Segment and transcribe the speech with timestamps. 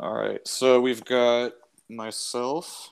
[0.00, 0.40] All right.
[0.48, 1.52] So we've got
[1.90, 2.88] myself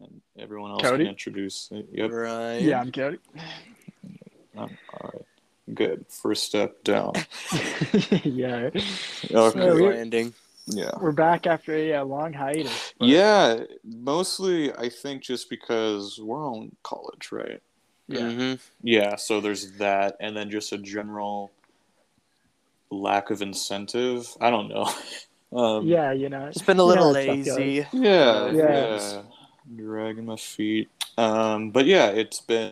[0.00, 1.04] and everyone else Cody?
[1.04, 1.68] can introduce.
[1.92, 2.10] Yep.
[2.12, 2.58] Right.
[2.58, 3.18] Yeah, I'm Cody.
[4.56, 4.70] All
[5.02, 5.22] right.
[5.74, 6.06] Good.
[6.08, 7.12] First step down.
[8.22, 8.80] yeah, Okay.
[9.30, 10.32] So we- landing.
[10.66, 10.92] Yeah.
[10.98, 12.94] we're back after a uh, long hiatus.
[12.98, 13.64] but- Yeah.
[13.84, 17.60] Mostly, I think just because we're on college, right?
[18.06, 18.20] yeah.
[18.20, 18.60] Mhm.
[18.82, 19.16] Yeah.
[19.16, 21.50] So there's that, and then just a general
[22.90, 24.28] lack of incentive.
[24.40, 24.88] I don't know.
[25.54, 27.56] um, yeah, you know, Just been a you little know how stuff goes.
[27.58, 27.86] lazy.
[27.92, 28.50] Yeah.
[28.50, 28.52] Yeah.
[28.52, 29.22] Yeah.
[29.76, 30.90] Dragging my feet.
[31.16, 32.70] Um, but yeah, it's been.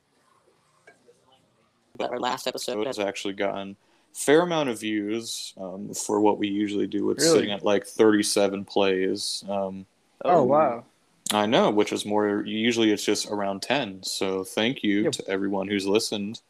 [1.97, 3.77] But Our last episode has actually gotten
[4.12, 7.10] fair amount of views um, for what we usually do.
[7.10, 7.38] It's Really?
[7.38, 9.45] sitting at like 37 plays.
[9.49, 9.87] Um,
[10.24, 10.85] Oh wow.
[11.33, 12.43] I know, which is more.
[12.45, 14.02] Usually, it's just around 10.
[14.02, 15.12] So thank you Yep.
[15.12, 16.41] to everyone who's listened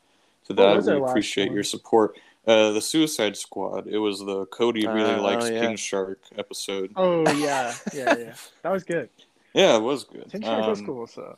[0.46, 0.76] to that.
[0.76, 1.54] was we appreciate one?
[1.54, 2.16] your support.
[2.46, 3.86] Uh, the Suicide Squad.
[3.86, 5.60] It was the Cody really Uh, likes oh, yeah.
[5.60, 6.92] King Shark episode.
[6.96, 8.34] Oh yeah, yeah, yeah.
[8.62, 9.08] That was good.
[9.54, 10.28] Yeah, it was good.
[10.30, 11.06] King Shark was Um, cool.
[11.06, 11.36] So,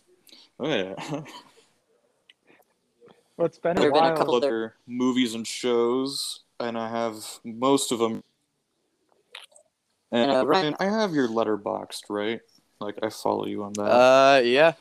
[0.61, 0.94] Oh yeah.
[3.36, 4.16] well, it's been a There have been a while.
[4.16, 8.22] couple- other movies and shows, and I have most of them.
[10.12, 12.41] And Uh, Ryan, I have your Letterboxd, right?
[12.80, 13.83] Like I follow you on that.
[13.83, 14.72] Uh, yeah.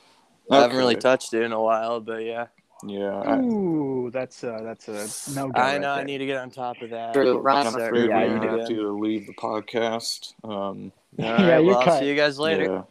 [0.52, 2.48] I haven't really touched it in a while, but yeah.
[2.86, 5.62] Yeah, I, Ooh, that's uh, that's a no go.
[5.62, 6.06] I right know I there.
[6.06, 7.16] need to get on top of that.
[7.16, 10.34] I'm afraid yeah, we're gonna have to leave the podcast.
[10.44, 12.00] Um, All Yeah, right, you're well, I'll cut.
[12.00, 12.84] see you guys later.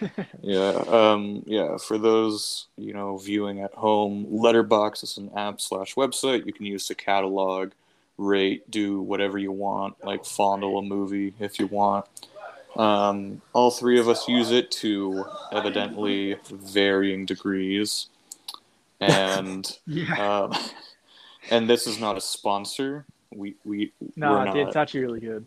[0.00, 0.08] yeah,
[0.42, 1.76] yeah, um, yeah.
[1.78, 6.66] For those you know viewing at home, Letterboxd is an app slash website you can
[6.66, 7.72] use to catalog,
[8.16, 12.06] rate, do whatever you want, like fondle a movie if you want.
[12.76, 18.08] Um, all three of us use it to evidently varying degrees,
[19.00, 20.40] and Yeah.
[20.44, 20.54] um,
[21.50, 23.04] and this is not a sponsor.
[23.34, 24.56] We we No, we're not.
[24.56, 25.46] it's actually really good.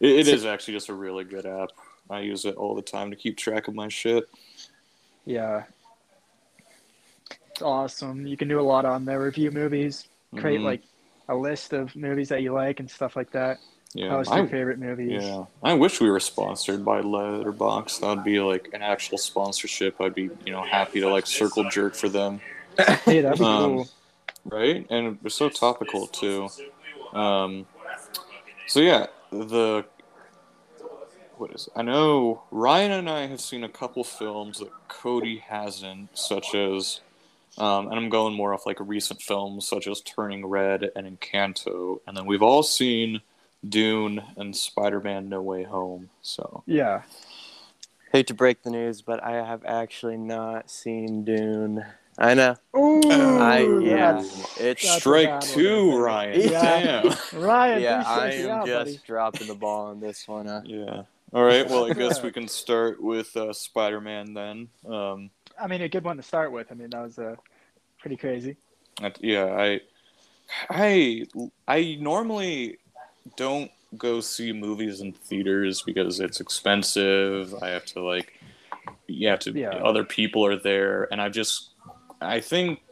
[0.00, 1.70] It, it is actually just a really good app.
[2.10, 4.28] I use it all the time to keep track of my shit.
[5.24, 5.64] Yeah.
[7.50, 8.26] It's awesome.
[8.26, 9.20] You can do a lot on there.
[9.20, 10.64] Review movies, create Mhm.
[10.64, 10.82] like
[11.28, 13.58] a list of movies that you like and stuff like that.
[13.94, 15.22] yeah, Post I, your favorite movies.
[15.24, 15.44] yeah.
[15.62, 18.00] I wish we were sponsored by Letterboxd.
[18.00, 19.98] That would be like an actual sponsorship.
[20.02, 22.40] I'd be you know happy to like circle jerk for them,
[23.04, 23.88] Hey, that'd be Um, cool.
[24.46, 24.86] right?
[24.90, 26.48] And they're so topical too.
[27.12, 27.66] Um,
[28.66, 29.84] so yeah, the
[31.38, 31.72] what is it?
[31.78, 37.00] I know Ryan and I have seen a couple films that Cody hasn't, such as,
[37.58, 42.00] um, and I'm going more off like recent films such as Turning Red and Encanto,
[42.06, 43.20] and then we've all seen
[43.68, 46.10] Dune and Spider-Man: No Way Home.
[46.22, 47.02] So Yeah.
[48.12, 51.84] Hate to break the news, but I have actually not seen Dune.
[52.18, 52.56] I know.
[52.76, 54.12] Ooh, I yeah.
[54.12, 56.40] that's- It's That's strike bad one, two, Ryan.
[56.40, 57.02] Yeah.
[57.02, 57.16] Damn.
[57.42, 59.00] Ryan, yeah, I am out, just buddy.
[59.06, 60.46] dropping the ball on this one.
[60.48, 61.02] Uh, Yeah.
[61.32, 61.68] All right.
[61.68, 64.68] Well, I guess we can start with uh, Spider-Man then.
[64.88, 66.68] Um, I mean, a good one to start with.
[66.70, 67.36] I mean, that was uh,
[67.98, 68.56] pretty crazy.
[69.02, 69.80] That- yeah, I,
[70.70, 71.26] I,
[71.68, 72.78] I normally
[73.36, 77.54] don't go see movies in theaters because it's expensive.
[77.62, 78.32] I have to like,
[79.06, 79.52] you have to.
[79.52, 79.70] Yeah.
[79.70, 81.70] Other people are there, and I just,
[82.20, 82.82] I think,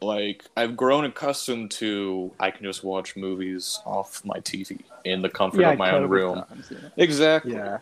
[0.00, 5.28] like I've grown accustomed to I can just watch movies off my TV in the
[5.28, 6.44] comfort yeah, of my own room.
[6.48, 6.88] times, yeah.
[6.96, 7.54] Exactly.
[7.54, 7.78] Yeah.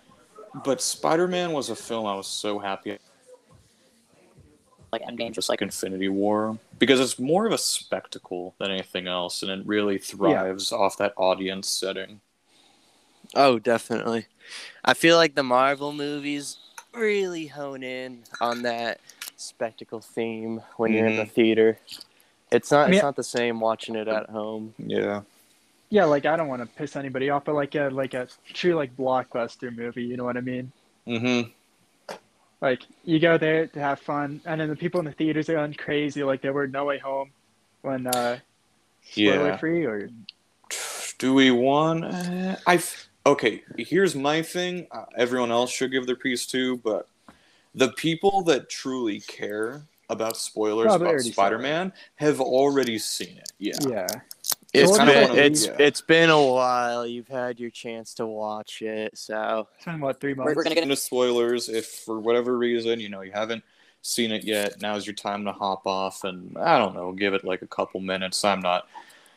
[0.65, 2.99] But Spider-Man was a film I was so happy
[4.93, 9.43] like Endgame, just like Infinity War because it's more of a spectacle than anything else,
[9.43, 12.21] and it really thrives off that audience setting.
[13.35, 14.27] Oh, definitely.
[14.85, 16.59] I feel like the Marvel movies
[16.97, 19.01] really hone in on that
[19.37, 21.79] spectacle theme when you're in the theater.
[22.51, 22.87] It's not.
[22.87, 24.75] I mean- it's not the same watching it at home.
[24.79, 25.23] Yeah,
[25.91, 28.75] Yeah, like I don't want to piss anybody off, but like a like a true
[28.75, 30.73] like blockbuster movie, you know what I mean?
[31.07, 31.51] mm-hmm.
[32.61, 35.55] Like you go there to have fun, and then the people in the theaters are
[35.55, 37.31] going crazy, like they were No Way Home,
[37.83, 38.39] when uh,
[39.11, 39.57] spoiler Yeah.
[39.59, 40.09] free or
[41.19, 42.05] Do we want?
[42.05, 43.63] Uh, I f- okay.
[43.77, 44.87] Here's my thing.
[44.91, 47.09] Uh, everyone else should give their piece too, but
[47.75, 51.35] the people that truly care about spoilers Probably about already saw it.
[51.35, 53.53] Spider-Man have already seen it.
[53.59, 53.75] Yeah.
[53.89, 54.07] yeah.
[54.73, 55.77] It's what's kinda been it's yeah.
[55.79, 57.07] it's been a while.
[57.07, 60.55] You've had your chance to watch it, so It's been what three months?
[60.55, 63.65] we're gonna get into spoilers if for whatever reason you know you haven't
[64.07, 67.43] seen it yet now's your time to hop off and i don't know give it
[67.43, 68.87] like a couple minutes i'm not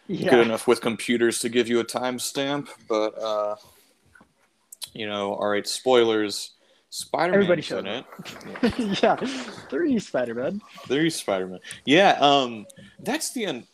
[0.08, 0.30] yeah.
[0.30, 3.56] good enough with computers to give you a timestamp but uh
[4.94, 6.52] you know all right spoilers
[7.14, 8.04] Everybody spider-man's shut in
[8.68, 9.16] it yeah,
[9.70, 10.60] three Spider-Man.
[10.88, 12.66] there's spider-man yeah um
[13.00, 13.68] that's the end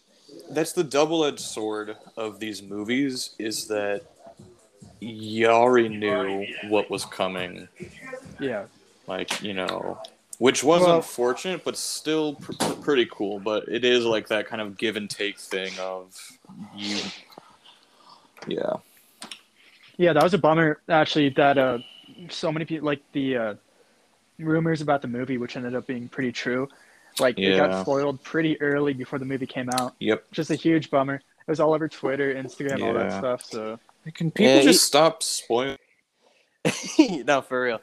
[0.52, 4.02] that's the double-edged sword of these movies is that
[5.00, 7.68] you already knew what was coming.
[8.40, 8.66] Yeah.
[9.08, 10.00] Like you know,
[10.40, 13.40] which was Well- unfortunate, but still pr- pr- pretty cool.
[13.40, 16.16] But it is like that kind of give and take thing of
[16.76, 16.98] you.
[18.48, 18.74] Yeah.
[19.98, 21.80] Yeah, that was a bummer actually that uh
[22.30, 23.54] so many people like the uh
[24.40, 26.68] rumors about the movie which ended up being pretty true.
[27.20, 29.96] Like it got spoiled pretty early before the movie came out.
[30.00, 30.26] Yep.
[30.32, 31.16] Just a huge bummer.
[31.16, 33.44] It was all over Twitter, Instagram, all that stuff.
[33.44, 33.80] So
[34.14, 35.78] Can people Yeah, just he- stop spoiling?
[37.26, 37.82] no, for real.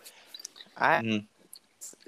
[0.76, 1.26] I Mhm.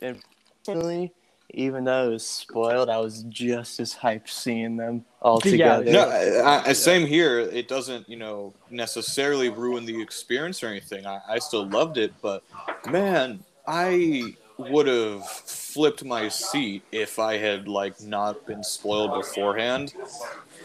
[0.02, 0.20] and
[0.66, 1.12] personally,
[1.54, 5.92] even though it was spoiled, I was just as hyped seeing them all Yeah, together.
[5.92, 7.38] No, I, I, same here.
[7.38, 11.06] It doesn't, you know, necessarily ruin the experience or anything.
[11.06, 12.42] I, I still loved it, but
[12.90, 19.94] man, I would have flipped my seat if I had like not been spoiled beforehand.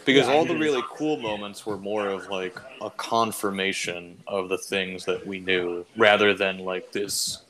[0.06, 5.04] Because all the really cool moments were more of like a confirmation of the things
[5.04, 7.42] that we knew, rather than like this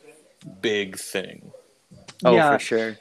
[0.60, 1.52] big thing.
[2.24, 2.98] Oh, yeah, for sure.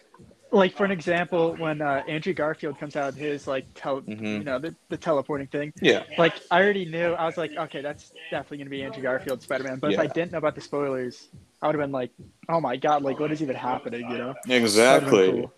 [0.51, 4.39] Like for an example, when uh, Andrew Garfield comes out his like tel- Mhm.
[4.39, 7.13] you know the, the teleporting thing, Yeah, like I already knew.
[7.13, 9.77] I was like, okay, that's definitely gonna be Andrew Garfield Spider Man.
[9.79, 11.27] But if I didn't know about the spoilers,
[11.61, 12.11] I would have been like,
[12.47, 14.09] oh my god, like what is even happening?
[14.09, 14.33] You know?
[14.49, 15.31] exactly.
[15.31, 15.53] Cool.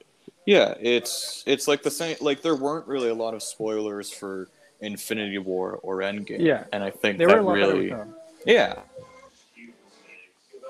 [0.45, 2.17] Yeah, it's it's like the same.
[2.19, 4.49] Like there weren't really a lot of spoilers for
[4.81, 6.39] Infinity War or Endgame.
[6.39, 6.65] Yeah.
[6.73, 8.07] and I think They were a that lot really, with
[8.45, 8.79] yeah.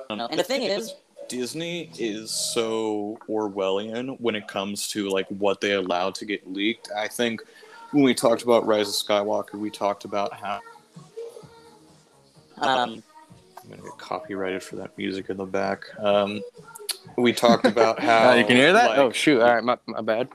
[0.10, 0.94] And the thing is,
[1.32, 6.92] Disney is so Orwellian when it comes to like what they allow to get leaked.
[6.94, 7.42] I think
[7.92, 10.60] when we talked about Rise of Skywalker, we talked about how
[12.58, 13.02] um,
[13.64, 15.86] I'm gonna get copyrighted for that music in the back.
[16.00, 16.42] Um,
[17.16, 18.90] we talked about how Oh, you can hear that?
[18.90, 19.42] like, oh shoot!
[19.42, 20.28] All right, my, my bad.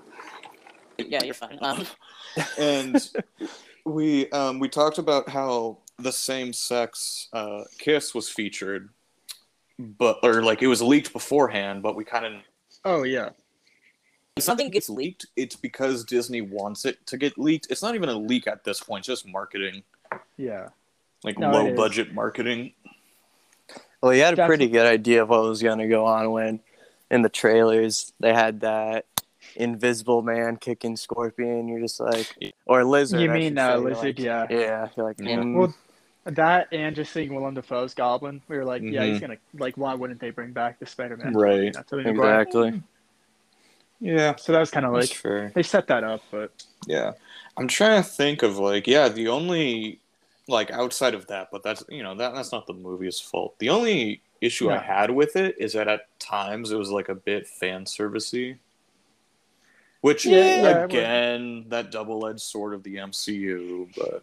[0.96, 1.58] yeah, you're fine.
[1.60, 1.86] Um,
[2.58, 3.10] and
[3.84, 8.88] we um, we talked about how the same sex uh, kiss was featured,
[9.78, 12.32] but or like it was leaked beforehand, but we kind of
[12.84, 13.30] Oh yeah.
[14.36, 17.66] if something gets leaked, it's because Disney wants it to get leaked.
[17.70, 19.82] It's not even a leak at this point; it's just marketing,
[20.36, 20.68] Yeah.
[21.24, 22.72] like No, low budget marketing.
[24.02, 26.30] Well, you had a That's- pretty good idea of what was going to go on
[26.30, 26.60] when,
[27.10, 29.06] in the trailers, they had that
[29.56, 31.66] invisible man kicking Scorpion.
[31.66, 33.20] You're just like, or lizard.
[33.20, 34.04] You mean should uh, you're lizard?
[34.04, 34.46] like- yeah.
[34.50, 35.36] Yeah, you're like, Yeah.
[35.38, 35.54] mm.
[35.56, 35.74] Well,
[36.26, 39.20] that and just seeing Willem Dafoe's Goblin, we were like, yeah, he's Mhm.
[39.20, 39.76] gonna like.
[39.76, 41.32] Why wouldn't they bring back the Spider Man?
[41.32, 41.72] Right.
[41.72, 42.40] That's what they brought.
[42.42, 42.82] exactly.
[44.00, 45.50] Yeah, So that was kind of like fair.
[45.54, 46.50] they set that up, but
[46.86, 47.12] Yeah.
[47.56, 50.00] I'm trying to think of like yeah, the only
[50.48, 53.58] like outside of that, but that's you know, that that's not the movie's fault.
[53.58, 57.14] The only issue I had with it is that at times it was like a
[57.14, 58.58] bit fan servicey.
[60.02, 64.22] Which Yeah, yeah, again, that double edged sword of the MCU, but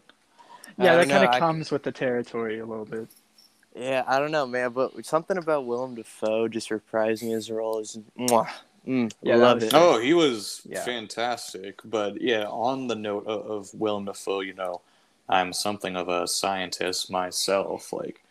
[0.78, 3.08] yeah, that kind of I- comes with the territory a little bit.
[3.76, 7.98] Yeah, I don't know, man, but something about Willem Dafoe just reprising his role is,
[8.18, 8.48] mwah,
[8.86, 9.72] mm, Yeah, love it.
[9.74, 10.84] oh, he was Yeah.
[10.84, 11.80] fantastic.
[11.84, 14.82] But yeah, on the note of, of Willem Dafoe, you know,
[15.28, 17.92] I'm something of a scientist myself.
[17.92, 18.22] Like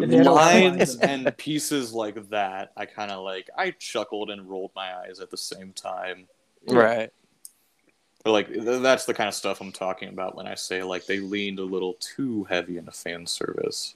[0.00, 3.10] And they had a lot of lines lines in and pieces like that, I kind
[3.10, 3.50] of like.
[3.56, 6.28] I chuckled and rolled my eyes at the same time.
[6.66, 7.10] Right.
[8.24, 11.20] But like that's the kind of stuff I'm talking about when I say like they
[11.20, 13.94] leaned a little too heavy into fan service.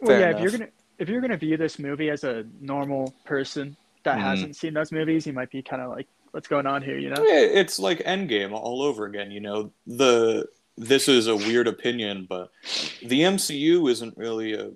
[0.00, 3.14] Well, Fair yeah, if you're gonna if you're gonna view this movie as a normal
[3.24, 4.22] person that Mhm.
[4.22, 6.98] hasn't seen those movies, you might be kind of like, what's going on here?
[6.98, 7.22] You know?
[7.22, 9.30] Yeah, It's like Endgame all over again.
[9.30, 10.48] You know the
[10.78, 12.50] this is a weird opinion, but
[13.02, 14.70] the MCU isn't really a.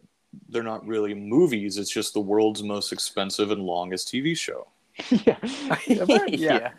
[0.49, 1.79] They're not really movies.
[1.79, 4.67] It's just the world's most expensive and longest TV show.
[5.11, 5.37] yeah.
[5.87, 6.27] yeah.
[6.29, 6.71] yeah.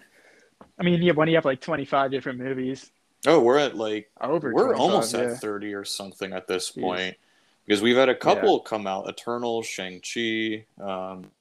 [0.78, 0.82] Yeah.
[0.82, 2.92] I mean, yeah, when you have like 25 different movies
[3.26, 5.22] Oh, we're at like over, we're almost yeah.
[5.32, 6.82] at 30 or something at this Jeez.
[6.82, 7.16] point
[7.66, 11.32] because we've had a couple come out eternal shang-chi um,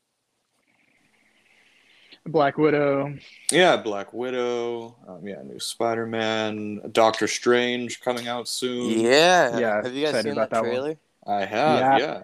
[2.25, 3.15] Black Widow.
[3.51, 9.59] yeah black widow um, yeah new spider-man doctor strange coming out soon Yeah.
[9.59, 10.71] Yeah, Have you guys excited seen about that that one.
[10.71, 10.97] trailer?
[11.27, 11.99] i have Yeah.
[11.99, 12.21] yeah,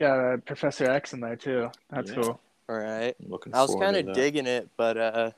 [0.00, 1.70] Yeah, Professor X in there too.
[1.90, 2.16] That's Yeah.
[2.16, 2.40] cool.
[2.68, 3.14] All right.
[3.22, 5.30] I'm looking I was kind of digging it, but uh,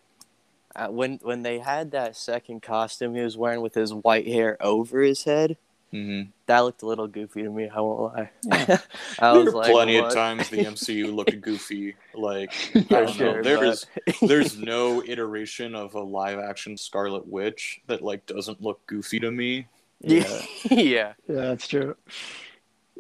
[0.76, 4.56] uh, when when they had that second costume he was wearing with his white hair
[4.60, 5.56] over his head,
[5.92, 6.28] Mhm.
[6.46, 7.68] that looked a little goofy to me.
[7.68, 8.30] I won't lie.
[8.44, 8.78] Yeah.
[9.20, 10.08] I there was were like, plenty what?
[10.08, 13.42] of times the mcu looked goofy like For I don't sure, know.
[13.42, 18.84] There's but- there's no iteration of a live action Scarlet Witch that like doesn't look
[18.86, 19.68] goofy to me.
[20.00, 20.24] yeah,
[20.70, 20.78] yeah.
[20.80, 21.96] Yeah, that's true.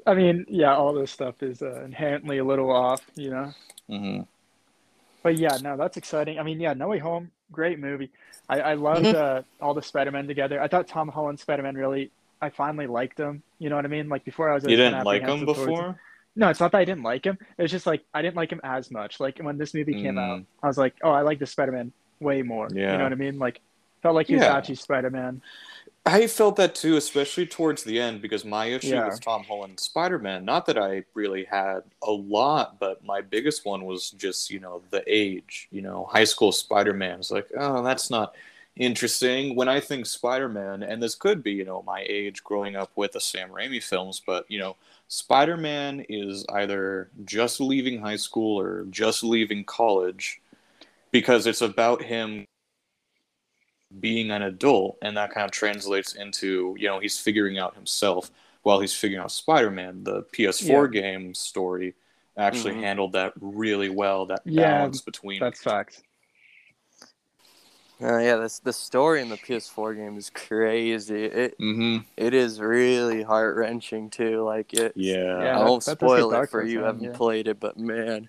[0.06, 3.52] I mean, yeah, all this stuff is uh, inherently a little off, you know.
[3.88, 4.20] hmm
[5.24, 6.38] But yeah, no, that's exciting.
[6.38, 8.10] I mean, yeah, No Way Home, great movie.
[8.48, 9.14] I, I loved Mhm.
[9.14, 10.60] uh, all the Spider-Man together.
[10.60, 12.10] I thought Tom Holland's Spider-Man really,
[12.42, 13.42] I finally liked him.
[13.58, 14.10] You know what I mean?
[14.10, 16.00] Like before, I was You always kinda didn't like him apprehensive towards before?
[16.36, 17.38] No, it's not that I didn't like him.
[17.56, 19.18] It was just like I didn't like him as much.
[19.18, 20.44] Like when this movie came out, Mm.
[20.62, 22.68] I was like, oh, I like the Spider Man way more.
[22.70, 22.92] Yeah.
[22.92, 23.38] You know what I mean?
[23.38, 23.60] Like
[24.02, 24.54] felt like he was Yeah.
[24.54, 25.40] actually Spider Man.
[26.06, 29.06] I felt that too, especially towards the end, because my issue Yeah.
[29.08, 33.64] with Tom Holland's Spider Man, not that I really had a lot, but my biggest
[33.64, 35.66] one was just, you know, the age.
[35.70, 38.34] You know, high school Spider Man is like, oh, that's not
[38.76, 39.56] interesting.
[39.56, 42.90] When I think Spider Man, and this could be, you know, my age growing up
[42.96, 44.76] with the Sam Raimi films, but, you know,
[45.08, 50.40] Spider Man is either just leaving high school or just leaving college
[51.12, 52.46] because it's about him
[54.00, 58.30] being an adult and that kind of translates into you know he's figuring out himself
[58.62, 61.94] while he's figuring out spider-man the ps4 game story
[62.36, 62.74] actually Mhm.
[62.74, 66.02] handled that really well that Yeah, balance between That's facts.
[68.00, 71.24] Uh, yeah, this the story in the PS4 game is crazy.
[71.24, 74.42] It hmm it is really heart wrenching too.
[74.42, 74.96] Like it.
[75.36, 76.82] yeah Yeah, yeah, I won't that spoil get it for you.
[76.82, 77.14] the end, haven't yeah.
[77.14, 78.28] played it, but man,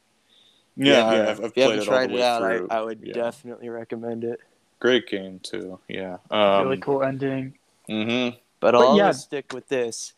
[0.75, 2.43] yeah, yeah, if I've, I've you played haven't it tried the it out.
[2.43, 3.13] I, I would yeah.
[3.13, 4.41] definitely recommend it.
[4.79, 7.53] Great game too yeah um, really cool ending.
[7.87, 8.29] hmm
[8.59, 9.11] But, But I'll yeah.
[9.11, 10.13] stick with this.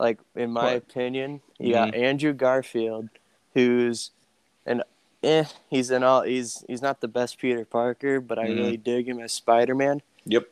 [0.00, 0.76] Like in my What?
[0.76, 3.08] opinion, you got Andrew Garfield,
[3.54, 4.10] who's
[4.66, 4.82] an
[5.22, 8.56] eh, he's an all he's he's not the best Peter Parker, but I Mhm.
[8.56, 10.00] really dig him as Spider Man.
[10.24, 10.46] yep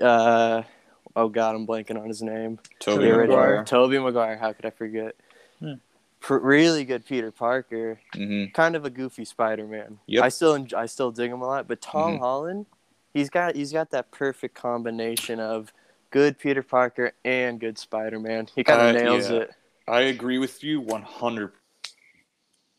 [0.00, 0.62] Uh,
[1.16, 2.58] oh God, I'm blanking on his name.
[2.80, 3.26] Tobey Maguire.
[3.26, 3.64] Maguire.
[3.64, 4.36] Tobey Maguire.
[4.38, 5.14] How could I forget?
[5.58, 5.74] Hmm.
[6.20, 7.98] Pr- really good Peter Parker.
[8.14, 9.98] hmm Kind of a goofy Spider Man.
[10.06, 10.24] Yep.
[10.24, 12.18] I still enj- I still dig him a lot, but Tom Mhm.
[12.20, 12.66] Holland,
[13.14, 15.72] he's got he's got that perfect combination of
[16.10, 18.48] good Peter Parker and good Spider Man.
[18.54, 19.36] He kind of Uh, nails yeah.
[19.38, 19.50] it.
[19.88, 21.52] I agree with you 100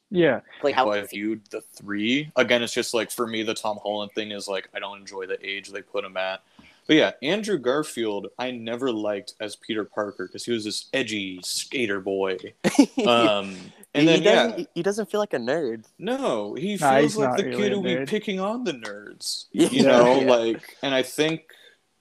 [0.10, 0.42] Yeah.
[0.62, 2.32] Like how how I viewed the three.
[2.36, 5.26] Again, it's just like for me, the Tom Holland thing is like I don't enjoy
[5.26, 6.42] the age they put him at.
[6.86, 11.40] But yeah, Andrew Garfield, I never liked as Peter Parker because he was this edgy
[11.44, 12.38] skater boy.
[13.08, 13.56] Um,
[13.94, 15.86] and he, then doesn't, yeah, he doesn't feel like a nerd.
[16.00, 19.46] no, he Nah, feels like the really kid a who be picking on the nerds.
[19.52, 19.70] Yeah.
[19.70, 20.32] You know, Yeah.
[20.32, 21.44] like, and I think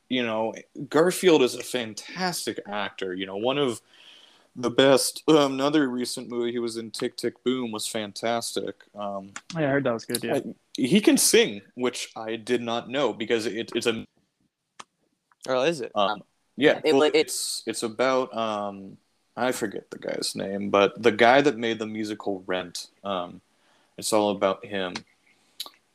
[0.08, 0.54] you know
[0.88, 3.14] Garfield is a fantastic actor.
[3.14, 3.80] You know, one of
[4.54, 5.22] the best.
[5.28, 8.74] Um, another recent movie he was in, Tick Tick Boom, was fantastic.
[8.94, 10.22] Um, Yeah, I heard that was good.
[10.22, 10.34] Yeah.
[10.36, 14.06] I- he can sing, which I did not know because it, it's a
[15.48, 15.92] Or is it?
[15.94, 16.22] um,
[16.56, 16.80] yeah.
[16.84, 18.96] It- well, it- it's it's about um,
[19.36, 22.88] I forget the guy's name, but the guy that made the musical Rent.
[23.02, 23.40] Um,
[23.96, 24.94] it's all about him,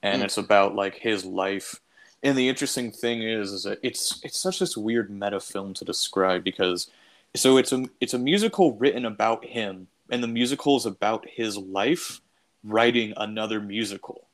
[0.02, 0.26] and Mm.
[0.26, 1.80] it's about like his life.
[2.24, 5.86] And the interesting thing is, is that it's it's such this weird meta film to
[5.86, 6.90] describe because
[7.36, 11.58] so it's a it's a musical written about him, and the musical is about his
[11.58, 12.22] life
[12.64, 14.28] writing another musical,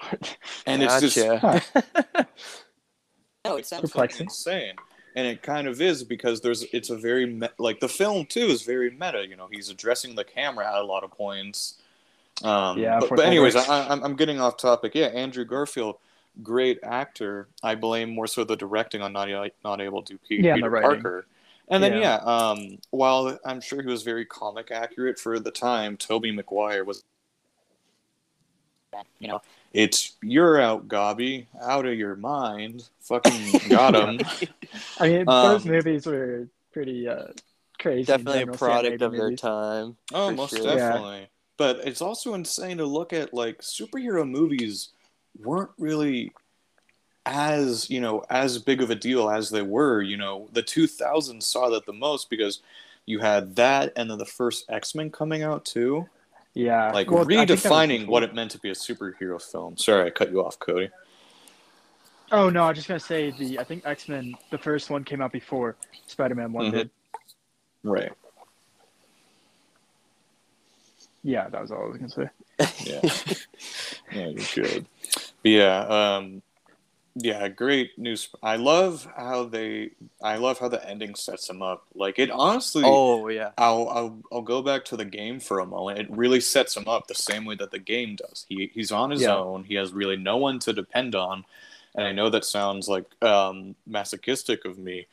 [0.66, 1.62] and it's just Gotcha.
[3.44, 4.26] no, it sounds Perplexing.
[4.26, 4.74] insane
[5.16, 8.46] and it kind of is because there's it's a very me- like the film too
[8.46, 11.74] is very meta you know he's addressing the camera at a lot of points
[12.44, 15.96] um Yeah, but, but anyways I, I'm, I'm getting off topic yeah andrew garfield
[16.42, 19.28] great actor i blame more so the directing on not,
[19.64, 21.02] not able to Pe- Yeah, and the peter writing.
[21.02, 21.26] parker
[21.68, 22.20] and then yeah.
[22.24, 22.48] Yeah.
[22.48, 27.02] um while i'm sure he was very comic accurate for the time tobey maguire was
[29.18, 29.40] you know.
[29.72, 34.20] It's you're out gobby out of your mind fucking got him
[34.98, 37.28] I mean, those Um, movies were pretty uh,
[37.78, 38.04] crazy.
[38.04, 39.96] Definitely a product Raimi of their time.
[40.12, 40.60] Oh, most sure.
[40.62, 40.76] Yeah.
[40.76, 41.28] definitely.
[41.56, 44.90] But it's also insane to look at like superhero movies
[45.38, 46.32] weren't really
[47.26, 50.02] as you know as big of a deal as they were.
[50.02, 52.60] You know, the 2000s saw that the most because
[53.06, 56.08] you had that, and then the first X Men coming out too,
[56.54, 56.90] Yeah.
[56.92, 58.12] like Well, I think that was redefining before.
[58.12, 59.76] what it meant to be a superhero film.
[59.76, 60.90] Sorry, I cut you off, Cody.
[62.32, 65.04] Oh no, I was just gonna say the I think X Men the first one
[65.04, 65.76] came out before
[66.06, 66.72] Spider Man one Mhm.
[66.72, 66.90] did.
[67.82, 68.12] Right.
[71.22, 72.30] Yeah, that was all I was gonna say.
[72.84, 73.00] Yeah.
[74.12, 74.86] yeah, you're good.
[75.42, 75.78] But yeah,
[76.16, 76.42] um,
[77.22, 78.28] yeah, great news.
[78.42, 79.90] I love how they.
[80.22, 81.84] I love how the ending sets them up.
[81.94, 83.02] Like it honestly.
[83.02, 83.52] Oh yeah.
[83.58, 85.98] I'll, I'll I'll go back to the game for a moment.
[85.98, 88.46] It really sets him up the same way that the game does.
[88.48, 89.28] He he's on his Yeah.
[89.28, 89.64] own.
[89.64, 91.44] He has really no one to depend on.
[91.94, 95.06] And I know that sounds like um, masochistic of me,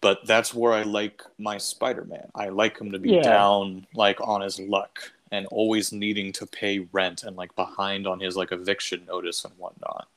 [0.00, 2.30] but that's where I like my Spider-Man.
[2.34, 3.22] I like him to be Yeah.
[3.22, 8.20] down like on his luck and always needing to pay rent and like behind on
[8.20, 10.08] his like eviction notice and whatnot.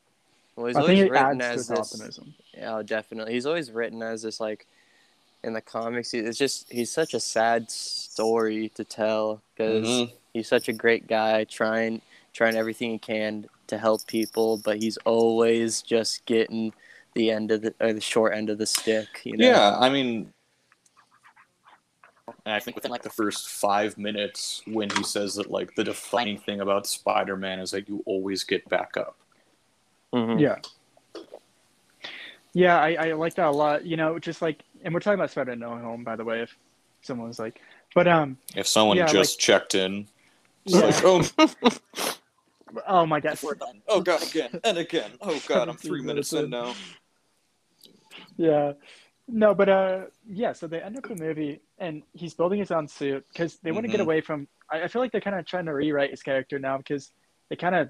[0.57, 1.79] Well, he's I always think it written adds as to this.
[1.93, 2.33] optimism.
[2.53, 3.33] Yeah, definitely.
[3.33, 4.65] He's always written as this like
[5.43, 6.11] in the comics.
[6.11, 10.11] he- It's just he's such a sad story to tell because Mhm.
[10.33, 12.01] he's such a great guy, trying
[12.33, 16.73] trying everything he can to help people, but he's always just getting
[17.13, 19.21] the end of the or the short end of the stick.
[19.23, 19.47] You know?
[19.47, 20.33] Yeah, I mean,
[22.45, 25.83] And I think within like the first five minutes, when he says that like the
[25.83, 29.17] defining thing about Spider-Man is that you always get back up.
[30.13, 30.39] Mhm.
[30.39, 30.55] Yeah.
[32.53, 33.85] Yeah, I, I like that a lot.
[33.85, 36.55] You know, just like, and we're talking about Spider-Man No Home, by the way, if
[37.01, 37.61] someone was like,
[37.93, 40.07] but um, If someone Yeah, just checked in,
[40.65, 40.85] it's Yeah.
[40.85, 42.09] like, oh,
[42.87, 43.81] oh my god, We're done.
[43.87, 45.11] oh god, again and again.
[45.21, 46.73] Oh god, I'm three minutes minutes in now.
[48.37, 48.73] yeah,
[49.27, 50.53] no, but uh, yeah.
[50.53, 53.71] So they end up in the movie, and he's building his own suit because they
[53.71, 54.03] want to get Mhm.
[54.03, 54.47] away from.
[54.71, 57.11] I, I feel like they're kind of trying to rewrite his character now because
[57.49, 57.89] they kind of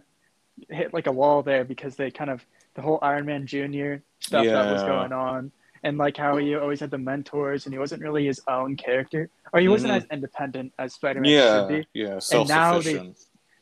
[0.69, 2.45] hit like a wall there because they kind of
[2.75, 5.51] the whole Iron Man Junior stuff that was going on,
[5.83, 9.29] and like how he always had the mentors, and he wasn't really his own character,
[9.53, 9.97] or he wasn't Mhm.
[9.97, 11.73] as independent as Spider-Man should be.
[11.75, 11.87] Yeah, be.
[11.93, 13.17] yeah, now they- self-sufficient.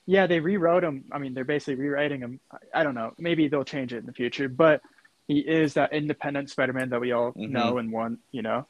[0.08, 1.06] Yeah, they rewrote him.
[1.12, 2.40] I mean, they're basically rewriting him.
[2.52, 3.14] I- I don't know.
[3.18, 4.82] Maybe they'll change it in the future, but
[5.28, 7.50] he is that independent Spider-Man that we all Mhm.
[7.50, 8.20] know and want.
[8.32, 8.66] You know,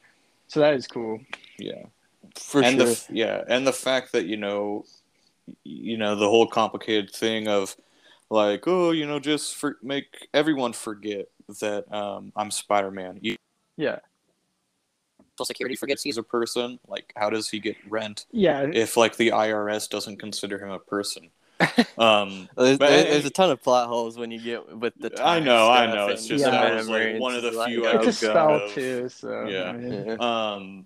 [0.48, 1.20] so that is cool.
[1.58, 1.84] Yeah.
[2.36, 2.88] For and sure.
[2.88, 4.86] the yeah, and the fact that you know,
[5.63, 7.75] you know, the whole complicated thing of
[8.29, 11.27] like, oh, you know, just for, make everyone forget
[11.60, 13.20] that um, I'm Spider-Man.
[13.22, 13.36] You,
[13.77, 14.00] Yeah,
[15.38, 16.79] Social Security forgets he's he's a person.
[16.88, 20.79] Like, how does he get rent yeah, if like the IRS doesn't consider him a
[20.79, 21.29] person?
[21.98, 25.08] Um, There's, But- there's, there's a ton of plot holes when you get with the.
[25.24, 26.08] I time know, I know.
[26.10, 26.51] It's just Yeah.
[26.51, 27.86] that was like one of the It's like, few.
[27.86, 28.72] oh, I it's a could spell of.
[28.74, 29.08] too.
[29.10, 29.77] So Yeah.
[29.77, 30.15] Yeah.
[30.20, 30.86] Um,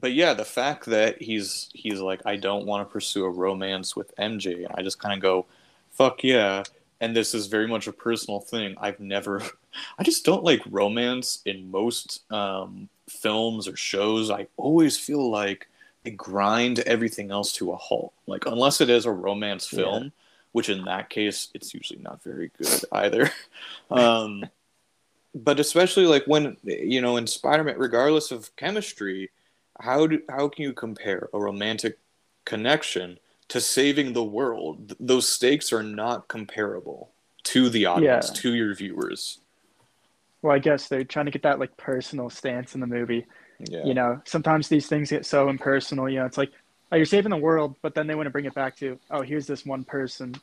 [0.00, 3.96] but yeah, the fact that he's he's like, I don't want to pursue a romance
[3.96, 4.64] with MJ.
[4.64, 5.46] And I just kind of go,
[5.92, 6.62] fuck yeah.
[7.00, 8.76] And this is very much a personal thing.
[8.80, 9.42] I've never,
[9.98, 14.30] I just don't like romance in most um, films or shows.
[14.30, 15.68] I always feel like
[16.04, 18.12] they grind everything else to a halt.
[18.26, 19.78] Like unless it is a romance Yeah.
[19.78, 20.12] film,
[20.52, 23.30] which in that case it's usually not very good either.
[23.90, 24.44] um,
[25.34, 29.30] but especially like when you know in Spider-Man, regardless of chemistry,
[29.80, 31.98] how do how can you compare a romantic
[32.44, 33.18] connection
[33.52, 34.94] to saving the world?
[34.98, 37.10] Those stakes are not comparable
[37.44, 38.40] to the audience, Yeah.
[38.40, 39.38] to your viewers.
[40.40, 43.26] well, I guess they're trying to get that like personal stance in the movie.
[43.60, 46.08] Yeah, You know, sometimes these things get so impersonal.
[46.08, 46.50] You know, it's like,
[46.90, 49.20] oh, you're saving the world, but then they want to bring it back to, oh,
[49.22, 50.34] here's this one person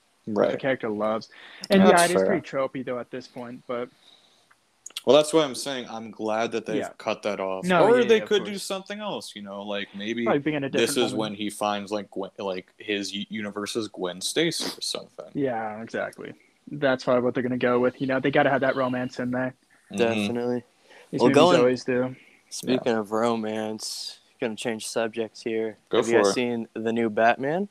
[0.52, 1.30] the character loves.
[1.72, 2.26] And That's yeah, it is fair.
[2.28, 3.90] pretty tropey though at this point, but
[5.06, 6.90] Well, that's why I'm saying I'm glad that they've Yeah.
[6.98, 7.64] cut that off.
[7.66, 9.36] No, or yeah, they yeah, of could do something else.
[9.36, 10.88] You know, like maybe probably being in a different.
[10.88, 11.18] this is woman.
[11.32, 15.26] when he finds like Gwen, like his u- universe's Gwen Stacy or something.
[15.34, 16.34] Yeah, exactly.
[16.72, 18.00] That's probably what they're gonna go with.
[18.02, 19.56] You know, they got to have that romance in there.
[19.92, 19.98] Mhm.
[19.98, 20.64] Definitely.
[21.12, 22.16] These Well, going- always do.
[22.50, 25.78] Speaking of romance, gonna change subjects here.
[25.90, 26.34] Go Have you guys it.
[26.34, 27.70] seen the new Batman?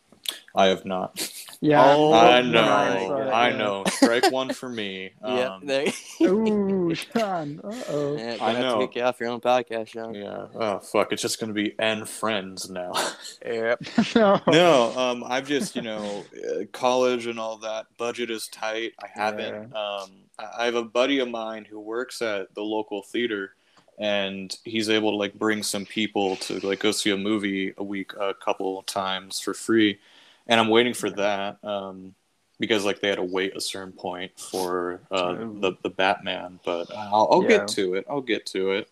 [0.55, 1.31] I have not.
[1.61, 1.85] Yeah.
[1.85, 3.09] Oh, I my know.
[3.09, 3.29] God.
[3.29, 3.85] I know.
[3.89, 5.11] Strike one for me.
[5.23, 5.55] yeah.
[5.55, 5.87] Um, There.
[6.23, 7.61] Ooh, Sean.
[7.63, 8.17] Uh oh.
[8.17, 8.81] yeah, I gonna know.
[8.81, 10.15] Take you off your own podcast, Sean.
[10.15, 10.47] Yeah.
[10.55, 11.13] Oh fuck!
[11.13, 12.93] It's just gonna be and friends now.
[13.45, 13.83] Yep.
[14.15, 14.41] no.
[14.49, 14.99] no.
[14.99, 15.25] Um.
[15.25, 17.87] I've just you know, uh, college and all that.
[17.97, 18.93] Budget is tight.
[19.03, 19.75] I haven't.
[19.75, 20.11] Um.
[20.39, 23.55] I I have a buddy of mine who works at the local theater,
[23.99, 27.85] and he's able to like bring some people to like go see a movie a
[27.85, 29.99] week a couple times for free,
[30.47, 31.63] and I'm waiting for that.
[31.65, 32.15] Um.
[32.61, 36.89] Because like they had to wait a certain point for uh, the the Batman, but
[37.13, 37.45] I'll, I'll Yeah.
[37.45, 38.05] get to it.
[38.11, 38.91] I'll get to it.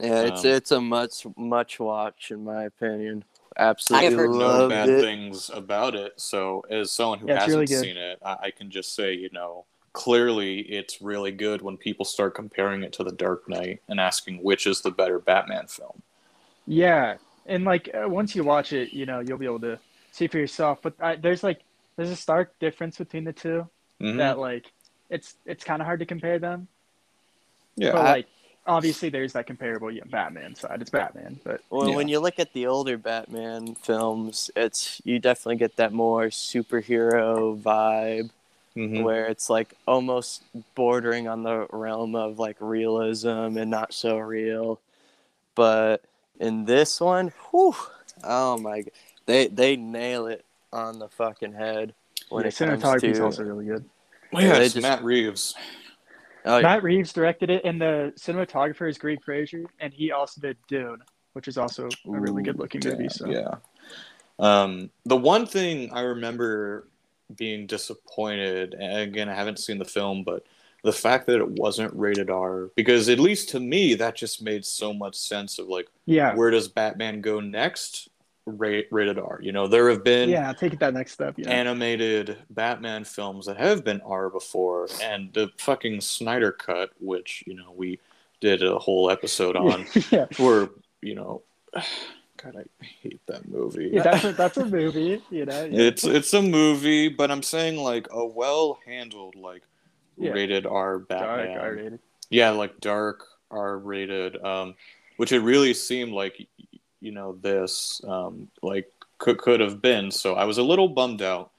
[0.00, 3.24] Yeah, it's Um, it's a much much watch in my opinion.
[3.56, 4.98] Absolutely I have heard no bad it.
[4.98, 6.18] things about it.
[6.20, 9.28] So, as someone who Yeah, hasn't really seen it, I, I can just say, you
[9.32, 14.00] know, clearly it's really good when people start comparing it to The Dark Knight and
[14.00, 16.02] asking which is the better Batman film.
[16.66, 19.78] Yeah, and like uh, once you watch it, you know you'll be able to
[20.12, 20.78] see for yourself.
[20.82, 21.60] But I, there's like
[21.96, 23.68] there's a stark difference between the 2
[24.00, 24.16] Mhm.
[24.18, 24.72] that like
[25.10, 26.68] it's it's kind of hard to compare them.
[27.76, 28.26] yeah, But I- like
[28.66, 30.80] obviously there's that comparable yeah, Batman side.
[30.80, 31.96] It's Batman, but Well, Yeah.
[31.96, 37.60] when you look at the older Batman films, it's you definitely get that more superhero
[37.60, 38.30] vibe
[38.76, 39.02] Mhm.
[39.02, 40.42] where it's like almost
[40.74, 44.80] bordering on the realm of like realism and not so real.
[45.54, 46.02] But
[46.40, 47.74] in this one, whew,
[48.24, 48.84] oh my,
[49.26, 51.94] they they nail it on the fucking head
[52.30, 53.84] when yeah, it comes to cinematography is also really good.
[54.32, 55.54] Well, yeah, it's just- Matt Reeves.
[56.44, 56.62] Oh, yeah.
[56.62, 61.00] Matt Reeves directed it, and the cinematographer is Greig Fraser, and he also did Dune,
[61.34, 63.08] which is also a really good looking movie.
[63.08, 63.56] So Yeah.
[64.40, 66.88] Um, the one thing I remember
[67.36, 70.44] being disappointed, and again, I haven't seen the film, but
[70.82, 74.64] the fact that it wasn't rated R, because at least to me, that just made
[74.64, 78.08] so much sense of like, yeah, where does Batman go next?
[78.44, 79.38] Ra- rated R.
[79.40, 81.34] You know, there have been yeah, take it that next step.
[81.36, 87.44] Yeah, animated Batman films that have been R before, and the fucking Snyder cut, which
[87.46, 88.00] you know we
[88.40, 91.42] did a whole episode on, yeah, were you know
[92.42, 93.90] God, I hate that movie.
[93.92, 95.64] Yeah, that's a, that's a movie, you know.
[95.64, 95.80] yeah.
[95.80, 99.62] It's it's a movie, but I'm saying like a well handled like
[100.16, 100.32] Yeah.
[100.32, 101.58] rated R dark Batman.
[101.58, 101.98] R-rated.
[102.30, 104.42] Yeah, like dark R rated.
[104.44, 104.74] Um,
[105.18, 106.46] which it really seemed like
[107.00, 110.10] you know this um like could could have been.
[110.10, 111.50] So I was a little bummed out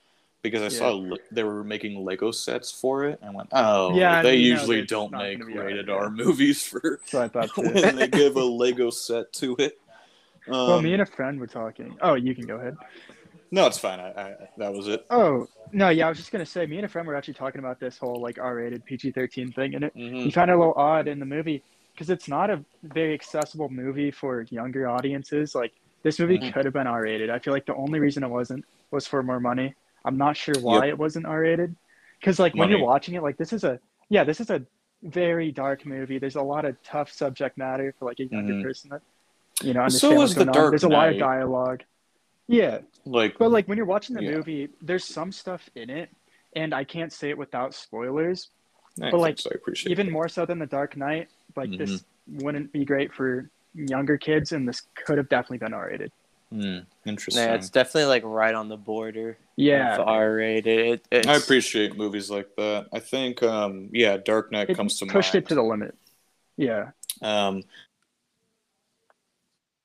[0.42, 1.12] because I saw Yeah.
[1.12, 3.20] le- they were making Lego sets for it.
[3.22, 6.10] And I went, oh, Yeah, they you know usually that's don't make rated R, R
[6.10, 7.62] movies for So I thought too.
[7.62, 9.80] when they give a Lego set to it.
[10.48, 11.96] Um, well, me and a friend were talking.
[12.02, 12.78] Oh, you can go ahead.
[13.52, 14.00] no, it's fine.
[14.00, 15.06] I, I that was it.
[15.10, 17.60] Oh no, yeah, I was just gonna say, me and a friend were actually talking
[17.60, 20.26] about this whole like R-rated PG-13 thing, and it Mhm.
[20.26, 23.70] we found it a little odd in the movie because it's not a very accessible
[23.70, 25.56] movie for younger audiences.
[25.56, 26.54] Like this movie Mhm.
[26.54, 27.30] could have been R-rated.
[27.30, 29.74] I feel like the only reason it wasn't was for more money.
[30.06, 31.76] I'm not sure why it wasn't R-rated.
[32.20, 33.80] Because like when you're watching it, like this is a
[34.10, 34.66] yeah, this is a
[35.02, 36.18] very dark movie.
[36.20, 38.64] There's a lot of tough subject matter for like a younger Mhm.
[38.64, 39.02] person that
[39.62, 40.54] you know So understand is what's The going on.
[40.54, 41.84] Dark There's a lot of dialogue.
[42.48, 44.32] Yeah, Like, but like when you're watching the Yeah.
[44.32, 46.10] movie, there's some stuff in it,
[46.56, 48.50] and I can't say it without spoilers.
[49.02, 50.12] I but, like, thanks, I appreciate Even it.
[50.12, 52.44] more so than The Dark Knight, like this Mm-hmm.
[52.46, 56.12] wouldn't be great for younger kids, and this could have definitely been R-rated.
[56.52, 57.44] Hmm, interesting.
[57.44, 61.02] Yeah, it's definitely like right on the border Yeah, R rated.
[61.12, 62.88] It, I appreciate movies like that.
[62.94, 65.46] I think, um, yeah, Dark Knight it comes to pushed mind.
[65.46, 65.96] it to the limit.
[66.58, 67.64] Yeah, Um,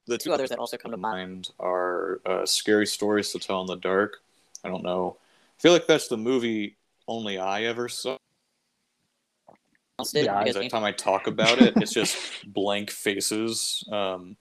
[0.09, 1.19] the Two others that also come to mind.
[1.19, 4.23] mind are uh, Scary Stories to Tell in the Dark.
[4.65, 5.17] I don't know.
[5.59, 8.17] I feel like that's the movie only I ever saw.
[10.13, 12.17] Did, Yeah, because Every time I talk about it, it's just
[12.47, 13.85] blank faces.
[13.93, 14.37] Um,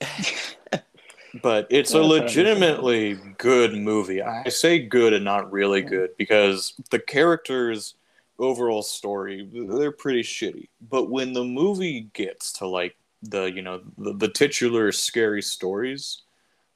[1.42, 4.22] but it's a Yeah, that's legitimately good movie.
[4.22, 7.94] I say good and not really good because the characters'
[8.38, 10.68] overall story they're pretty shitty.
[10.90, 16.22] But when the movie gets to like the you know the, the titular scary stories,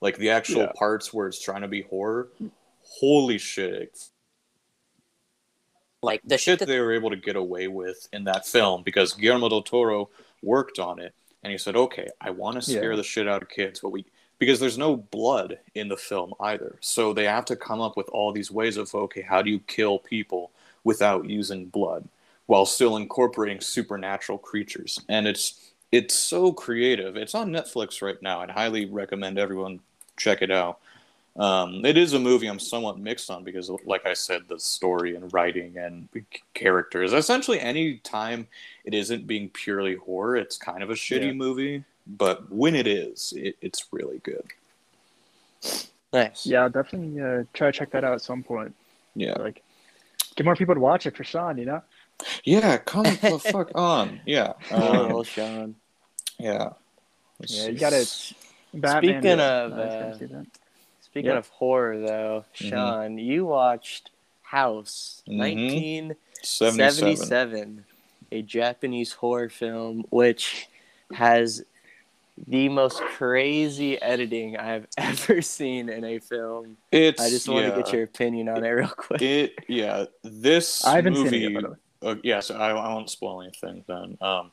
[0.01, 0.73] like the actual Yeah.
[0.75, 2.29] parts where it's trying to be horror,
[2.83, 4.11] holy shit!
[6.03, 8.83] like the shit shit that they were able to get away with in that film
[8.85, 10.09] because Guillermo del Toro
[10.43, 12.97] worked on it and he said, "Okay, I want to scare Yeah.
[12.97, 14.05] the shit out of kids, but we
[14.39, 16.77] because there's no blood in the film either.
[16.81, 19.61] So they have to come up with all these ways of okay, how do you
[19.61, 20.51] kill people
[20.85, 22.09] without using blood
[22.47, 25.01] while still incorporating supernatural creatures?
[25.09, 27.17] And it's it's so creative.
[27.17, 28.41] It's on Netflix right now.
[28.41, 29.81] I'd highly recommend everyone
[30.17, 30.79] check it out.
[31.37, 35.17] Um, it is a movie I'm somewhat mixed on because, like I said, the story
[35.17, 36.09] and writing and
[36.55, 37.13] characters.
[37.13, 38.47] Essentially, any time
[38.87, 41.33] it isn't being purely horror, it's kind of a shitty Yeah.
[41.33, 41.85] movie.
[42.07, 44.47] But when it is, it, it's really good.
[46.13, 46.47] nice.
[46.47, 48.75] yeah, definitely uh, try to check that out at some point.
[49.15, 49.63] Yeah, Like,
[50.37, 51.59] get more people to watch it for Sean.
[51.59, 51.83] You know.
[52.45, 52.79] yeah.
[52.79, 54.21] Come the fuck on.
[54.27, 55.75] Yeah, Oh, um, well, Sean.
[56.39, 56.71] Yeah.
[57.39, 58.07] Let's Yeah, you gotta.
[58.75, 59.77] Batman, Speaking yeah, of, I
[60.09, 60.45] was gonna uh.
[61.01, 61.39] Speaking Yep.
[61.39, 62.69] of horror, though, Mhm.
[62.69, 64.11] Sean, you watched
[64.43, 65.37] House, Mhm.
[65.39, 67.85] 1977, Seventy-seven.
[68.33, 70.69] a Japanese horror film which
[71.13, 71.65] has
[72.49, 76.77] the most crazy editing I've ever seen in a film.
[76.93, 77.21] It's.
[77.21, 79.23] I just want yeah, to get your opinion on it real quick.
[79.23, 80.05] It yeah.
[80.23, 81.31] This I haven't movie.
[81.31, 81.77] seen it yet, by the way.
[82.03, 84.19] uh, yeah, so I, I won't spoil anything then.
[84.21, 84.53] Um,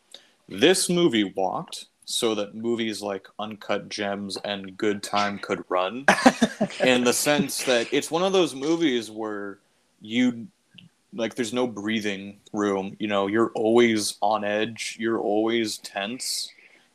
[0.50, 6.06] this movie walked so that movies like Uncut Gems and Good Time could run,
[6.84, 9.58] in the sense that it's one of those movies where
[10.02, 10.48] you
[11.16, 12.96] like there's no breathing room.
[13.00, 14.98] You know, you're always on edge.
[15.00, 16.50] You're always tense.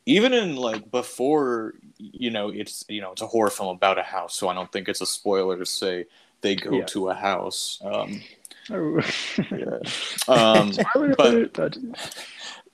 [0.04, 4.02] Even in like before, you know, it's you know it's a horror film about a
[4.02, 6.04] house, so I don't think it's a spoiler to say
[6.42, 6.84] they go Yeah.
[6.86, 7.80] to a house.
[7.82, 8.20] Um,
[8.70, 9.00] Oh.
[9.50, 9.78] yeah.
[10.28, 10.72] um,
[11.16, 11.78] but-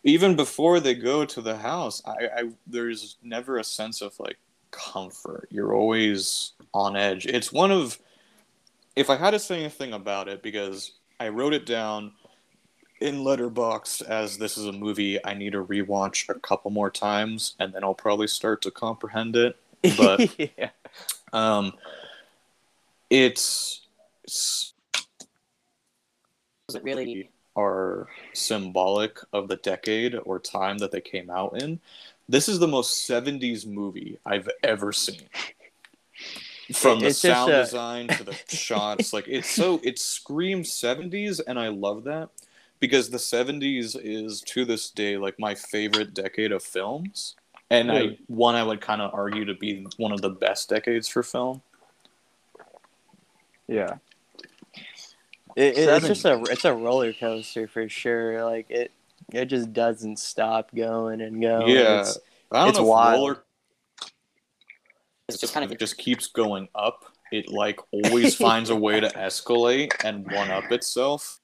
[0.04, 4.38] even before they go to the house, I, I there's never a sense of like
[4.70, 5.48] comfort.
[5.50, 7.26] You're always on edge.
[7.26, 7.98] It's one of
[8.94, 12.12] if I had to say anything about it, because I wrote it down
[13.00, 17.54] in Letterboxd as this is a movie I need to rewatch a couple more times,
[17.58, 19.56] and then I'll probably start to comprehend it.
[19.96, 20.70] But yeah.
[21.32, 21.72] um,
[23.10, 23.82] it's,
[24.22, 24.74] it's
[26.72, 31.80] it really are symbolic of the decade or time that they came out in.
[32.28, 35.22] This is the most 70s movie I've ever seen.
[36.72, 41.40] From the It's sound a- design to the shots, like it's so it screams 70s
[41.46, 42.30] and I love that
[42.80, 47.36] because the 70s is to this day like my favorite decade of films
[47.70, 51.06] and I one I would kind of argue to be one of the best decades
[51.08, 51.60] for film.
[53.68, 53.96] yeah.
[55.56, 58.44] It, it- it's just a it's a roller coaster for sure.
[58.44, 58.90] Like it
[59.32, 61.68] it just doesn't stop going and going.
[61.68, 62.00] Yeah.
[62.00, 62.18] It's,
[62.52, 63.14] I don't It's know wild.
[63.20, 63.44] roller
[65.28, 67.04] It's just kind of it just keeps going up.
[67.32, 71.40] It like always finds a way to escalate and one up itself.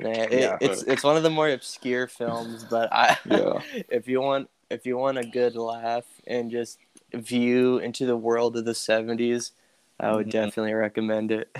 [0.00, 3.60] Yeah, it, Yeah, it's but- it's one of the more obscure films, but I Yeah.
[3.88, 6.78] if you want if you want a good laugh and just
[7.14, 9.52] view into the world of the 70s,
[9.98, 10.32] I would Mhm.
[10.32, 11.56] definitely recommend it.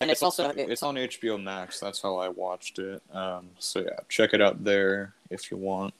[0.00, 1.80] and it's also It's on HBO Max.
[1.80, 3.02] That's how I watched it.
[3.12, 5.92] Um, so yeah, check it out there if you want.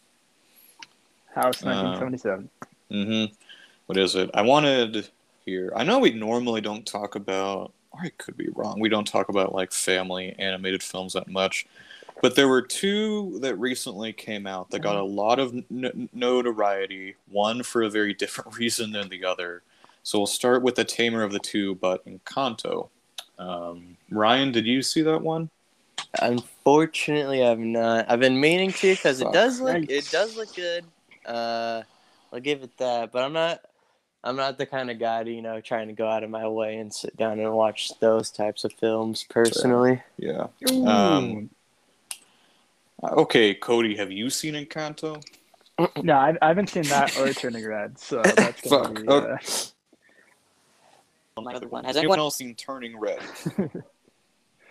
[1.35, 2.49] House Uh, 1977.
[2.91, 3.35] Mm-hmm.
[3.87, 4.31] What is it?
[4.35, 5.09] I wanted
[5.45, 5.73] here.
[5.77, 8.81] I know we normally don't talk about, or I could be wrong.
[8.81, 11.67] We don't talk about like family animated films that much,
[12.23, 17.15] but there were two that recently came out that got a lot of n- notoriety.
[17.31, 19.63] One for a very different reason than the other.
[20.03, 22.89] So we'll start with the tamer of the two, but Encanto.
[23.39, 25.51] Um, Ryan, did you see that one?
[26.21, 28.11] Unfortunately, I've not.
[28.11, 29.87] I've been meaning to because it does look Nice.
[29.89, 30.85] it does look good.
[31.27, 31.83] Uh,
[32.33, 33.61] I'll give it that, but I'm not.
[34.25, 36.49] I'm not the kind of guy to you know trying to go out of my
[36.49, 40.03] way and sit down and watch those types of films personally.
[40.17, 40.49] Yeah.
[40.85, 41.51] Um,
[43.03, 45.23] Okay, Cody, have you seen Encanto?
[46.03, 49.09] no, I, I haven't seen that or Turning Red, so that's gonna Fuck, be.
[49.09, 49.73] okay.
[51.45, 51.85] My other one.
[51.85, 52.27] Has Anyone anyone?
[52.27, 53.21] else seen Turning Red?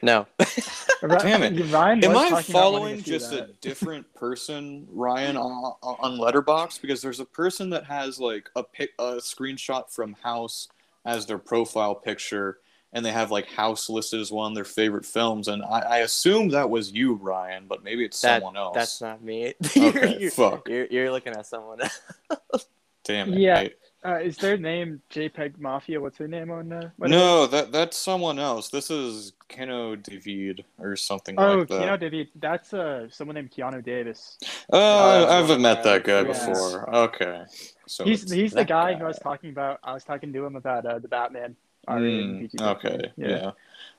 [0.04, 0.28] No,
[1.02, 1.72] Ri- Damn it.
[1.72, 5.74] Ryan Am I talking about wanting following to see just a different person, Ryan, on,
[5.82, 6.82] on Letterboxd?
[6.82, 10.68] Because there's a person that has like a pic, a screenshot from House
[11.04, 12.60] as their profile picture,
[12.94, 15.48] and they have like House listed as one of their favorite films.
[15.48, 18.76] And I, I assume that was you, Ryan, but maybe it's that, someone else.
[18.76, 19.56] that's not me.
[19.76, 20.70] Okay, you're, fuck.
[20.70, 22.68] You're, you're looking at someone else.
[23.04, 23.40] Damn it.
[23.40, 23.58] Yeah.
[23.62, 23.72] I-
[24.08, 26.00] Uh, is their name JPEG Mafia?
[26.00, 26.72] What's their name on?
[26.72, 28.70] Uh, no, that that's someone else.
[28.70, 31.82] This is Keno David or something Oh, like that.
[31.82, 32.30] Keanu David.
[32.36, 34.38] That's uh someone named Keanu Davis.
[34.72, 36.40] Oh, Oh, that's I haven't met that guy friends.
[36.48, 36.96] before.
[36.96, 37.44] Okay,
[37.86, 39.80] so he's he's the that guy, who I was talking about.
[39.84, 41.58] I was talking to him about uh, the Batman.
[41.90, 43.52] Mm, okay, Yeah.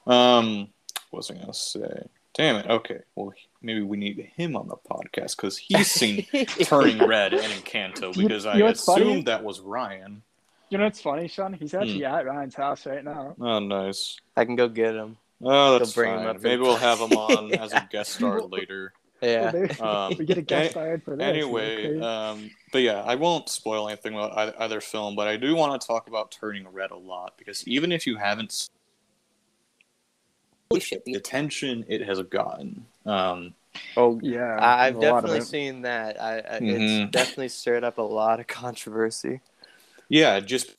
[0.06, 0.36] yeah.
[0.38, 0.68] Um,
[1.10, 2.08] what was I gonna say?
[2.34, 2.66] Damn it.
[2.68, 6.24] Okay, well, maybe we need him on the podcast because he's seen
[6.62, 9.02] Turning Red and Encanto You- because you I know what's funny?
[9.02, 10.22] assumed that was Ryan.
[10.70, 11.54] You know what's funny, Sean?
[11.54, 12.04] He's actually Hmm.
[12.04, 13.34] at Ryan's house right now.
[13.40, 14.18] Oh, nice.
[14.36, 15.16] I can go get him.
[15.42, 16.26] Oh, that's bring him fine.
[16.28, 18.92] up Maybe we'll have him on as a guest star later.
[19.22, 19.50] Yeah.
[19.80, 21.26] Um, we get a guest any- starred for this.
[21.26, 25.56] Anyway, um, but yeah, I won't spoil anything about either, either film, but I do
[25.56, 28.68] want to talk about Turning Red a lot because even if you haven't seen
[30.70, 31.04] Holy shit!
[31.04, 33.54] the The, attention it has gotten, um,
[33.96, 36.20] oh, yeah, I've a lot of definitely seen that.
[36.20, 36.76] I, I Mhm.
[36.76, 39.40] it's definitely stirred up a lot of controversy.
[40.10, 40.76] yeah, just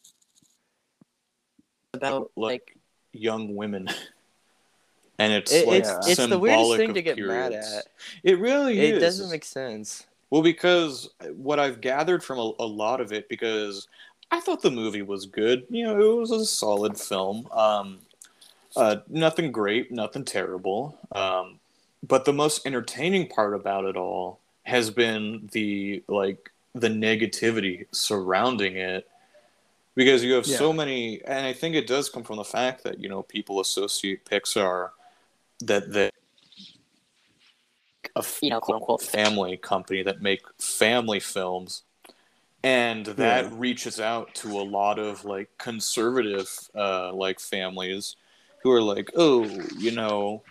[1.94, 2.78] about like
[3.14, 3.88] young women,
[5.20, 7.88] and it's It, like it's it's the weirdest thing to get mad at.
[8.24, 9.02] It really It is.
[9.02, 10.06] doesn't make sense.
[10.30, 13.88] Well, because what I've gathered from a, a lot of it, because
[14.30, 15.66] I thought the movie was good.
[15.72, 17.48] You know, it was a solid film.
[17.52, 18.02] Um,
[18.80, 20.98] uh, nothing great, nothing terrible.
[21.12, 21.60] Um,
[22.08, 28.78] but the most entertaining part about it all has been the like the negativity surrounding
[28.78, 29.08] it,
[29.96, 33.00] because you have so many, and I think it does come from the fact that
[33.00, 34.92] you know people associate Pixar
[35.62, 36.14] that that
[38.16, 39.02] a you know, quote unquote.
[39.02, 41.84] family company that make family films
[42.64, 43.50] and that Yeah.
[43.54, 48.16] reaches out to a lot of like conservative uh like families
[48.64, 49.44] who are like oh
[49.78, 50.44] you know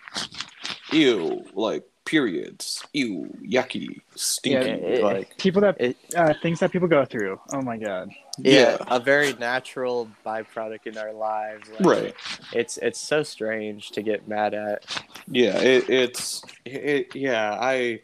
[0.91, 6.71] ew like periods ew yucky stinky Yeah, it- like people that It, uh, things that
[6.71, 7.39] people go through.
[7.53, 8.09] Oh my god.
[8.39, 8.77] yeah, Yeah.
[8.87, 11.69] a very natural byproduct in our lives.
[11.69, 12.15] Like, right
[12.51, 14.83] It's it's so strange to get mad at.
[15.27, 18.01] yeah it, it's it, yeah i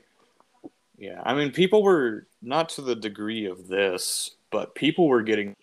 [0.99, 5.55] yeah i mean people were not to the degree of this but people were getting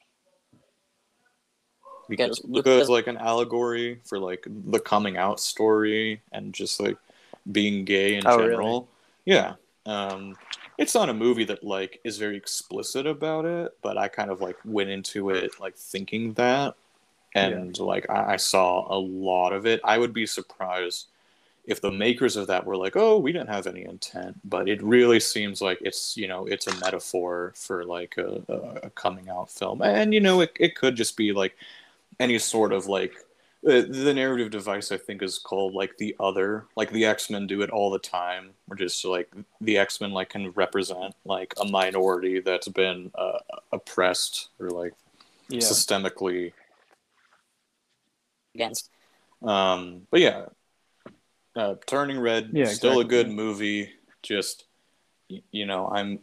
[2.16, 6.80] because Yeah, it was like an allegory for like the coming out story and just
[6.80, 6.96] like
[7.50, 8.52] being gay in Oh, really?
[8.52, 8.88] general.
[9.24, 10.36] Yeah um
[10.78, 14.40] it's not a movie that like is very explicit about it but i kind of
[14.40, 16.74] like went into it like thinking that.
[17.34, 19.80] And like I, I saw a lot of it.
[19.84, 21.06] I would be surprised
[21.66, 24.38] if the makers of that were like oh we didn't have any intent.
[24.44, 28.54] But it really seems like it's you know it's a metaphor for like a, a,
[28.86, 29.82] a coming out film.
[29.82, 31.56] And you know it, it could just be like
[32.20, 33.14] any sort of like
[33.66, 37.62] uh, the narrative device i think is called like the other like the x-men do
[37.62, 42.40] it all the time where just like the x-men like can represent like a minority
[42.40, 43.38] that's been uh,
[43.72, 44.92] oppressed or like
[45.48, 45.60] Yeah.
[45.60, 46.52] systemically
[48.54, 48.90] against.
[49.42, 50.46] um, but yeah,
[51.56, 53.90] uh, Turning Red, Yeah, still a good movie.
[54.22, 54.64] Just
[55.28, 56.20] you know, I'm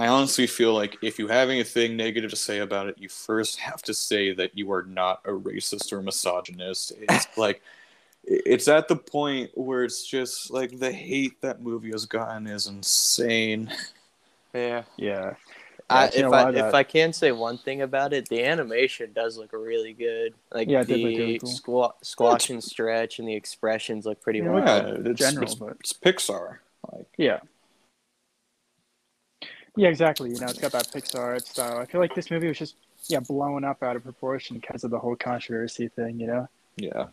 [0.00, 3.58] I honestly feel like if you have anything negative to say about it, you first
[3.58, 6.92] have to say that you are not a racist or misogynist.
[6.98, 7.60] It's like
[8.24, 12.66] it's at the point where it's just like the hate that movie has gotten is
[12.66, 13.70] insane.
[14.54, 14.84] Yeah.
[14.96, 15.34] Yeah.
[15.90, 16.68] I, I if I that.
[16.68, 20.32] if I can say one thing about it, the animation does look really good.
[20.50, 21.50] Like Yeah, it did look the really cool.
[21.50, 24.64] squat, squash and stretch, and the expressions look pretty Yeah, well.
[24.64, 26.58] Yeah, it's, general, it's, but- it's Pixar.
[26.90, 27.40] Like Yeah.
[29.76, 30.30] Yeah, exactly.
[30.30, 31.78] You know, it's got that Pixar art style.
[31.78, 32.74] I feel like this movie was just
[33.08, 36.20] yeah blown up out of proportion because of the whole controversy thing.
[36.20, 37.06] You know, yeah.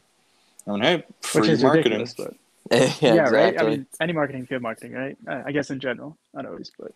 [0.68, 2.00] I mean, hey, free which is marketing.
[2.00, 2.14] ridiculous.
[2.14, 2.34] But
[3.02, 3.38] yeah, yeah, exactly.
[3.38, 3.62] right.
[3.62, 5.18] I mean, any marketing is good marketing, right?
[5.28, 6.92] I I guess in general, not always, but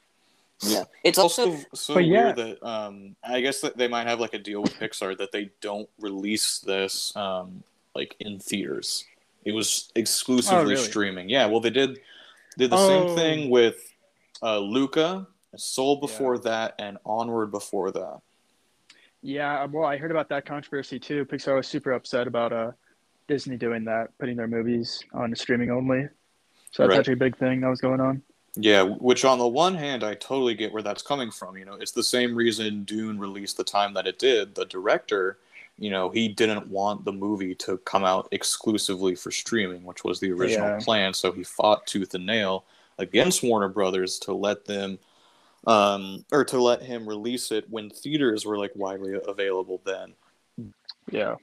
[0.63, 0.81] Yeah.
[1.03, 2.33] It's It's also also so But yeah.
[2.33, 5.31] weird that um, I guess that they might have like a deal with Pixar that
[5.31, 7.63] they don't release this um,
[7.95, 9.05] like in theaters.
[9.45, 10.75] It was exclusively Oh, really?
[10.83, 11.29] streaming.
[11.29, 11.99] Yeah, well, they did
[12.57, 12.87] did the Oh.
[12.87, 13.77] same thing with
[14.43, 15.25] uh, Luca,
[15.57, 16.41] Soul before Yeah.
[16.41, 18.21] that, and Onward before that.
[19.23, 19.65] yeah.
[19.65, 21.25] Well, I heard about that controversy too.
[21.25, 22.71] Pixar was super upset about uh
[23.27, 26.07] Disney doing that, putting their movies on streaming only.
[26.71, 26.99] So that's Right.
[26.99, 28.21] actually a big thing that was going on.
[28.55, 31.55] Yeah, which on the one hand, I totally get where that's coming from.
[31.57, 34.55] You know, it's the same reason Dune released the time that it did.
[34.55, 35.37] The director,
[35.77, 40.19] you know, he didn't want the movie to come out exclusively for streaming, which was
[40.19, 40.79] the original Yeah.
[40.83, 41.13] plan.
[41.13, 42.65] So he fought tooth and nail
[42.97, 44.99] against Warner Brothers to let them,
[45.67, 50.13] um, or to let him release it when theaters were like widely available then.
[51.11, 51.35] Yeah.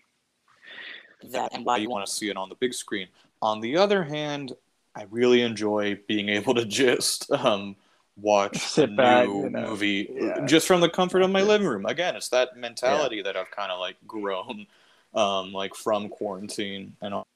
[1.30, 3.08] that and Why why you want to see it on the big screen.
[3.42, 4.52] On the other hand,
[4.96, 7.76] I really enjoy being able to just um,
[8.16, 9.70] watch Sit a back, new you know.
[9.70, 10.44] movie Yeah.
[10.46, 11.86] just from the comfort of my living room.
[11.86, 14.66] Again, it's that mentality that I've kind of like grown,
[15.14, 17.26] um, like from quarantine and all.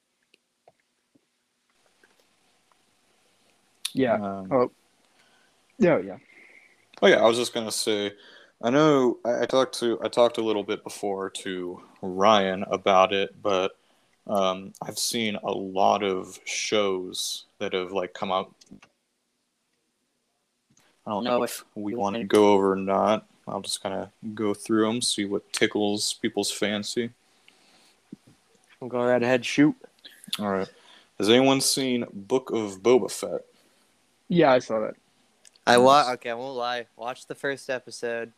[3.93, 4.15] Yeah.
[4.15, 4.71] Um, Oh.
[5.79, 5.99] Yeah.
[5.99, 6.17] Yeah.
[7.03, 8.13] Oh yeah, I was just gonna say,
[8.63, 13.13] I know I, I talked to I talked a little bit before to Ryan about
[13.13, 13.77] it, but
[14.29, 18.55] um, I've seen a lot of shows that have like come out.
[21.05, 23.27] I don't know if we want to go over or not.
[23.49, 27.11] I'll just kind of go through them, see what tickles people's fancy.
[28.79, 29.75] We'll go right ahead, shoot.
[30.39, 30.69] All right.
[31.19, 33.45] Has anyone seen Book of Boba Fett?
[34.29, 34.95] Yeah, I saw that.
[35.67, 36.87] I wa- okay, I won't lie.
[36.97, 38.33] Watched the first episode,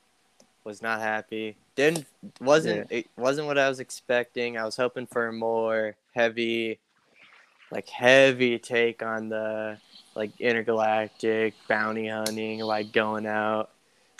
[0.64, 1.56] was not happy.
[1.76, 2.06] Didn't
[2.40, 4.56] wasn't it wasn't what I was expecting.
[4.58, 6.78] I was hoping for a more heavy,
[7.70, 9.78] like heavy take on the
[10.14, 13.70] like intergalactic bounty hunting, like going out,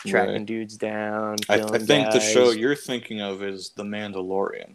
[0.07, 0.47] tracking Right.
[0.47, 1.37] dudes down.
[1.49, 4.75] I, I killing think the show you're thinking of is The Mandalorian.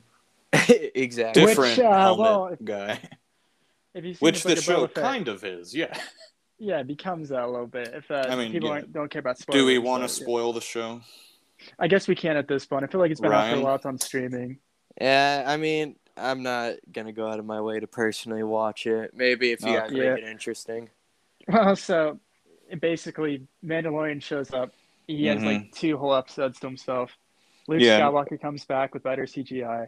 [0.54, 1.44] exactly.
[1.44, 3.00] Which, Different uh, helmet well, if- guy.
[3.96, 5.98] If you Which the show kind of is, yeah.
[6.60, 7.90] Yeah, it becomes that a little bit.
[7.94, 8.76] If uh, I mean, people yeah.
[8.76, 9.62] aren't, don't care about spoilers.
[9.62, 10.26] Do we want to but, yeah.
[10.26, 11.02] spoil the show?
[11.78, 12.84] I guess we can at this point.
[12.84, 13.76] I feel like it's been out for a while.
[13.76, 14.60] It's on streaming.
[15.00, 19.12] Yeah, I mean, I'm not gonna go out of my way to personally watch it.
[19.14, 19.80] Maybe if you Oh.
[19.80, 20.14] guys Yeah.
[20.16, 20.90] make it interesting.
[21.48, 22.20] Well, so
[22.80, 24.72] basically, Mandalorian shows up.
[25.08, 27.18] He has like two whole episodes to himself.
[27.68, 27.86] Luke Mm-hmm.
[27.86, 28.02] Yeah.
[28.02, 29.88] Skywalker comes back with better CGI,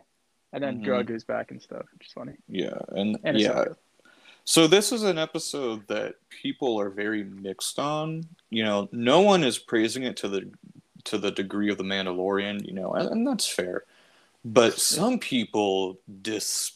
[0.54, 0.86] and then Mhm.
[0.86, 2.34] Grogu's back and stuff, which is funny.
[2.48, 3.50] Yeah, and, And yeah.
[3.50, 3.76] Ahsoka.
[4.44, 8.24] So this is an episode that people are very mixed on.
[8.50, 10.52] You know, no one is praising it to the
[11.06, 12.66] to the degree of the Mandalorian.
[12.66, 13.84] You know, and, and that's fair.
[14.44, 16.74] But some people dis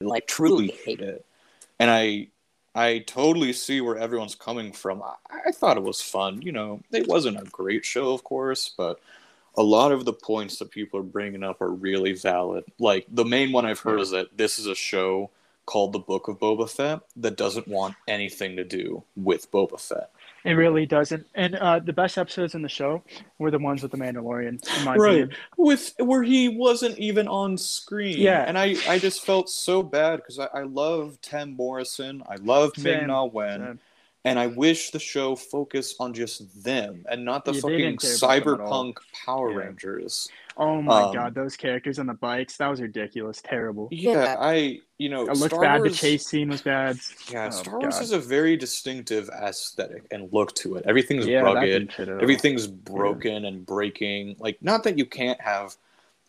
[0.00, 1.26] like truly hate it,
[1.78, 2.28] and I
[2.74, 5.02] I totally see where everyone's coming from.
[5.02, 5.14] I,
[5.48, 6.40] I thought it was fun.
[6.42, 9.00] You know, it wasn't a great show, of course, but
[9.56, 12.64] a lot of the points that people are bringing up are really valid.
[12.78, 15.30] Like the main one I've heard is that this is a show
[15.70, 20.10] called The Book of Boba Fett that doesn't want anything to do with Boba Fett.
[20.42, 21.26] It really doesn't.
[21.36, 23.02] And uh, the best episodes in the show
[23.38, 25.10] were the ones with the Mandalorian, in my Right.
[25.10, 25.30] opinion.
[25.56, 28.18] With where he wasn't even on screen.
[28.18, 28.44] Yeah.
[28.48, 32.22] And I, I just felt so bad because I, I love Tim Morrison.
[32.28, 33.06] I love Ming Same.
[33.06, 33.60] Na Wen.
[33.60, 33.78] So,
[34.24, 38.00] And I wish the show focused on just them and not the Yeah, fucking didn't
[38.02, 38.84] care about them at all.
[38.84, 39.56] cyberpunk Power Yeah.
[39.66, 40.28] Rangers.
[40.58, 43.88] oh my Um, god, those characters on the bikes, that was ridiculous, terrible.
[43.90, 45.80] Yeah, I you know It looked Star bad.
[45.80, 46.98] Wars, The chase scene was bad.
[47.30, 48.00] Yeah, Oh, Star Wars God.
[48.00, 50.84] has a very distinctive aesthetic and look to it.
[50.86, 51.88] Everything's Yeah, rugged.
[51.88, 52.08] didn't fit.
[52.10, 54.36] Everything's broken and breaking.
[54.38, 55.76] Like, not that you can't have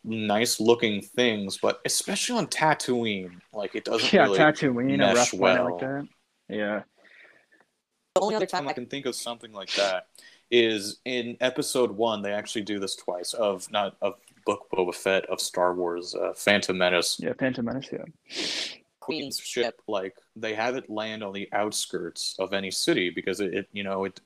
[0.06, 4.40] nice looking things, but especially on Tatooine, like it doesn't Yeah, really.
[4.40, 5.72] Tatooine, a mesh rough well.
[5.72, 6.08] like that.
[6.48, 6.84] Yeah.
[8.16, 10.08] The only other time time I can think of something like that
[10.50, 12.22] is in episode one.
[12.22, 16.34] They actually do this twice of not of Book Boba Fett of Star Wars, uh,
[16.36, 17.22] Phantom Menace.
[17.22, 18.04] Yeah, Phantom Menace, yeah.
[19.00, 23.40] Queen's ship ship like they have it land on the outskirts of any city because
[23.40, 24.20] it, it you know it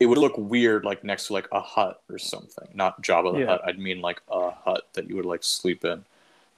[0.00, 2.68] it would look weird like next to like a hut or something.
[2.74, 3.46] Not Jabba the Yeah.
[3.46, 3.60] Hutt.
[3.64, 6.04] I'd mean like a hut that you would like sleep in.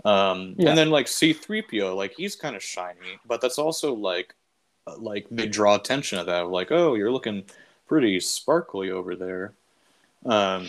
[0.07, 0.71] Um, Yeah.
[0.71, 4.35] And then like C-3PO, like he's kind of shiny, but that's also like
[4.99, 6.49] like they draw attention to that.
[6.49, 7.45] Like, oh, you're looking
[7.87, 9.53] pretty sparkly over there.
[10.25, 10.67] Um,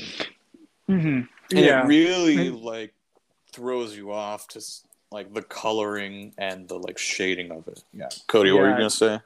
[0.88, 1.84] hmm and Yeah.
[1.84, 2.94] it really And- like
[3.52, 4.62] throws you off to
[5.12, 7.84] like the coloring and the like shading of it.
[7.94, 9.20] Yeah, Cody, what were you gonna say?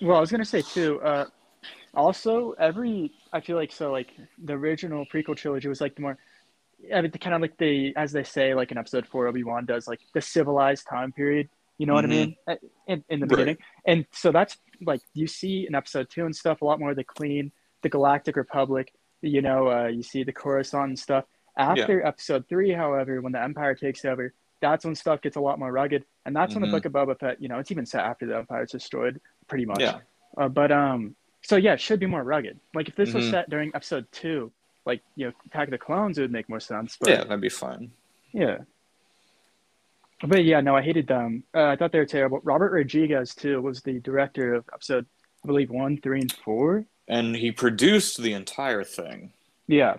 [0.00, 1.00] Well, I was gonna say too.
[1.00, 1.26] Uh,
[1.94, 4.10] also, every I feel like so like
[4.44, 6.18] the original prequel trilogy was like the more,
[6.94, 9.64] I mean, kind of like the as they say like in Episode Four, Obi Wan
[9.64, 11.48] does like the civilized time period.
[11.78, 12.10] You know what I Mhm.
[12.10, 12.36] mean?
[12.86, 13.30] In, in the Right.
[13.30, 16.90] beginning, and so that's like you see in Episode Two and stuff a lot more
[16.90, 17.50] of the clean,
[17.82, 18.92] the Galactic Republic.
[19.22, 21.24] You know, uh, you see the Coruscant and stuff.
[21.56, 25.58] After Episode Three, however, when the Empire takes over, that's when stuff gets a lot
[25.58, 26.66] more rugged, and that's when Mhm.
[26.66, 27.40] the Book of Boba Fett.
[27.42, 29.80] You know, it's even set after the Empire's destroyed, pretty much.
[29.80, 30.00] Yeah.
[30.36, 32.58] Uh, but um, so yeah, it should be more rugged.
[32.74, 33.30] Like if this was Mhm.
[33.30, 34.52] set during episode two,
[34.86, 36.96] like you know, Attack of the Clones, it would make more sense.
[36.98, 37.92] But Yeah, that'd be fun.
[38.32, 38.58] yeah.
[40.22, 41.44] But yeah, no, I hated them.
[41.54, 42.40] Uh, I thought they were terrible.
[42.44, 45.06] Robert Rodriguez too was the director of episode,
[45.42, 46.86] I believe one, three, and four.
[47.08, 49.32] And he produced the entire thing.
[49.66, 49.96] Yeah,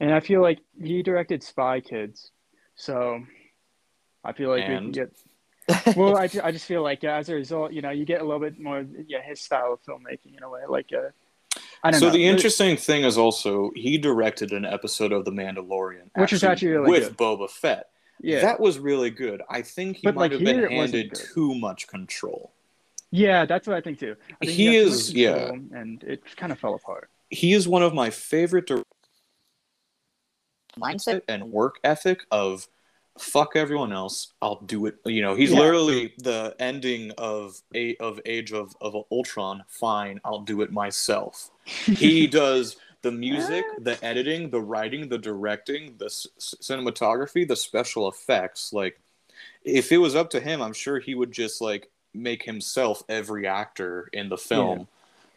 [0.00, 2.30] and I feel like he directed Spy Kids,
[2.74, 3.22] so
[4.24, 5.10] I feel like we can get.
[5.96, 8.24] Well, I, I just feel like yeah, as a result, you know, you get a
[8.24, 10.60] little bit more yeah his style of filmmaking in a way.
[10.68, 11.08] Like uh,
[11.82, 12.12] I don't So know.
[12.12, 16.68] the interesting thing is also he directed an episode of The Mandalorian, Which is actually
[16.68, 17.16] really with good.
[17.16, 17.88] Boba Fett.
[18.20, 18.40] Yeah.
[18.40, 19.42] That was really good.
[19.48, 22.52] I think he But, might like, have been it wasn't handed too much control.
[23.10, 24.16] Yeah, that's what I think too.
[24.42, 25.48] I think He got too much is- yeah.
[25.52, 27.08] and it kind of fell apart.
[27.30, 28.84] He is one of my favorite directors
[30.78, 31.22] Mindset.
[31.28, 32.68] and work ethic of
[33.18, 35.60] fuck everyone else i'll do it you know he's Yeah.
[35.60, 41.50] literally the ending of a of age of of ultron fine i'll do it myself
[41.64, 48.08] he does the music the editing the writing the directing the c- cinematography the special
[48.08, 48.98] effects like
[49.64, 53.46] if it was up to him i'm sure he would just like make himself every
[53.46, 54.88] actor in the film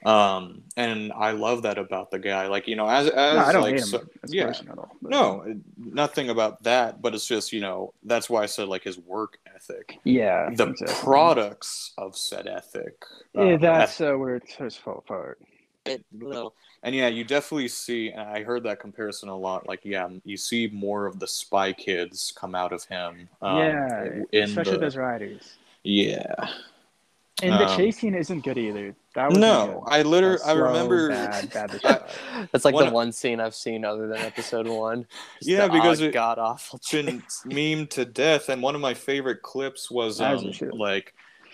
[0.05, 3.51] um and i love that about the guy like you know as as no, I
[3.51, 4.95] don't like hate him so- as yeah person at all.
[5.01, 8.83] but- no, nothing about that, but it's just, you know, that's why I said like
[8.83, 9.97] his work ethic.
[10.03, 10.49] Yeah.
[10.53, 10.95] The exactly.
[11.03, 13.03] products of said ethic.
[13.33, 15.39] Yeah, that's eth- uh, where it starts to fall apart.
[15.85, 16.53] It little.
[16.83, 19.67] And yeah, you definitely see, and I heard that comparison a lot.
[19.67, 23.27] Like, yeah, you see more of the spy kids come out of him.
[23.41, 25.57] um, yeah, in especially the, those riders.
[25.83, 26.33] Yeah.
[27.41, 28.93] And the Um, chase scene isn't good either.
[29.15, 31.07] That was No, I literally, I remember.
[31.07, 35.05] bad, bad I- That's like One- the one scene I've seen other than episode one.
[35.37, 36.79] Just Yeah, because odd, it- god awful.
[36.79, 41.13] It's been memed to death, and one of my favorite clips was um, like,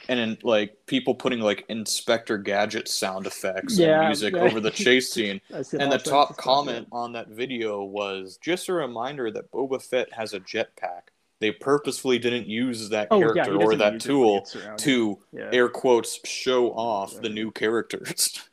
[0.10, 4.41] and in, like people putting like Inspector Gadget sound effects Yeah, and music yeah.
[4.41, 5.41] over the chase scene.
[5.51, 10.34] And the top comment on that video was just a reminder that Boba Fett has
[10.34, 11.10] a jetpack.
[11.39, 14.76] They purposefully didn't use that Oh character he or that use it when he tool
[14.78, 15.49] to Yeah.
[15.51, 18.39] air quotes show off the new characters.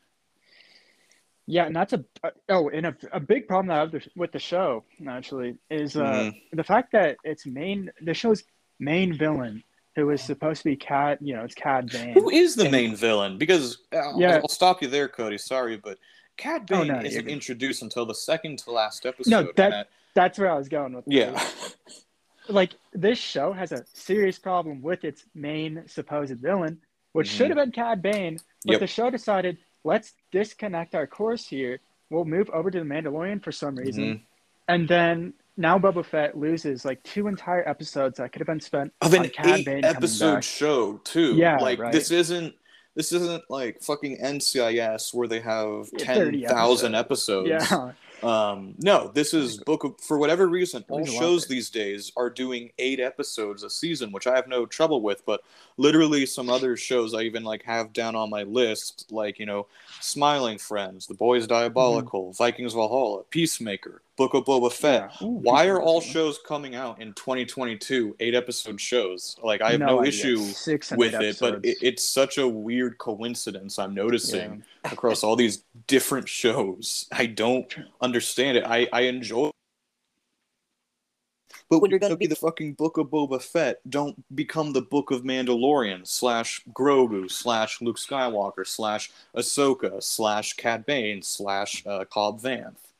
[1.46, 2.04] Yeah, and that's a
[2.48, 6.30] oh, and a, a big problem that I have with the show actually is uh,
[6.30, 6.42] Mhm.
[6.52, 8.44] the fact that its main the show's
[8.78, 12.14] main villain, who is supposed to be Cad, you know, it's Cad Bane.
[12.14, 13.38] Who is the And- main villain?
[13.38, 14.36] Because uh, Yeah.
[14.42, 15.38] I'll stop you there, Cody.
[15.38, 15.98] Sorry, but
[16.36, 19.30] Cad Oh, Bane no, isn't introduced until the second to last episode.
[19.30, 21.04] No, and that- That's where I was going with.
[21.06, 21.76] yeah, this.
[22.48, 26.80] like this show has a serious problem with its main supposed villain,
[27.12, 27.36] which Mhm.
[27.36, 28.80] should have been Cad Bane, but Yep.
[28.80, 31.80] the show decided let's disconnect our course here.
[32.10, 34.20] We'll move over to the Mandalorian for some reason, Mhm.
[34.68, 38.92] and then now Boba Fett loses like two entire episodes that could have been spent
[39.00, 41.34] of on an eight Bane episode show too.
[41.34, 41.92] Yeah, like right.
[41.92, 42.54] this isn't
[42.94, 47.48] this isn't like fucking NCIS where they have ten 30 thousand episodes.
[47.48, 47.92] Yeah,
[48.22, 50.84] Um, no, this is book of, for whatever reason.
[50.88, 54.64] All lot shows these days are doing eight episodes a season, which I have no
[54.64, 55.24] trouble with.
[55.26, 55.42] But
[55.76, 59.66] literally, some other shows I even like have down on my list, like you know,
[60.00, 62.36] Smiling Friends, The Boys Diabolical, Mm-hmm.
[62.36, 65.10] Vikings Valhalla, Peacemaker, Book of Boba Fett.
[65.20, 65.26] Yeah.
[65.26, 69.36] Ooh, Why are all shows coming out in 2022, eight episode shows?
[69.42, 70.08] Like I have no, idea.
[70.08, 74.92] issue Six with it, but it, it's such a weird coincidence I'm noticing Yeah.
[74.92, 77.06] across all these different shows.
[77.10, 78.64] I don't understand it.
[78.66, 79.50] I, I enjoy
[81.70, 85.10] but when you're gonna be the fucking Book of Boba Fett, don't become the Book
[85.10, 92.42] of Mandalorian slash Grogu slash Luke Skywalker slash Ahsoka slash Cad Bane slash uh, Cobb
[92.42, 92.91] Vanth.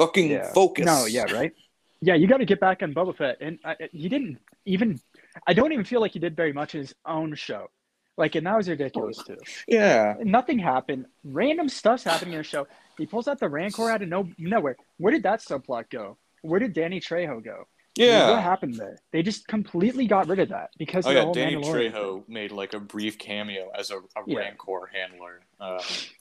[0.00, 0.52] Fucking Yeah.
[0.52, 0.86] focus.
[0.86, 1.52] No, yeah, right.
[2.00, 4.98] Yeah, you got to get back on Boba Fett, and I, he didn't even.
[5.46, 7.68] I don't even feel like he did very much in his own show.
[8.16, 9.38] Like, and that was ridiculous oh, too.
[9.68, 10.14] Yeah.
[10.22, 11.06] Nothing happened.
[11.22, 12.66] Random stuff's happening in the show.
[12.98, 14.76] He pulls out the Rancor out of no nowhere.
[14.96, 16.16] Where did that subplot go?
[16.42, 17.66] Where did Danny Trejo go?
[17.98, 18.98] What happened there?
[19.10, 22.80] They just completely got rid of that because Oh yeah, Danny Trejo made like a
[22.80, 24.38] brief cameo as a, a Yeah.
[24.38, 25.80] Rancor handler, um, and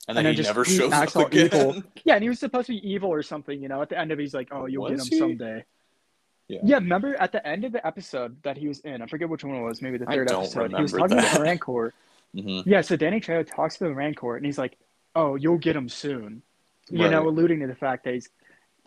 [0.09, 1.71] And then then he never shows up all evil.
[1.71, 1.83] again.
[2.05, 3.81] Yeah, and he was supposed to be evil or something, you know.
[3.81, 5.17] At the end of it, he's like, "Oh, you'll Was get him he?
[5.19, 5.63] someday."
[6.47, 6.59] Yeah.
[6.63, 9.43] Yeah, remember at the end of the episode that he was in, I forget which
[9.43, 10.73] one it was, maybe the I third episode.
[10.75, 11.35] He was talking to that.
[11.35, 11.93] the Rancor.
[12.33, 14.77] hmm Yeah, so Danny Trejo talks to the Rancor, and he's like,
[15.15, 16.41] "Oh, you'll get him soon,"
[16.89, 18.29] you know, alluding to the fact that he's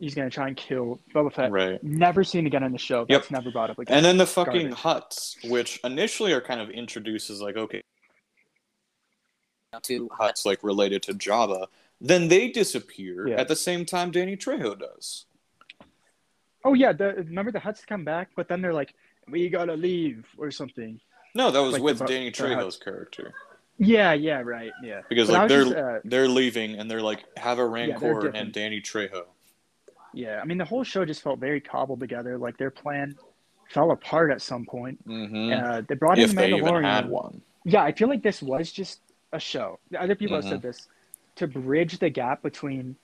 [0.02, 1.50] he's gonna try and kill Boba Fett.
[1.52, 1.82] Right.
[1.82, 3.06] Never seen again in the show.
[3.08, 3.30] Yep.
[3.30, 3.96] Never brought up again.
[3.96, 4.78] And then the fucking Garbage.
[4.78, 7.82] Hutts, which initially are kind of introduced as like okay,
[9.82, 11.66] to Hutts like related to Jabba.
[12.00, 13.36] then they disappear Yeah.
[13.40, 15.26] at the same time Danny Trejo does.
[16.64, 18.94] oh yeah, the remember the Hutts come back, but then they're like,
[19.28, 21.00] "We gotta leave" or something.
[21.34, 23.32] No, that was Like with bu- Danny Trejo's character
[23.78, 25.00] Yeah, yeah, right, yeah.
[25.08, 28.36] because But like they're just, uh, they're leaving and they're like have a Rancor different.
[28.36, 29.24] and Danny Trejo.
[30.14, 32.38] Yeah, I mean the whole show just felt very cobbled together.
[32.38, 33.16] Like their plan
[33.70, 34.98] fell apart at some point.
[35.04, 37.40] hmm Uh, they brought if in Mandalorian.
[37.64, 39.00] Yeah, I feel like this was just
[39.32, 39.78] a show.
[39.90, 40.42] The Other people Mhm.
[40.42, 40.88] have said this
[41.36, 42.96] to bridge the gap between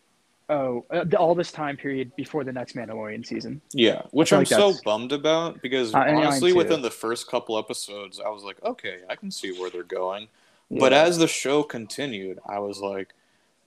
[0.50, 3.60] oh uh, the, all this time period before the next Mandalorian season.
[3.72, 8.20] Yeah, which I'm like so bummed about because I honestly, within the first couple episodes,
[8.20, 10.28] I was like, okay, I can see where they're going.
[10.70, 13.14] But as the show continued, I was like,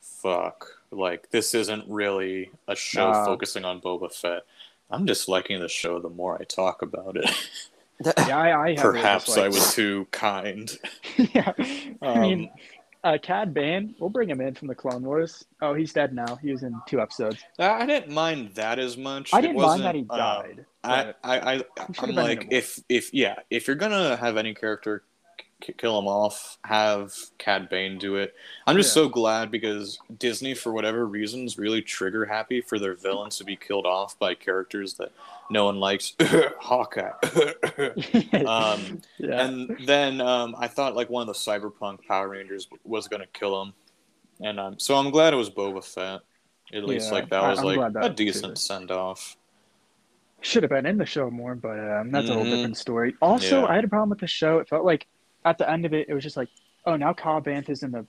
[0.02, 3.26] fuck, like this isn't really a show Nah.
[3.26, 4.44] focusing on Boba Fett.
[4.90, 7.30] I'm disliking the show the more I talk about it.
[8.28, 10.70] yeah, I, I Perhaps I was too kind.
[11.18, 11.54] yeah,
[12.02, 12.50] I mean, Um,
[13.04, 15.46] uh, Cad Bane, we'll bring him in from the Clone Wars.
[15.62, 16.36] Oh, he's dead now.
[16.36, 17.38] He was in two episodes.
[17.58, 19.34] I I didn't mind that as much.
[19.34, 20.66] I didn't mind that he um, died.
[20.84, 21.64] I, I, I,
[22.00, 25.04] I'm like, if, if, yeah, if you're gonna have any character
[25.62, 28.34] kill him off, have Cad Bane do it.
[28.66, 29.04] I'm just Yeah.
[29.04, 33.56] so glad because Disney, for whatever reasons, really trigger happy for their villains to be
[33.56, 35.12] killed off by characters that
[35.50, 36.16] no one likes.
[36.60, 37.12] Hawkeye.
[38.46, 39.46] um, yeah.
[39.46, 43.62] and then um, I thought like one of the Cyberpunk Power Rangers was gonna kill
[43.62, 43.74] him,
[44.40, 46.22] and um, so I'm glad it was Boba Fett.
[46.74, 49.36] At least Yeah, like that was I'm like that a decent send off.
[50.44, 52.50] Should have been in the show more, but um, that's a whole Mhm.
[52.50, 53.14] different story.
[53.22, 53.68] Also, Yeah.
[53.68, 54.58] I had a problem with the show.
[54.60, 55.06] It felt like
[55.46, 56.50] at the end of it, it was just like,
[56.86, 58.06] oh, now Cobb Vanth is in the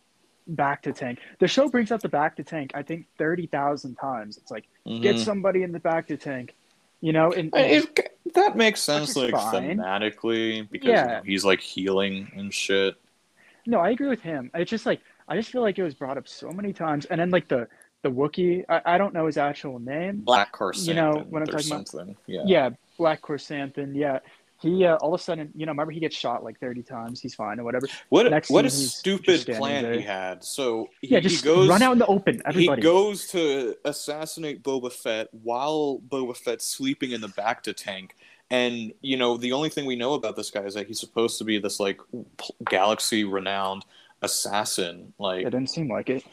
[0.54, 1.18] bacta tank.
[1.38, 4.36] The show brings up the bacta tank, I think, 30,000 times.
[4.38, 5.24] It's like, get Mhm.
[5.24, 6.54] somebody in the bacta tank,
[7.00, 7.32] you know?
[7.32, 9.78] And, It, that makes sense, like fine.
[9.78, 11.02] thematically, because Yeah.
[11.04, 12.96] you know, he's like healing and shit.
[13.66, 14.50] no, I agree with him.
[14.54, 17.04] It's just like, I just feel like it was brought up so many times.
[17.06, 17.68] And then, like, the,
[18.02, 20.16] the Wookiee, I, I don't know his actual name.
[20.22, 22.16] Black Coruscant, You know what I'm talking about?
[22.26, 22.42] Yeah.
[22.44, 23.94] Yeah, Black Chrysanthemum.
[23.94, 24.18] Yeah.
[24.62, 27.20] He uh, all of a sudden, you know, remember he gets shot like 30 times.
[27.20, 27.88] He's fine or whatever.
[28.10, 29.94] What Next what a stupid plan there.
[29.94, 30.44] he had.
[30.44, 32.80] So he, Yeah, he just goes run out in the open, everybody.
[32.80, 38.14] He goes to assassinate Boba Fett while Boba Fett's sleeping in the bacta tank.
[38.50, 41.38] And you know, the only thing we know about this guy is that he's supposed
[41.38, 42.00] to be this like
[42.70, 43.84] galaxy renowned
[44.22, 45.12] assassin.
[45.18, 46.24] Like It didn't seem like it.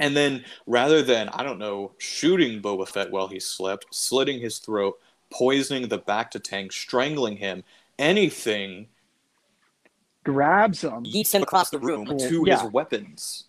[0.00, 4.58] And then rather than, I don't know, shooting Boba Fett while he slept, slitting his
[4.58, 4.98] throat,
[5.30, 7.64] poisoning the bacta tank, strangling him,
[7.98, 8.88] anything
[10.22, 12.04] Grabs him, Yeets him across the room.
[12.06, 12.18] Cool.
[12.18, 12.62] to Yeah.
[12.62, 13.44] his weapons.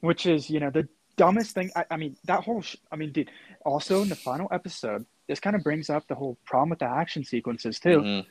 [0.00, 1.70] which is, you know, the dumbest thing.
[1.76, 3.30] I, I mean, that whole, sh- I mean, dude,
[3.64, 6.86] also in the final episode, this kind of brings up the whole problem with the
[6.86, 8.00] action sequences, too.
[8.00, 8.26] Mhm.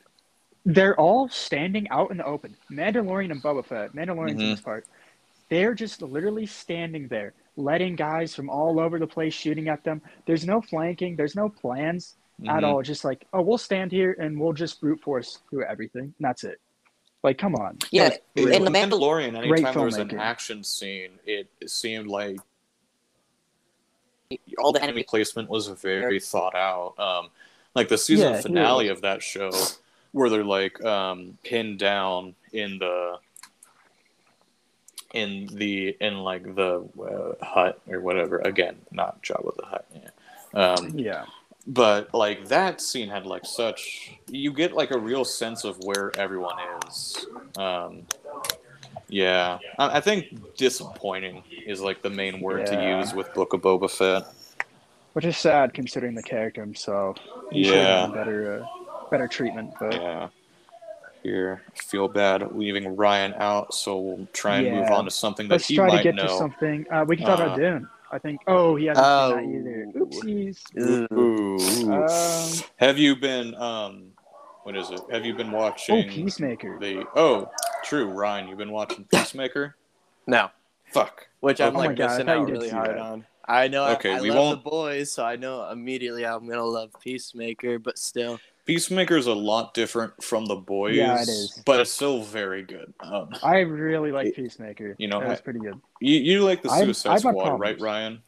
[0.66, 2.54] They're all standing out in the open.
[2.70, 4.50] Mandalorian and Boba Fett, Mandalorian's in Mhm.
[4.52, 4.86] this part.
[5.48, 10.00] They're just literally standing there, letting guys from all over the place shooting at them.
[10.26, 12.64] There's no flanking, there's no plans at Mhm.
[12.64, 12.82] all.
[12.82, 16.02] Just like, oh, we'll stand here and we'll just brute force through everything.
[16.04, 16.60] And that's it.
[17.22, 17.78] Like, come on.
[17.90, 18.56] Yeah, In really.
[18.56, 22.38] in the the Mandal- Mandalorian, Great anytime there was an action scene, it seemed like
[24.58, 25.02] all the enemy enemy.
[25.04, 26.98] placement was very thought out.
[26.98, 27.28] Um,
[27.74, 28.92] like the season Yeah, finale is.
[28.92, 29.50] of that show,
[30.12, 33.18] where they're like um, pinned down in the
[35.12, 38.38] in the in like the uh, hut or whatever.
[38.38, 39.86] Again, not Jabba the Hutt.
[39.94, 40.10] Yeah.
[40.54, 41.24] Um, yeah.
[41.66, 46.12] but like that scene had like such you get like a real sense of where
[46.18, 46.56] everyone
[46.86, 47.26] is.
[47.56, 48.02] Um,
[49.08, 53.60] yeah, I, I think disappointing is like the main word to use with Book of
[53.60, 54.24] Boba Fett.
[55.12, 57.18] Which is sad considering the character himself.
[57.50, 58.14] He should have Yeah.
[58.14, 59.74] better, uh, better treatment.
[59.78, 60.28] But Yeah.
[61.22, 65.46] Here, I feel bad leaving Ryan out, so we'll try and move on to something
[65.48, 66.24] that let's he try to might get know.
[66.26, 66.84] to something.
[66.90, 67.88] Uh, we can talk Uh, about Dune.
[68.10, 68.40] I think.
[68.46, 69.36] Oh, he hasn't Oh.
[69.38, 70.04] seen that either.
[70.04, 71.06] Oopsies.
[71.10, 71.18] Ugh.
[71.18, 71.92] Ooh.
[71.92, 74.08] Um, Have you been um,
[74.64, 75.00] what is it?
[75.10, 75.94] Have you been watching?
[75.94, 76.78] oh, watching Peacemaker.
[76.80, 77.06] the?
[77.14, 77.48] Oh,
[77.84, 79.76] True, Ryan, you've been watching Peacemaker.
[80.26, 80.50] No,
[80.92, 81.28] Fuck.
[81.40, 82.98] which I'm Oh my like God, I missing out really hard that.
[82.98, 83.26] on.
[83.44, 83.82] I know.
[83.84, 86.90] I- Okay, I, we love won't- the boys, so I know immediately I'm gonna love
[87.00, 87.78] Peacemaker.
[87.78, 90.94] But still, Peacemaker is a lot different from the boys.
[90.96, 91.60] Yeah, it is.
[91.66, 92.92] But it's still very good.
[93.00, 94.94] Um, I really like Peacemaker.
[94.98, 95.80] You know, that was I- pretty good.
[96.00, 98.22] you, you like the I- Suicide I have Squad, right, Ryan?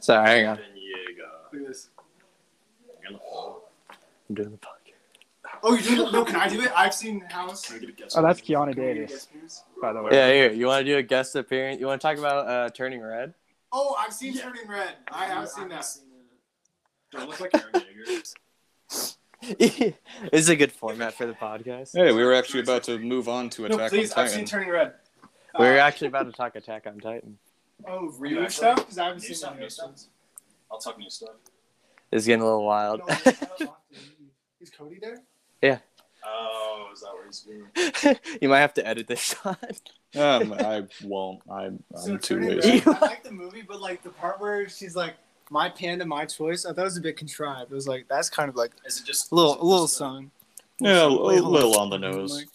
[0.00, 0.58] sorry, hang on.
[1.52, 1.88] Look at this.
[4.28, 4.70] I'm doing the podcast.
[5.62, 6.12] Oh, you did?
[6.12, 6.72] No, can I do it?
[6.76, 7.72] I've seen House.
[8.16, 9.28] Oh, that's Keanu Davis,
[9.80, 10.10] by the way.
[10.12, 10.52] Yeah, here.
[10.52, 11.80] You want to do a guest appearance?
[11.80, 13.32] You want to talk about uh, Turning Red?
[13.72, 14.94] Oh, I've seen Turning Red.
[15.10, 15.86] I have seen that.
[17.12, 18.34] Don't look like Eren Yeager.
[18.90, 19.94] this
[20.32, 21.90] is a good format for the podcast.
[21.94, 24.12] Hey, we were actually about to move on to Attack No, Attack please.
[24.12, 24.94] on I've seen Turning Red.
[25.58, 27.38] We're Uh, actually about to talk Attack on Titan.
[27.86, 28.54] Oh, Were you new actually?
[28.56, 28.76] stuff?
[28.76, 29.90] Because I haven't New seen stuff, any new of stuff.
[29.90, 30.08] those.
[30.70, 31.30] I'll talk new stuff.
[32.10, 33.00] It's getting a little wild.
[33.00, 33.98] No, I don't want to.
[34.60, 35.18] Is Cody there?
[35.60, 35.78] Yeah.
[36.26, 38.16] Oh, is that where he's been?
[38.40, 39.80] you might have to edit this shot.
[40.16, 41.40] um, I won't.
[41.50, 42.82] I'm, I'm So too lazy.
[42.86, 45.16] I like the movie, but like the part where she's like,
[45.54, 47.70] "My panda, my choice." I thought it was a bit contrived.
[47.72, 49.96] It was like that's kind of like Is it just a little, a little just,
[49.96, 50.30] song.
[50.80, 52.32] Yeah, a Wait, hold little on the nose.
[52.34, 52.48] Like,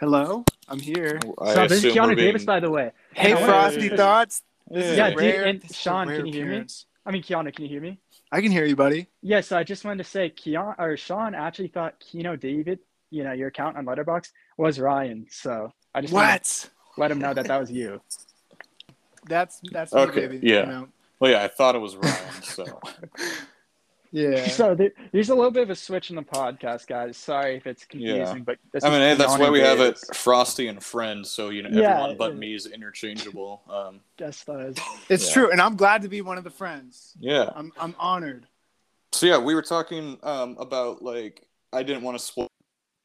[0.00, 1.18] Hello, I'm here.
[1.38, 2.90] I so this is assume we're Davis, by the way.
[3.14, 3.96] Hey, Hey, Frosty hey.
[3.96, 4.42] Thoughts.
[4.70, 4.92] Yeah.
[4.94, 6.66] Yeah, dude, Rare- and this is a Sean, can you hear me?
[7.06, 7.98] I mean, Keanu, can you hear me?
[8.32, 9.06] I can hear you, buddy.
[9.22, 13.22] Yeah, so I just wanted to say, Keanu or Sean actually thought Keanu David, you
[13.22, 15.26] know, your account on Letterboxd was Ryan.
[15.30, 16.42] So I just wanted What?
[16.44, 16.68] to
[17.00, 18.00] let him know that that was you.
[19.28, 20.40] That's that's me, Okay, baby.
[20.46, 20.60] yeah.
[20.60, 20.88] You know?
[21.18, 22.16] Well, yeah, I thought it was Ryan.
[22.42, 22.64] So
[24.12, 24.46] Yeah.
[24.48, 27.16] So there, there's a little bit of a switch in the podcast, guys.
[27.16, 28.42] Sorry if it's confusing, Yeah.
[28.44, 31.30] but this I mean, is hey, that's why we have it Frosty and Friends.
[31.30, 32.38] So you know, Yeah, everyone but yeah.
[32.38, 33.62] me is interchangeable.
[33.68, 34.76] Um, Guess that is.
[35.08, 35.32] It's Yeah.
[35.34, 37.14] true, and I'm glad to be one of the friends.
[37.18, 37.50] yeah.
[37.54, 38.46] I'm I'm honored.
[39.12, 42.48] So yeah, we were talking um, about like I didn't want to spoil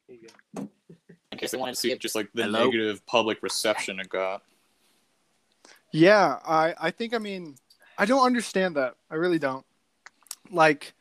[0.10, 2.66] in case they wanted to see just like the Hello?
[2.66, 4.44] negative public reception it got.
[5.92, 7.56] Yeah, I I think I mean
[7.98, 8.96] I don't understand that.
[9.10, 9.66] I really don't.
[10.50, 10.94] Like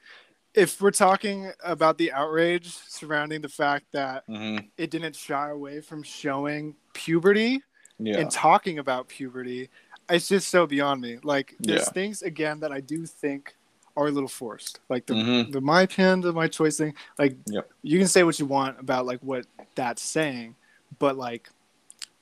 [0.55, 5.81] if we're talking about the outrage surrounding the fact that hmm it didn't shy away
[5.81, 7.61] from showing puberty
[7.99, 8.19] Yeah.
[8.21, 9.69] and talking about puberty,
[10.09, 11.19] it's just so beyond me.
[11.23, 11.93] Like there's Yeah.
[11.93, 13.55] things again that I do think
[13.97, 14.81] are a little forced.
[14.89, 15.53] Like the Mhm.
[15.53, 16.95] the my panda, my choice thing.
[17.19, 17.71] Like Yep.
[17.83, 20.57] you can say what you want about like what that's saying,
[20.99, 21.51] but like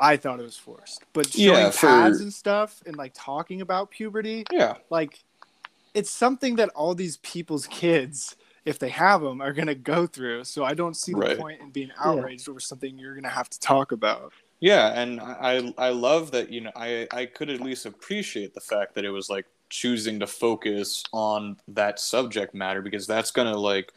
[0.01, 1.05] I thought it was forced.
[1.13, 4.75] But showing Yeah, for- pads and stuff and like talking about puberty, yeah.
[4.91, 5.19] like
[5.95, 10.07] it's something that all these people's kids if they have them are going to go
[10.07, 11.39] through so i don't see the Right.
[11.39, 15.21] point in being outraged over something you're going to have to talk about Yeah, and
[15.21, 19.05] I I love that you know I I could at least appreciate the fact that
[19.07, 23.93] it was like choosing to focus on that subject matter because that's gonna like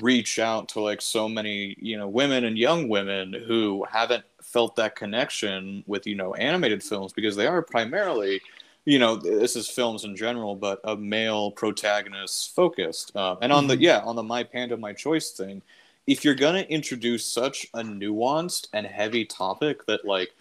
[0.00, 4.76] reach out to like so many you know women and young women who haven't felt
[4.76, 8.40] that connection with you know animated films because they are primarily
[8.86, 13.66] you know this is films in general but a male protagonist focused uh, and on
[13.66, 15.60] the yeah on the my panda my choice thing
[16.06, 20.34] if you're gonna introduce such a nuanced and heavy topic that like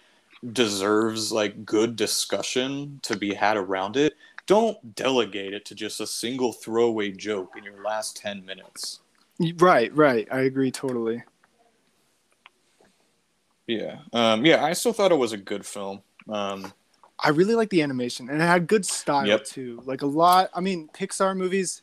[0.53, 4.13] deserves like good discussion to be had around it
[4.45, 8.99] don't delegate it to just a single throwaway joke in your last 10 minutes
[9.57, 10.27] right right.
[10.31, 11.23] I agree totally.
[13.67, 13.99] Yeah.
[14.11, 16.01] Um yeah i still thought it was a good film.
[16.29, 16.73] Um
[17.19, 19.45] i really like the animation and it had good style Yep.
[19.45, 19.81] too.
[19.85, 21.81] Like a lot i mean pixar movies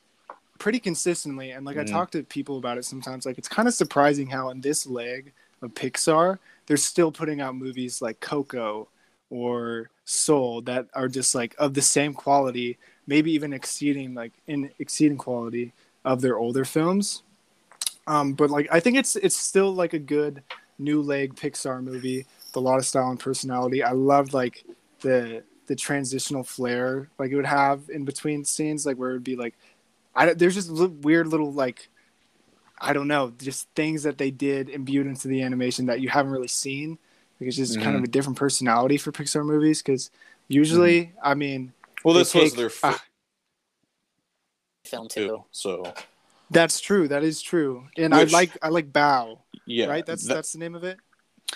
[0.58, 1.80] pretty consistently and like Mhm.
[1.80, 4.86] i talk to people about it sometimes like it's kind of surprising how in this
[4.86, 5.32] leg
[5.62, 8.86] of pixar they're still putting out movies like coco
[9.30, 14.70] or soul that are just like of the same quality maybe even exceeding like in
[14.78, 15.72] exceeding quality
[16.04, 17.22] of their older films
[18.06, 20.42] um, but like i think it's it's still like a good
[20.80, 23.82] new leg pixar movie with a lot of style and personality.
[23.82, 24.64] I loved like
[25.00, 29.24] the the transitional flair like it would have in between scenes like where it would
[29.24, 29.54] be like
[30.16, 31.88] I there's just li- weird little like
[32.80, 36.32] I don't know just things that they did imbued into the animation that you haven't
[36.32, 36.98] really seen.
[37.40, 40.10] Like it's just kind of a different personality for Pixar movies because
[40.48, 41.72] usually I mean
[42.04, 43.02] well They this was their ah, first
[44.86, 45.28] film too.
[45.28, 45.94] too so
[46.50, 50.26] that's true that is true and Which- I like I like Bao yeah right that's
[50.26, 50.98] that- that's the name of it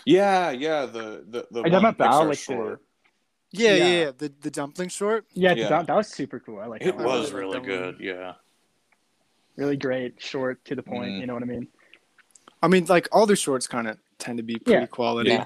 [0.04, 2.80] yeah yeah the the, the Are you talking about Bao, like short.
[3.50, 4.04] yeah yeah, Yeah.
[4.04, 4.10] yeah.
[4.16, 5.68] the the dumpling short Yeah, Yeah.
[5.68, 6.58] That, that was super cool.
[6.60, 7.20] I like it that one.
[7.20, 8.34] was really that good yeah
[9.56, 11.10] really great, short, to the point.
[11.12, 11.20] Mhm.
[11.20, 11.68] You know what I mean?
[12.60, 14.86] I mean like all their shorts kind of tend to be pretty Yeah.
[14.86, 15.44] quality Yeah.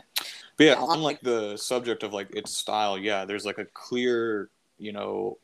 [0.56, 0.80] But yeah, Yeah.
[0.80, 5.38] on like the subject of like its style, yeah, there's like a clear, you know,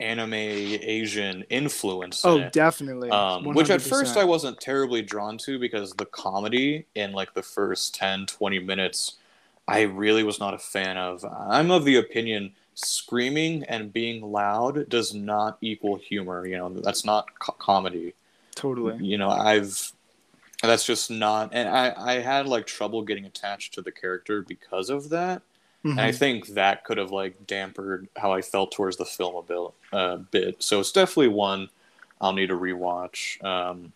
[0.00, 2.24] anime Asian influence.
[2.24, 2.52] in Oh, it.
[2.52, 3.10] definitely.
[3.10, 7.42] um, which at first I wasn't terribly drawn to because the comedy in like the
[7.42, 9.16] first 10, 20 minutes,
[9.66, 11.24] I really was not a fan of.
[11.24, 16.46] I'm of the opinion screaming and being loud does not equal humor.
[16.46, 18.14] You know, that's not co- comedy.
[18.54, 19.04] totally.
[19.04, 19.92] You know, I've
[20.62, 24.90] that's just not, and I I had like trouble getting attached to the character because
[24.90, 25.42] of that.
[25.84, 26.18] And I Mhm.
[26.18, 29.70] think that could have like dampered how I felt towards the film a bit.
[29.92, 30.62] Uh, bit.
[30.62, 31.70] So it's definitely one
[32.20, 33.42] I'll need to rewatch.
[33.44, 33.92] Um,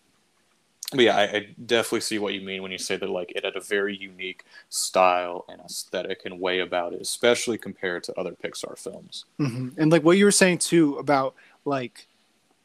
[0.93, 3.45] but yeah, I, I definitely see what you mean when you say that like it
[3.45, 8.33] had a very unique style and aesthetic and way about it, especially compared to other
[8.33, 9.24] Pixar films.
[9.39, 12.07] hmm And like what you were saying too about like,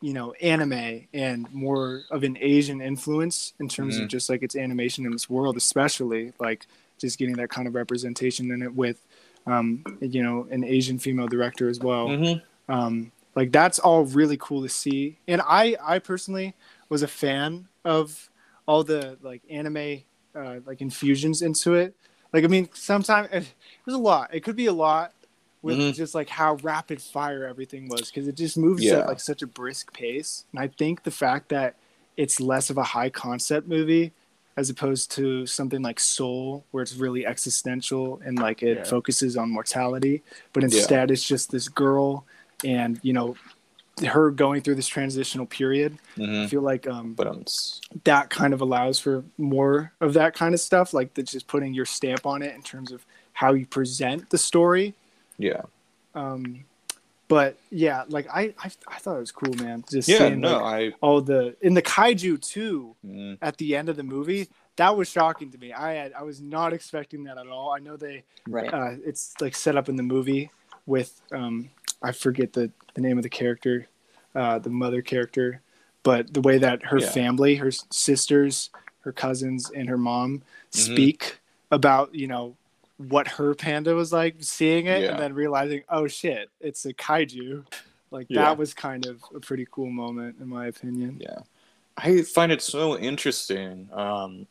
[0.01, 4.03] you know, anime and more of an Asian influence in terms Mhm.
[4.03, 6.67] of just like its animation in this world, especially like
[6.97, 9.01] just getting that kind of representation in it with,
[9.45, 12.07] um, you know, an Asian female director as well.
[12.09, 12.71] Mm-hmm.
[12.73, 16.55] um, like that's all really cool to see and i i personally
[16.89, 18.31] was a fan of
[18.67, 20.01] all the like anime
[20.35, 21.93] uh, like infusions into it
[22.33, 23.53] like i mean sometimes it,
[23.85, 25.13] there's a lot it could be a lot
[25.61, 25.93] with Mhm.
[25.93, 29.01] just like how rapid fire everything was because it just moves Yeah.
[29.01, 31.75] at like such a brisk pace and i think the fact that
[32.17, 34.13] it's less of a high concept movie
[34.57, 38.83] as opposed to something like soul where it's really existential and like it Yeah.
[38.83, 42.25] focuses on mortality but instead it's just this girl
[42.65, 43.35] and you know
[44.07, 46.45] her going through this transitional period i Mm-hmm.
[46.47, 47.45] feel like um But um,
[48.03, 51.73] that kind of allows for more of that kind of stuff like the, just putting
[51.73, 54.93] your stamp on it in terms of how you present the story
[55.39, 55.61] yeah,
[56.15, 56.65] um
[57.27, 60.19] but yeah like i i, I thought it was cool man just yeah.
[60.19, 60.93] seeing No, like, I.
[61.01, 64.47] all the in the kaiju too mm, at the end of the movie
[64.77, 67.79] that was shocking to me i had i was not expecting that at all i
[67.79, 68.73] know they Right.
[68.73, 70.49] uh, it's like set up in the movie
[70.85, 71.69] with um,
[72.01, 73.87] I forget the, the name of the character,
[74.33, 75.61] uh, the mother character,
[76.03, 77.09] but the way that her Yeah.
[77.09, 78.69] family, her sisters,
[79.01, 80.79] her cousins, and her mom Mhm.
[80.79, 81.39] speak
[81.71, 82.55] about you know
[82.97, 85.11] what her panda was like seeing it Yeah.
[85.11, 87.63] and then realizing oh shit it's a kaiju
[88.11, 88.43] like Yeah.
[88.45, 91.39] that was kind of a pretty cool moment in my opinion Yeah,
[91.97, 93.89] I find it so interesting.
[93.93, 94.47] Um,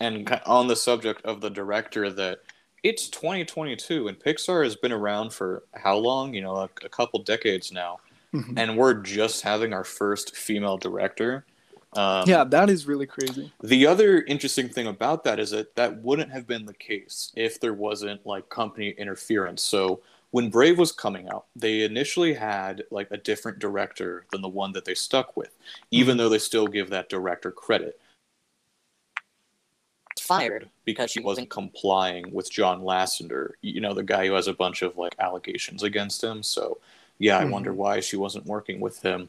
[0.00, 2.40] and on the subject of the director, that
[2.82, 6.32] it's 2022 and Pixar has been around for how long?
[6.32, 7.98] You know, a, a couple decades now,
[8.34, 8.54] Mhm.
[8.58, 11.44] and we're just having our first female director.
[11.92, 16.02] Um, yeah that is really crazy The other interesting thing about that is that that
[16.02, 19.62] wouldn't have been the case if there wasn't like company interference.
[19.62, 24.48] So when Brave was coming out, they initially had like a different director than the
[24.48, 25.50] one that they stuck with,
[25.90, 27.98] even though they still give that director credit
[30.20, 30.70] Fired.
[30.84, 34.82] because she wasn't complying with John Lasseter, you know, the guy who has a bunch
[34.82, 36.42] of like allegations against him.
[36.44, 36.78] So
[37.18, 37.50] yeah, I Mhm.
[37.50, 39.28] wonder why she wasn't working with him.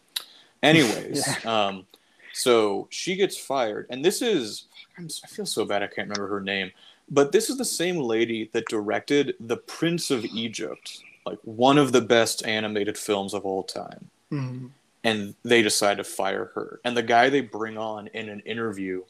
[0.62, 1.88] Anyways, um,
[2.34, 4.66] so she gets fired, and this is
[4.98, 6.72] I'm, I feel so bad I can't remember her name,
[7.10, 11.92] but this is the same lady that directed The Prince of Egypt, like one of
[11.92, 14.10] the best animated films of all time.
[14.32, 14.72] Mhm.
[15.04, 19.04] And they decide to fire her, and the guy they bring on in an interview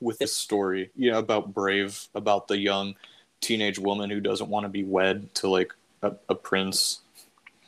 [0.00, 2.94] with this story, you know, about Brave, about the young
[3.40, 7.00] teenage woman who doesn't want to be wed to like a, a prince.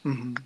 [0.05, 0.43] Mhm.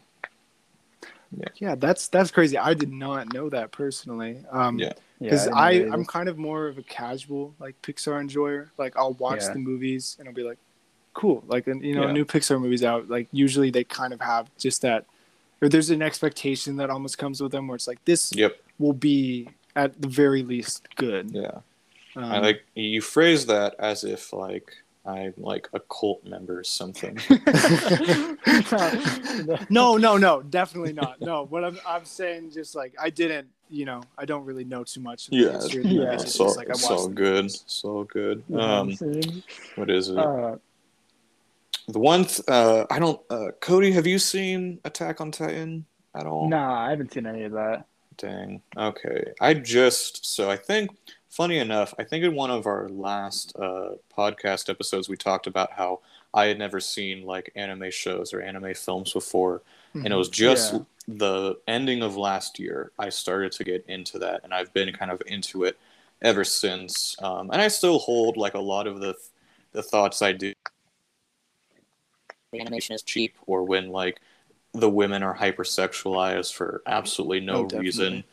[1.39, 1.49] Yeah.
[1.57, 2.57] Yeah, that's that's crazy.
[2.59, 4.45] I did not know that personally.
[4.51, 4.93] Um, Yeah.
[5.21, 8.71] because didn't I i'm kind of more of a casual like Pixar enjoyer.
[8.79, 9.53] Like I'll watch Yeah.
[9.55, 10.59] the movies and I'll be like,
[11.15, 11.45] cool.
[11.47, 12.13] Like and, you know, Yeah.
[12.13, 13.09] new Pixar movies out.
[13.09, 15.07] Like usually they kind of have just that,
[15.63, 18.57] or there's an expectation that almost comes with them where it's like this Yep.
[18.79, 21.31] will be at the very least good.
[21.33, 21.59] Yeah.
[22.17, 24.73] Um, I like you phrase that as if like
[25.07, 27.19] I'm like a cult member or something.
[29.69, 31.21] no, no, no, definitely not.
[31.21, 34.85] No, what I'm I'm saying just like I didn't, you know, I don't really know
[34.85, 35.29] too much.
[35.29, 36.23] Of yeah, history of the yeah, movies.
[36.23, 37.35] it's It's all, just like I it's all good.
[37.45, 37.63] movies.
[37.65, 38.43] It's all good.
[38.49, 39.43] You know what I'm Um,
[39.77, 40.19] what is it?
[40.19, 40.57] Uh,
[41.89, 43.21] the one th- uh, I don't.
[43.29, 45.85] Uh, Cody, have you seen Attack on Titan
[46.15, 46.49] at all?
[46.49, 47.87] nah, I haven't seen any of that.
[48.17, 48.63] Dang.
[48.77, 49.33] Okay.
[49.41, 50.91] I just so I think
[51.37, 55.73] funny enough, I think in one of our last uh, podcast episodes we talked about
[55.73, 56.01] how
[56.33, 59.63] I had never seen like anime shows or anime films before,
[60.03, 60.85] and it was just Yeah.
[61.07, 65.11] the ending of last year I started to get into that, and I've been kind
[65.11, 65.79] of into it
[66.23, 67.17] ever since.
[67.23, 69.15] Um, and I still hold like a lot of the
[69.73, 70.53] the thoughts I do
[72.53, 74.21] The animation is cheap or when like
[74.73, 78.25] the women are hypersexualized for absolutely no Oh, reason.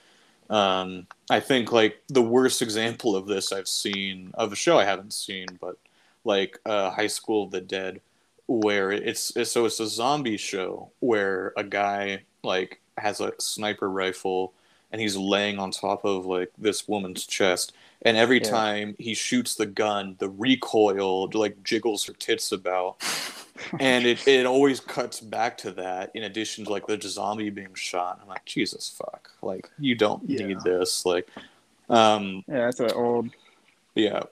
[0.52, 4.84] Um, I think like the worst example of this I've seen of a show I
[4.86, 5.78] haven't seen, but
[6.26, 8.02] like uh, High School of the Dead,
[8.48, 13.90] where it's, it's so it's a zombie show where a guy like has a sniper
[13.90, 14.54] rifle
[14.92, 17.72] and he's laying on top of like this woman's chest
[18.02, 18.50] and every Yeah.
[18.50, 22.98] time he shoots the gun the recoil like jiggles her tits about
[23.80, 27.74] and it, it always cuts back to that in addition to like the zombie being
[27.74, 30.48] shot i'm like jesus fuck like you don't Yeah.
[30.48, 31.28] need this like
[31.90, 33.30] um Yeah, that's an old.
[33.96, 34.24] yeah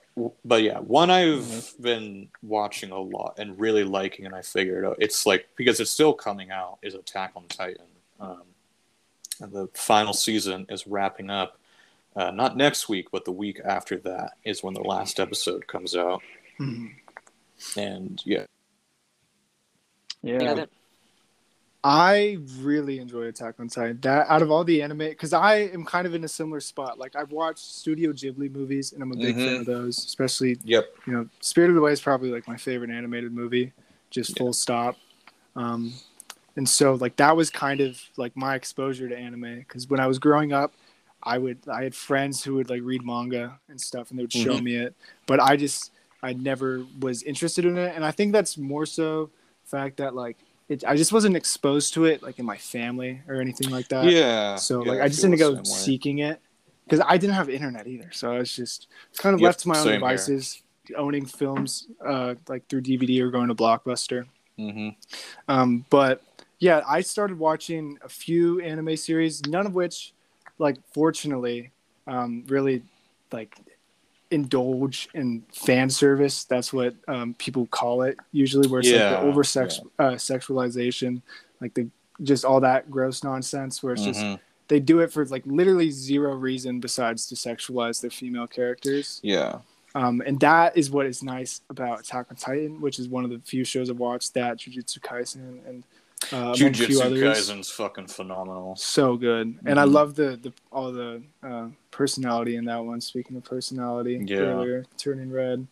[0.46, 1.84] but yeah one i've Mm-hmm.
[1.84, 5.92] been watching a lot and really liking and i figured out it's like because it's
[5.92, 7.86] still coming out is attack on titan
[8.20, 8.42] um
[9.42, 11.58] and the final season is wrapping up
[12.16, 15.96] uh, not next week but the week after that is when the last episode comes
[15.96, 16.22] out
[16.60, 16.92] Mhm.
[17.78, 18.46] and yeah
[20.24, 20.42] Yeah.
[20.42, 20.70] Yeah, that-
[21.82, 24.00] I really enjoy Attack on Titan.
[24.02, 27.00] That out of all the anime, because I am kind of in a similar spot.
[27.00, 29.60] Like I've watched Studio Ghibli movies, and I'm a big fan Mhm.
[29.62, 29.98] of those.
[29.98, 33.72] Especially, yep you know, Spirited Away is probably like my favorite animated movie,
[34.10, 34.36] just Yeah.
[34.44, 34.98] full stop.
[35.56, 35.94] Um,
[36.58, 40.08] and so like that was kind of like my exposure to anime because when I
[40.08, 40.74] was growing up,
[41.24, 44.34] I would I had friends who would like read manga and stuff, and they would
[44.34, 44.64] show Mhm.
[44.64, 44.96] me it,
[45.28, 49.26] but I just I never was interested in it, and I think that's more so
[49.26, 49.30] the
[49.70, 50.38] fact that like
[50.70, 54.16] it, I just wasn't exposed to it like in my family or anything like that.
[54.16, 56.42] yeah So yeah, like I just didn't go seeking it
[56.86, 58.12] because I didn't have internet either.
[58.12, 60.34] So I was just kind of Yep, left to my own same here.
[60.34, 60.64] devices,
[60.98, 64.26] owning films uh, like through DVD or going to Blockbuster.
[64.60, 64.90] Mm-hmm.
[65.48, 66.22] Um, but
[66.60, 70.14] yeah, I started watching a few anime series, none of which,
[70.58, 71.72] like, fortunately,
[72.08, 72.84] um, really
[73.32, 73.58] like
[74.32, 76.44] indulge in fan service.
[76.44, 80.12] That's what um, people call it usually, where it's Yeah, like the over sex uh,
[80.12, 81.22] sexualization,
[81.62, 81.88] like the
[82.22, 84.40] just all that gross nonsense, where it's just Mhm.
[84.68, 89.20] they do it for like literally zero reason besides to sexualize their female characters.
[89.24, 89.60] yeah
[89.96, 93.32] Um, and that is what is nice about Attack on Titan, which is one of
[93.32, 94.36] the few shows I've watched.
[94.36, 95.84] That Jujutsu Kaisen and
[96.32, 97.22] uh, among Jujutsu.
[97.22, 98.76] Kaisen's fucking phenomenal.
[98.76, 99.92] So good, and I Mhm.
[99.92, 103.02] love the, the all the uh, personality in that one.
[103.02, 104.38] Speaking of personality, Yeah.
[104.40, 105.68] earlier turning red.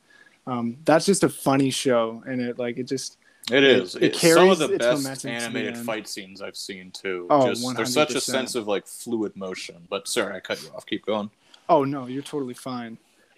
[0.45, 3.18] Um, that's just a funny show, and it like it just
[3.52, 3.95] It is.
[3.95, 5.86] it It's some of the best momentum to the animated end.
[5.86, 7.28] fight scenes I've seen too.
[7.30, 9.86] Oh, Just, there's such a sense of like fluid motion.
[9.89, 10.86] But sorry, I cut you off.
[10.86, 11.30] Keep going.
[11.70, 12.98] Oh no, you're totally fine.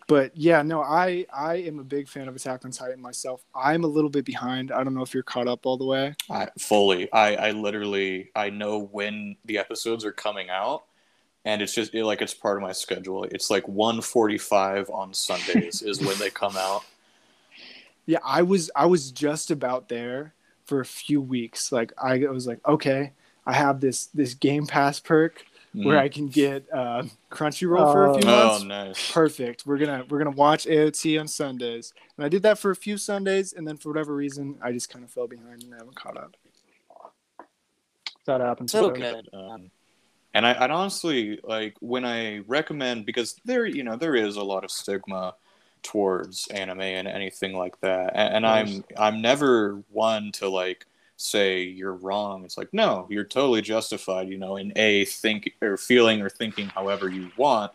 [0.09, 3.45] But yeah, no, I I am a big fan of Attack on Titan myself.
[3.53, 4.71] I'm a little bit behind.
[4.71, 6.15] I don't know if you're caught up all the way.
[6.31, 7.13] I fully.
[7.13, 10.85] I I literally I know when the episodes are coming out,
[11.45, 13.25] and it's just like it's part of my schedule.
[13.25, 16.83] It's like 1:45 on Sundays is when they come out.
[18.05, 20.33] Yeah, I was I was just about there
[20.65, 21.71] for a few weeks.
[21.71, 23.11] Like I was like, okay,
[23.45, 26.01] I have this this Game Pass perk where Mhm.
[26.01, 28.63] I can get uh, Crunchyroll for a few oh, months.
[28.65, 29.11] nice.
[29.11, 29.65] Perfect.
[29.65, 32.97] We're gonna we're gonna watch AOT on Sundays, and I did that for a few
[32.97, 35.95] Sundays, and then for whatever reason, I just kind of fell behind and I haven't
[35.95, 36.35] caught up.
[38.25, 38.71] That happens.
[38.71, 39.29] So so- good.
[39.33, 39.71] Um,
[40.33, 44.43] and I, I'd honestly like when I recommend because there, you know, there is a
[44.43, 45.33] lot of stigma
[45.81, 50.85] towards anime and anything like that, and, and I'm I'm never one to like
[51.19, 52.45] say you're wrong.
[52.45, 54.29] It's like no, you're totally justified.
[54.29, 57.71] You know, in a think or feeling or thinking however you want.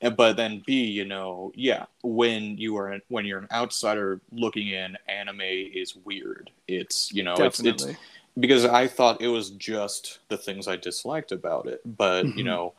[0.00, 4.68] And, but then B, you know, yeah, when you are when you're an outsider looking
[4.68, 6.50] in, anime is weird.
[6.68, 7.96] It's you know, it's it's Definitely.
[8.38, 11.80] because I thought it was just the things I disliked about it.
[11.86, 12.44] But you Mhm.
[12.44, 12.74] know,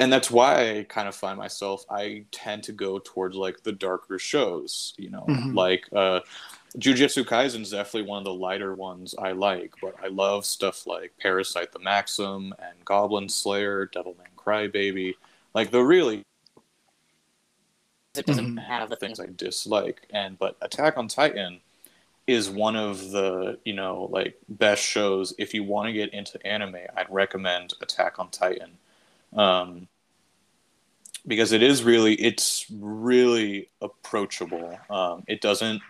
[0.00, 3.72] and that's why I kind of find myself I tend to go towards like the
[3.72, 4.94] darker shows.
[4.98, 5.52] You know, Mhm.
[5.52, 6.20] like uh,
[6.78, 9.74] Jujutsu Kaisen is definitely one of the lighter ones I like.
[9.80, 15.14] But I love stuff like Parasyte the Maxim and Goblin Slayer, Devilman Crybaby,
[15.54, 16.24] like the really
[18.16, 19.20] It doesn't have the things things.
[19.20, 20.06] I dislike.
[20.10, 21.60] And but Attack on Titan
[22.26, 25.34] is one of the you know like best shows.
[25.38, 28.78] If you want to get into anime, I'd recommend Attack on Titan,
[29.34, 29.88] um,
[31.26, 34.78] because it is really it's really approachable.
[34.90, 35.82] Um, it doesn't.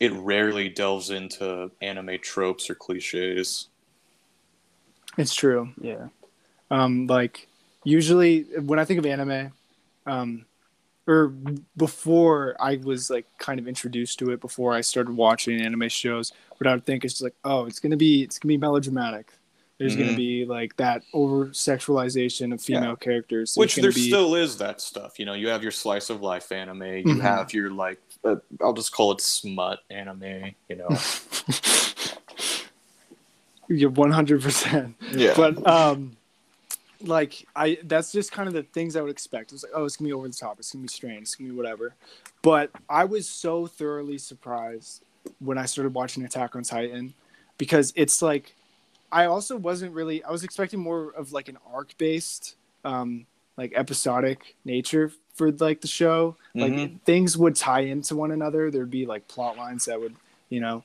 [0.00, 3.68] It rarely delves into anime tropes or cliches.
[5.16, 5.70] It's true.
[5.80, 6.08] Yeah.
[6.70, 7.48] Um, like
[7.84, 9.52] usually when I think of anime,
[10.06, 10.44] um,
[11.06, 11.28] or
[11.76, 16.32] before I was like kind of introduced to it before I started watching anime shows,
[16.58, 19.32] what I would think is just like, oh, it's gonna be it's gonna be melodramatic.
[19.78, 20.16] There's gonna Mhm.
[20.16, 22.94] be like that over sexualization of female Yeah.
[22.96, 23.56] characters.
[23.56, 25.18] Which there be, still is that stuff.
[25.18, 26.82] You know, you have your slice of life anime.
[26.82, 27.20] You Mhm.
[27.22, 30.54] have your like, uh, I'll just call it smut anime.
[30.68, 30.88] You know.
[33.68, 34.42] You're 100.
[34.42, 35.32] percent yeah.
[35.36, 36.16] But um,
[37.00, 39.52] like I, that's just kind of the things I would expect.
[39.52, 40.58] It's like, oh, it's gonna be over the top.
[40.58, 41.22] It's gonna be strange.
[41.22, 41.94] It's gonna be whatever.
[42.42, 45.02] But I was so thoroughly surprised
[45.40, 47.14] when I started watching Attack on Titan
[47.58, 48.54] because it's like
[49.14, 53.72] I also wasn't really I was expecting more of like an arc based um like
[53.76, 56.36] episodic nature for like the show.
[56.54, 57.00] Like Mhm.
[57.02, 58.70] things would tie into one another.
[58.70, 60.16] There'd be like plot lines that would,
[60.48, 60.82] you know,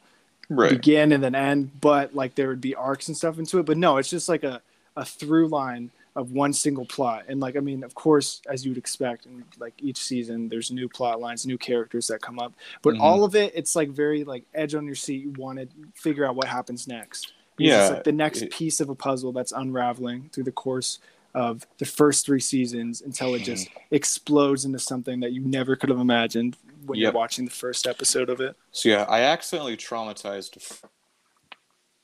[0.49, 0.71] Right.
[0.71, 3.65] begin and then end, but like there would be arcs and stuff into it.
[3.65, 4.61] But no, it's just like a,
[4.95, 7.25] a through line of one single plot.
[7.27, 10.71] And like I mean, of course, as you would expect, and like each season there's
[10.71, 12.53] new plot lines, new characters that come up.
[12.81, 13.01] But Mhm.
[13.01, 15.21] all of it, it's like very like edge on your seat.
[15.23, 17.33] You want to figure out what happens next.
[17.59, 20.51] Because Yeah, it's like the next it- piece of a puzzle that's unraveling through the
[20.51, 20.97] course
[21.35, 25.89] of the first three seasons until it just explodes into something that you never could
[25.89, 26.57] have imagined
[26.87, 27.03] when Yep.
[27.13, 28.55] you're watching the first episode of it.
[28.71, 30.83] So yeah, I accidentally traumatized f-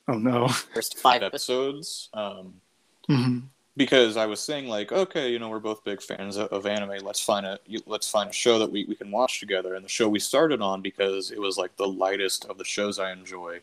[0.07, 0.47] Oh no.
[0.49, 2.09] First five episodes.
[2.13, 2.37] episodes.
[2.37, 2.61] Um,
[3.07, 3.39] hmm
[3.77, 7.03] because I was saying like, okay, you know, we're both big fans of, of anime.
[7.03, 9.73] Let's find a you- let's find a show that we, we can watch together.
[9.75, 12.99] And the show we started on because it was like the lightest of the shows
[12.99, 13.59] I enjoy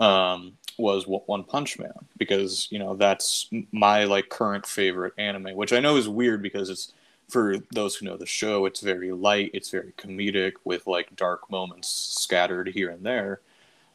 [0.00, 5.72] um, was One Punch Man because you know that's my like current favorite anime, which
[5.72, 6.92] I know is weird because it's
[7.28, 11.50] for those who know the show, it's very light, it's very comedic with like dark
[11.50, 13.40] moments scattered here and there.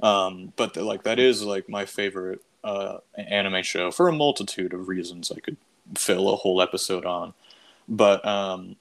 [0.01, 4.73] Um, but the, like that is like my favorite uh, anime show for a multitude
[4.73, 5.31] of reasons.
[5.31, 5.57] I could
[5.95, 7.33] fill a whole episode on,
[7.87, 8.75] but um,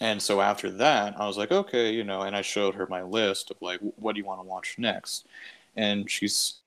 [0.00, 3.02] and so after that, I was like, okay, you know, and I showed her my
[3.02, 5.26] list of like, what do you want to watch next?
[5.76, 6.60] And she's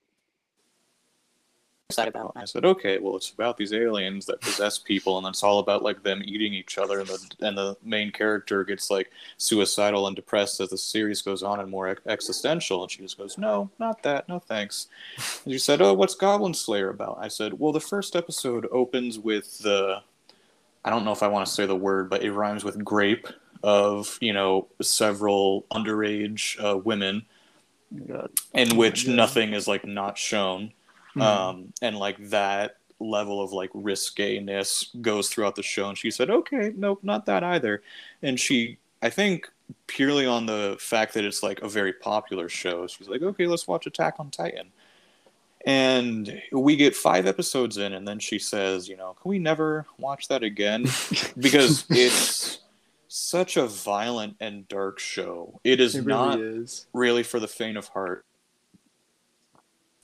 [1.90, 5.44] Excited about I said, okay, well, it's about these aliens that possess people, and it's
[5.44, 9.12] all about like them eating each other, and the and the main character gets like
[9.38, 12.82] suicidal and depressed as the series goes on and more existential.
[12.82, 14.88] And she just goes, no, not that, no thanks.
[15.44, 17.20] And she said, oh, what's Goblin Slayer about?
[17.20, 20.02] I said, well, the first episode opens with the,
[20.84, 23.28] I don't know if I want to say the word, but it rhymes with grape
[23.62, 27.26] of you know several underage uh, women
[28.54, 29.16] in which Yeah.
[29.16, 30.72] nothing is like not shown
[31.16, 31.22] Mhm.
[31.22, 36.30] um, and like that level of like risqueness goes throughout the show and she said
[36.30, 37.82] okay nope not that either
[38.22, 39.50] and she i think
[39.88, 43.68] purely on the fact that it's like a very popular show she's like okay let's
[43.68, 44.72] watch attack on titan
[45.66, 49.86] and we get five episodes in and then she says you know can we never
[49.98, 50.84] watch that again
[51.38, 52.60] because it's
[53.16, 56.88] such a violent and dark show it is It not really is.
[56.94, 58.26] really for the faint of heart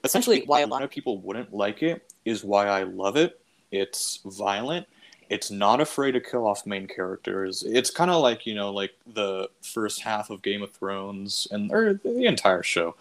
[0.04, 3.18] Essentially, why a a lot lot of people wouldn't like it is why I love
[3.18, 3.42] it.
[3.72, 4.88] It's violent.
[5.30, 7.64] It's not afraid to kill off main characters.
[7.64, 11.72] It's kind of like you know, like the first half of Game of Thrones and
[11.72, 12.96] or the entire show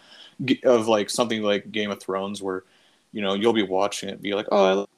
[0.64, 2.64] of like something like Game of Thrones, where
[3.12, 4.88] you know you'll be watching it, and be like, oh, I love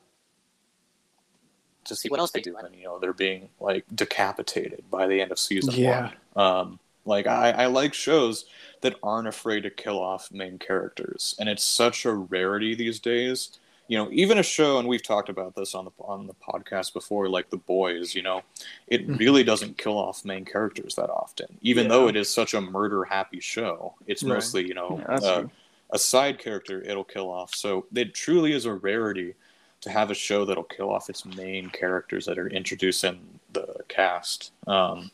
[1.84, 2.56] to see what else they do.
[2.56, 6.10] and you know they're being like decapitated by the end of season Yeah.
[6.34, 6.44] one.
[6.46, 8.44] Um, like I, I like shows
[8.82, 13.58] that aren't afraid to kill off main characters, and it's such a rarity these days.
[13.88, 16.92] You know, even a show, and we've talked about this on the on the podcast
[16.92, 18.14] before, like The Boys.
[18.14, 18.42] You know,
[18.86, 19.18] it Mhm.
[19.18, 23.02] really doesn't kill off main characters that often, even though it is such a murder
[23.04, 23.94] happy show.
[24.06, 24.34] It's Right.
[24.34, 25.48] mostly you know Yeah, uh,
[25.90, 27.52] a side character it'll kill off.
[27.54, 29.34] So it truly is a rarity
[29.80, 33.18] to have a show that'll kill off its main characters that are introduced in
[33.52, 34.52] the cast.
[34.66, 35.10] Um,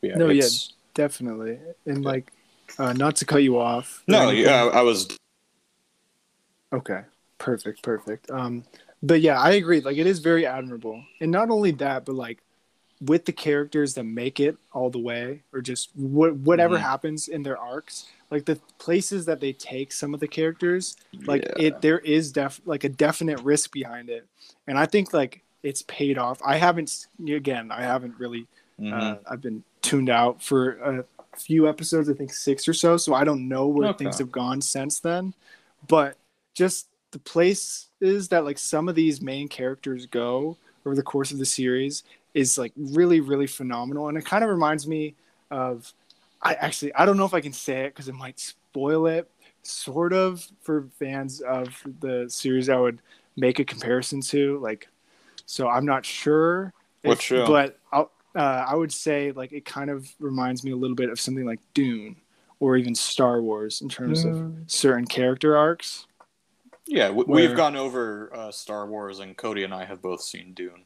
[0.00, 0.48] yeah, No, yeah.
[0.94, 1.58] Definitely.
[1.86, 2.32] And like,
[2.78, 4.02] uh, not to cut you off.
[4.06, 5.16] No, yeah, I, I was.
[6.72, 7.02] Okay.
[7.38, 7.82] Perfect.
[7.82, 8.30] Perfect.
[8.30, 8.64] Um,
[9.02, 9.80] but yeah, I agree.
[9.80, 12.42] Like, it is very admirable, and not only that, but like,
[13.00, 16.82] with the characters that make it all the way, or just what whatever Mhm.
[16.82, 21.42] happens in their arcs, like the places that they take some of the characters, like
[21.44, 21.66] yeah.
[21.66, 24.26] it, there is def like a definite risk behind it,
[24.66, 26.40] and I think like it's paid off.
[26.44, 28.46] I haven't again, I haven't really
[28.80, 28.92] Mhm.
[28.92, 31.04] Uh, I've been tuned out for a
[31.38, 32.96] few episodes, I think six or so.
[32.96, 34.04] So I don't know where Okay.
[34.04, 35.34] things have gone since then.
[35.86, 36.16] But
[36.54, 41.38] just the places that like some of these main characters go over the course of
[41.38, 42.02] the series
[42.34, 44.08] is like really, really phenomenal.
[44.08, 45.14] And it kind of reminds me
[45.50, 45.92] of
[46.42, 49.30] I actually I don't know if I can say it because it might spoil it.
[49.62, 51.68] Sort of for fans of
[52.00, 53.00] the series, I would
[53.36, 54.88] make a comparison to like.
[55.46, 56.72] So I'm not sure.
[57.02, 57.46] What show?
[57.46, 61.10] But I'll, uh, I would say like it kind of reminds me a little bit
[61.10, 62.16] of something like Dune
[62.60, 66.06] or even Star Wars in terms of certain character arcs.
[66.86, 70.22] yeah, we, where- we've gone over uh, Star Wars, and Cody and I have both
[70.22, 70.84] seen Dune.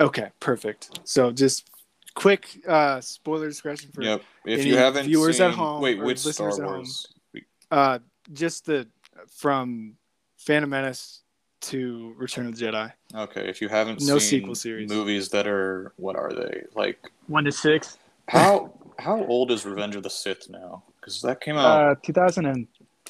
[0.00, 1.00] Okay, perfect.
[1.04, 1.70] So just
[2.14, 4.22] quick uh, spoiler discretion for Yep.
[4.46, 7.44] If any you haven't viewers seen, at home wait, which Star listeners at home.
[7.70, 7.98] Uh,
[8.32, 8.86] just the
[9.28, 9.94] from
[10.38, 11.20] Phantom Menace
[11.62, 12.92] to Return of the Jedi.
[13.14, 14.90] Okay, if you haven't No seen sequel series.
[14.90, 16.98] movies that are what are they like?
[17.26, 17.98] One to six.
[18.28, 20.82] How how old is Revenge of the Sith now?
[21.00, 21.94] Because that came out Uh,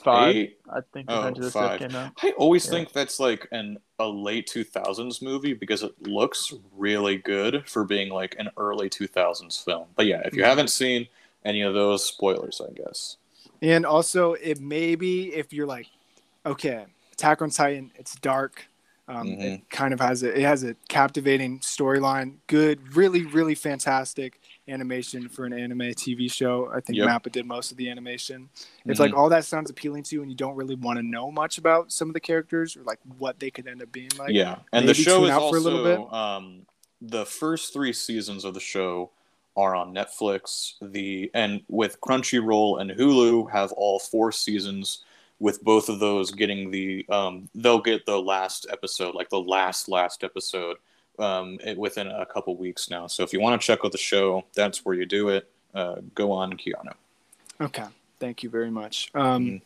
[0.04, 0.36] 2005.
[0.36, 0.58] eight.
[0.70, 1.80] I think Oh, Revenge of the five.
[1.80, 2.12] Sith came out.
[2.22, 2.70] I always Yeah.
[2.72, 8.10] think that's like an a late 2000s movie because it looks really good for being
[8.10, 9.86] like an early 2000s film.
[9.96, 10.48] But yeah, if you Yeah.
[10.48, 11.08] haven't seen
[11.44, 13.16] any of those spoilers, I guess.
[13.62, 15.86] And also, it may be if you're like,
[16.44, 18.66] okay, Attack on Titan, it's dark.
[19.06, 19.40] Um, Mm-hmm.
[19.42, 25.28] It kind of has a it has a captivating storyline, good, really, really fantastic animation
[25.28, 26.70] for an anime TV show.
[26.72, 27.08] I think Yep.
[27.08, 28.48] Mappa did most of the animation.
[28.86, 29.00] If Mhm.
[29.00, 31.58] like all that sounds appealing to you, and you don't really want to know much
[31.58, 34.58] about some of the characters or like what they could end up being like, yeah,
[34.72, 36.12] and the show is out also for a little bit.
[36.12, 36.66] um
[37.02, 39.10] the first three seasons of the show
[39.56, 40.74] are on Netflix.
[40.80, 45.04] The and with Crunchyroll and Hulu have all four seasons.
[45.40, 49.88] With both of those getting the um, they'll get the last episode, like the last
[49.88, 50.76] last episode,
[51.18, 53.06] um, it, within a couple weeks now.
[53.06, 55.50] So if you want to check out the show, that's where you do it.
[55.74, 56.92] Uh, go on, Keanu.
[57.60, 57.86] Okay,
[58.18, 59.10] thank you very much.
[59.14, 59.62] Um,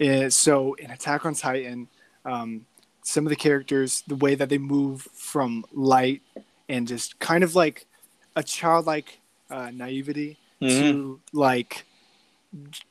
[0.00, 1.88] eh, so in Attack on Titan,
[2.24, 2.66] um,
[3.02, 6.22] some of the characters, the way that they move from light
[6.68, 7.86] and just kind of like
[8.34, 9.20] a childlike
[9.50, 11.84] uh, naivety to like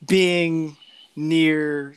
[0.06, 0.76] being
[1.16, 1.96] near,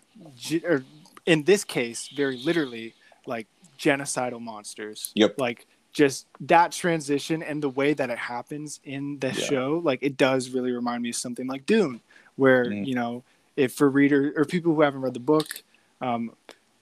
[0.63, 0.83] or
[1.25, 2.93] in this case, very literally,
[3.25, 3.47] like
[3.77, 5.11] genocidal monsters.
[5.15, 5.35] Yep.
[5.37, 9.33] Like just that transition and the way that it happens in the Yeah.
[9.33, 12.01] show, like it does really remind me of something like Dune,
[12.35, 12.85] where Mm.
[12.85, 13.23] you know,
[13.55, 15.63] if for reader or people who haven't read the book,
[16.01, 16.35] um,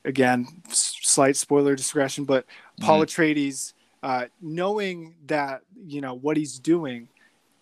[0.06, 2.46] again, slight spoiler discretion, but
[2.80, 7.08] Paul Atreides, uh, knowing that you know what he's doing,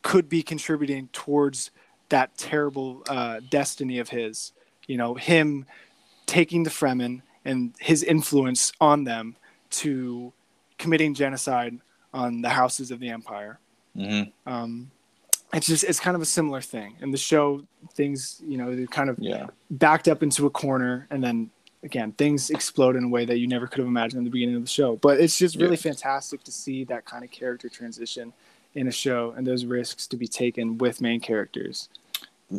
[0.02, 1.72] could be contributing towards
[2.10, 4.52] that terrible uh, destiny of his.
[4.88, 5.66] You know, him
[6.26, 9.38] taking the Fremen and his influence on them
[9.70, 10.34] to
[10.78, 11.78] committing genocide
[12.14, 13.60] on the houses of the Empire.
[13.96, 14.92] hmm Um,
[15.54, 17.64] it's just it's kind of a similar thing in the show.
[17.94, 19.48] Things you know they're kind of Yeah.
[19.72, 21.50] backed up into a corner, and then
[21.84, 24.56] again things explode in a way that you never could have imagined in the beginning
[24.56, 24.96] of the show.
[24.98, 25.92] But it's just really Yeah.
[25.92, 28.34] fantastic to see that kind of character transition
[28.74, 31.88] in a show and those risks to be taken with main characters.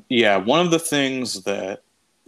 [0.08, 1.82] Yeah, one of the things that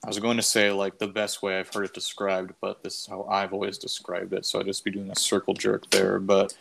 [0.05, 3.01] I was going to say, like the best way I've heard it described, but this
[3.01, 6.21] is how I've always described it, so I'd just be doing a circle jerk there.
[6.21, 6.57] But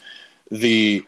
[0.49, 1.05] the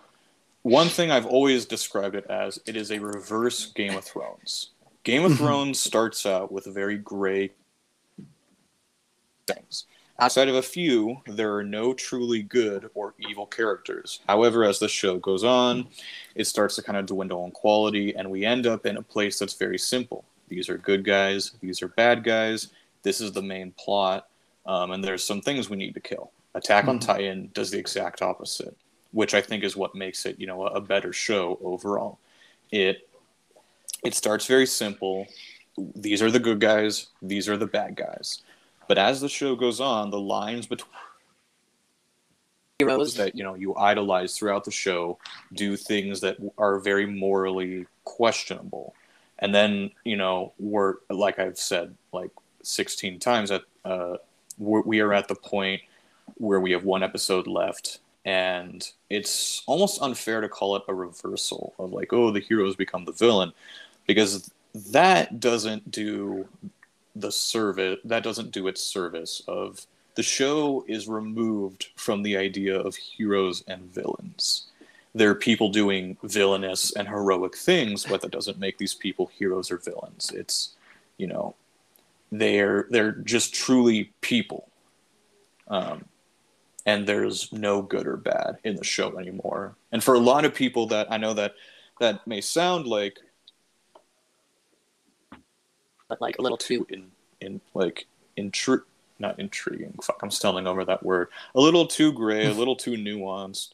[0.61, 4.69] one thing I've always described it as, it is a reverse Game of Thrones.
[5.03, 5.43] Game of mm-hmm.
[5.43, 7.51] Thrones starts out with very gray
[9.47, 9.85] things.
[10.19, 14.19] Outside of a few, there are no truly good or evil characters.
[14.27, 15.87] However, as the show goes on,
[16.35, 19.39] it starts to kind of dwindle in quality, and we end up in a place
[19.39, 20.25] that's very simple.
[20.49, 22.69] These are good guys, these are bad guys,
[23.03, 24.27] this is the main plot,
[24.65, 26.31] um, and there's some things we need to kill.
[26.55, 28.75] Attack on Titan does the exact opposite,
[29.11, 32.19] which I think is what makes it, you know, a, a better show overall.
[32.71, 33.07] It
[34.03, 35.27] it starts very simple.
[35.95, 38.41] These are the good guys, these are the bad guys.
[38.87, 40.91] But as the show goes on, the lines between
[42.79, 45.17] heroes that you know you idolize throughout the show
[45.53, 48.95] do things that are very morally questionable
[49.39, 52.31] and then you know we're like i've said like
[52.63, 54.17] 16 times that uh,
[54.57, 55.81] we're, we are at the point
[56.35, 61.73] where we have one episode left and it's almost unfair to call it a reversal
[61.79, 63.51] of like oh the heroes become the villain
[64.07, 66.47] because that doesn't do
[67.15, 69.85] the service that doesn't do its service of
[70.19, 74.68] the show is removed from the idea of heroes and villains.
[75.19, 79.69] There are people doing villainous and heroic things, but that doesn't make these people heroes
[79.69, 80.31] or villains.
[80.33, 80.77] It's,
[81.17, 81.55] you know,
[82.31, 84.69] they're they're just truly people,
[85.67, 86.05] um,
[86.85, 89.75] and there's no good or bad in the show anymore.
[89.91, 91.55] And for a lot of people, that I know that
[91.99, 93.19] that may sound like
[96.07, 96.87] but like a little too.
[96.89, 98.83] in in like intri-
[99.19, 99.93] not intriguing.
[100.01, 101.27] Fuck, I'm stumbling over that word.
[101.55, 103.73] A little too gray, a little too nuanced.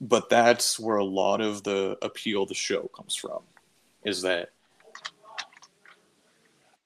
[0.00, 3.42] But that's where a lot of the appeal of the show comes from.
[4.04, 4.50] Is that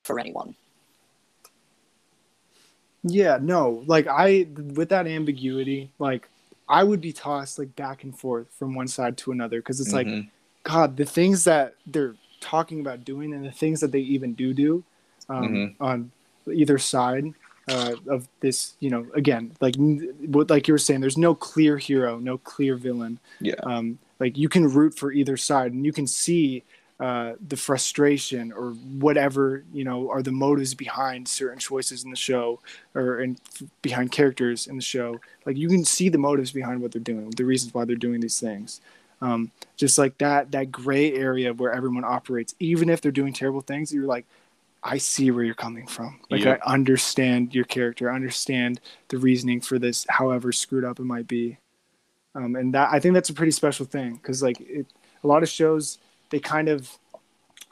[0.03, 0.55] for anyone.
[3.05, 6.29] Yeah, no, like I with that ambiguity, like
[6.69, 9.93] I would be tossed like back and forth from one side to another because it's
[9.93, 10.31] like, Mhm.
[10.63, 14.55] God, the things that they're talking about doing and the things that they even do
[14.55, 14.83] do
[15.29, 15.75] um, Mhm.
[15.81, 16.11] on
[16.53, 17.33] either side
[17.69, 19.75] uh, of this, you know, again, like
[20.51, 23.19] like you were saying, there's no clear hero, no clear villain.
[23.41, 26.63] yeah, Um, like you can root for either side, and you can see
[27.01, 32.17] uh, the frustration or whatever you know are the motives behind certain choices in the
[32.17, 32.61] show
[32.95, 33.37] or in,
[33.83, 35.21] behind characters in the show.
[35.45, 38.21] Like you can see the motives behind what they're doing, the reasons why they're doing
[38.21, 38.81] these things.
[39.21, 43.63] Um, just like that that gray area where everyone operates, even if they're doing terrible
[43.63, 44.27] things, you're like,
[44.87, 46.21] I see where you're coming from.
[46.31, 46.59] Like Yeah.
[46.65, 51.27] I understand your character, I understand the reasoning for this, however screwed up it might
[51.27, 51.57] be.
[52.35, 54.87] Um, and that I think that's a pretty special thing because like it,
[55.23, 55.99] a lot of shows
[56.31, 56.91] they kind of,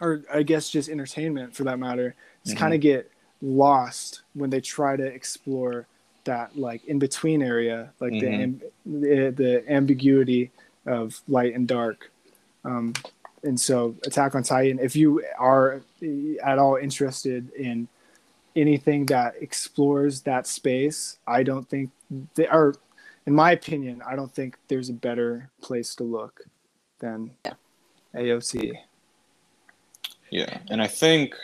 [0.01, 2.14] or I guess just entertainment for that matter,
[2.44, 2.60] just Mhm.
[2.60, 3.10] kind of get
[3.43, 5.86] lost when they try to explore
[6.24, 8.40] that like in between area, like the, Mhm.
[8.40, 10.51] amb- the the ambiguity
[10.86, 12.10] of light and dark.
[12.64, 12.93] Um,
[13.43, 15.82] and so, Attack on Titan, if you are
[16.43, 17.89] at all interested in
[18.55, 21.90] anything that explores that space, I don't think
[22.35, 22.74] they are,
[23.27, 26.43] in my opinion, I don't think there's a better place to look
[26.98, 27.55] than Yeah.
[28.14, 28.74] AOT.
[30.31, 31.35] Yeah, and I think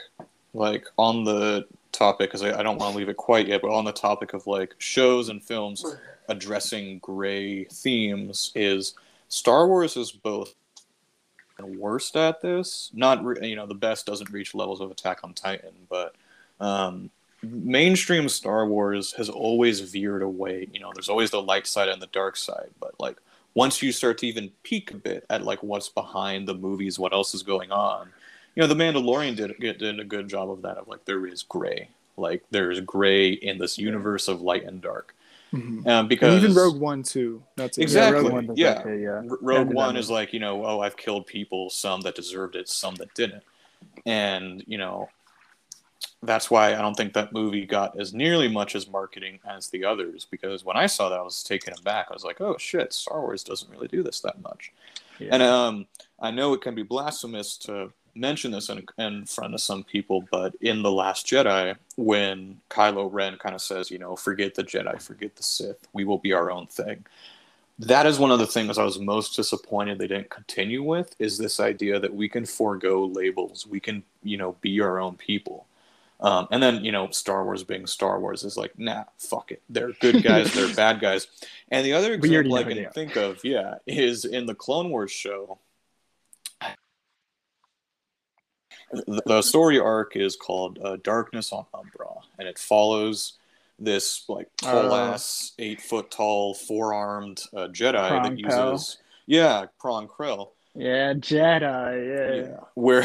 [0.55, 3.71] like on the topic, because I, I don't want to leave it quite yet, but
[3.71, 5.85] on the topic of like shows and films
[6.29, 8.95] addressing gray themes, is
[9.29, 10.55] Star Wars is both
[11.67, 12.91] worst at this.
[12.95, 16.15] Not re- you know the best doesn't reach levels of Attack on Titan, but
[16.61, 17.11] um,
[17.43, 20.69] mainstream Star Wars has always veered away.
[20.73, 23.17] You know, there's always the light side and the dark side, but like
[23.55, 27.13] once you start to even peek a bit at like what's behind the movies, what
[27.13, 28.09] else is going on,
[28.55, 30.79] you know, the Mandalorian did did a good job of that.
[30.79, 35.15] Of like there is gray, like there's gray in this universe of light and dark,
[35.53, 35.87] Mhm.
[35.87, 37.43] um, because And even Rogue One too.
[37.57, 37.79] That's.
[37.79, 38.23] Exactly.
[38.23, 38.83] Rogue One yeah.
[38.83, 39.23] too, yeah.
[39.31, 42.69] R- Rogue One is like, you know, oh, I've killed people, some that deserved it,
[42.69, 43.43] some that didn't.
[44.05, 45.09] And, you know,
[46.23, 49.85] that's why I don't think that movie got as nearly much as marketing as the
[49.85, 52.07] others because when I saw that I was taken aback.
[52.11, 54.73] I was like, "Oh shit, Star Wars doesn't really do this that much."
[55.21, 55.29] Yeah.
[55.33, 55.87] And um
[56.21, 60.27] I know it can be blasphemous to mention this in, in front of some people,
[60.31, 64.65] but in The Last Jedi, when Kylo Ren kind of says, you know, forget the
[64.65, 67.05] Jedi, forget the Sith, we will be our own thing.
[67.79, 71.39] That is one of the things I was most disappointed they didn't continue with is
[71.39, 75.67] this idea that we can forego labels, we can, you know, be our own people.
[76.21, 79.63] Um, and then, you know, Star Wars being Star Wars is like, nah, fuck it.
[79.69, 81.29] They're good guys, they're bad guys.
[81.71, 85.59] And the other example I can think of, yeah, is in the Clone Wars show.
[88.93, 93.35] The, the story arc is called uh, Darkness on Umbara, and it follows
[93.79, 95.13] this like tall Oh.
[95.13, 100.51] ass, eight foot tall, four armed uh, Jedi Prong that uses yeah, Pong Krell.
[100.75, 102.47] Yeah, Jedi.
[102.49, 102.57] Yeah.
[102.75, 103.05] Where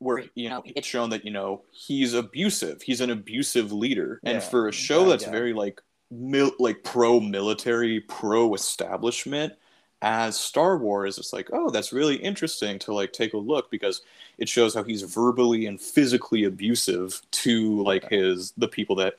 [0.00, 2.82] where you know it's shown that you know he's abusive.
[2.82, 5.30] He's an abusive leader, and for a show bad that's guy.
[5.32, 5.80] very like
[6.10, 9.54] mil- like pro military, pro establishment
[10.02, 14.02] as Star Wars, it's like oh that's really interesting to like take a look because
[14.38, 19.18] it shows how he's verbally and physically abusive to like his the people that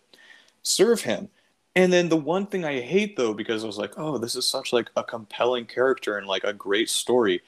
[0.63, 1.29] serve him.
[1.75, 4.47] And then the one thing I hate though, because I was like, oh, this is
[4.47, 7.41] such like a compelling character and like a great story.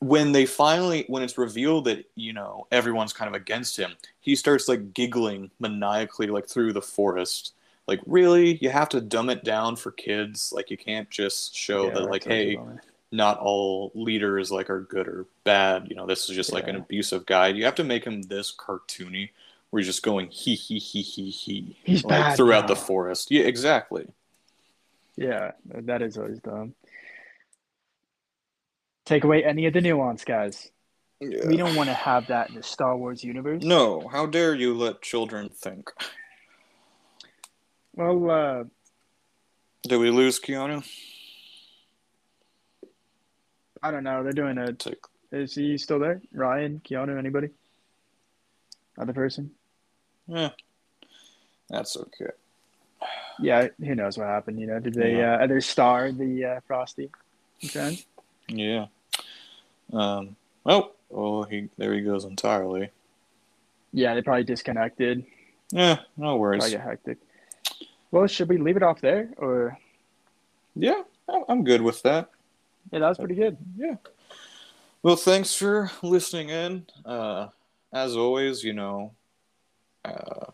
[0.00, 4.36] When they finally, when it's revealed that you know everyone's kind of against him, he
[4.36, 7.54] starts like giggling maniacally like through the forest.
[7.86, 10.52] Like, really, you have to dumb it down for kids.
[10.52, 12.58] Like, you can't just show Yeah, that like, hey,
[13.12, 15.86] not all leaders like are good or bad.
[15.88, 17.48] You know, this is just like an abusive guy.
[17.48, 19.30] You have to make him this cartoony,
[19.70, 22.66] where he's just going he he he he he He's like bad throughout now.
[22.68, 23.30] the forest.
[23.30, 24.06] Yeah, exactly.
[25.16, 26.74] Yeah, that is always dumb.
[29.06, 30.68] Take away any of the nuance, guys.
[31.20, 33.62] We don't want to have that in the Star Wars universe.
[33.62, 35.90] No, how dare you let children think?
[37.96, 38.64] Well, uh,
[39.84, 40.84] Did we lose Keanu?
[43.82, 44.22] I don't know.
[44.22, 44.72] They're doing a.
[44.72, 44.98] Take-
[45.32, 46.20] Is he still there?
[46.32, 47.50] Ryan, Keanu, anybody?
[48.98, 49.50] Other person?
[50.26, 50.50] Yeah,
[51.68, 52.30] that's okay.
[53.38, 54.58] Yeah, who knows what happened?
[54.60, 55.34] You know, did they Yeah.
[55.36, 57.10] uh, other star the uh, Frosty?
[57.64, 57.98] Okay.
[58.48, 58.86] Yeah.
[59.92, 60.36] Um.
[60.64, 62.90] Oh, oh, he there he goes entirely.
[63.92, 65.24] Yeah, they probably disconnected.
[65.70, 66.70] Yeah, no Probably worries.
[66.70, 67.18] get hectic.
[68.16, 69.78] Well, should we leave it off there, or
[70.74, 71.02] Yeah,
[71.50, 72.30] I'm good with that.
[72.90, 73.58] yeah, that was pretty good.
[73.76, 73.96] Yeah.
[75.02, 76.86] Well, thanks for listening in.
[77.04, 77.48] Uh,
[77.92, 79.12] as always, you know,
[80.06, 80.46] uh,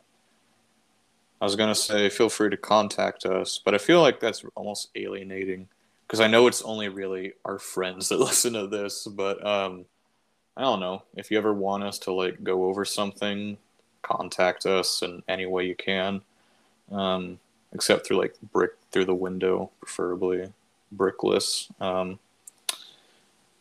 [1.40, 4.90] I was gonna say feel free to contact us, but I feel like that's almost
[4.96, 5.68] alienating
[6.04, 9.06] because I know it's only really our friends that listen to this.
[9.06, 9.84] But um,
[10.56, 13.56] I don't know if you ever want us to like go over something,
[14.02, 16.22] contact us in any way you can,
[16.90, 17.38] um,
[17.72, 20.52] except through like brick through the window, preferably
[20.94, 21.70] brickless.
[21.80, 22.18] Um,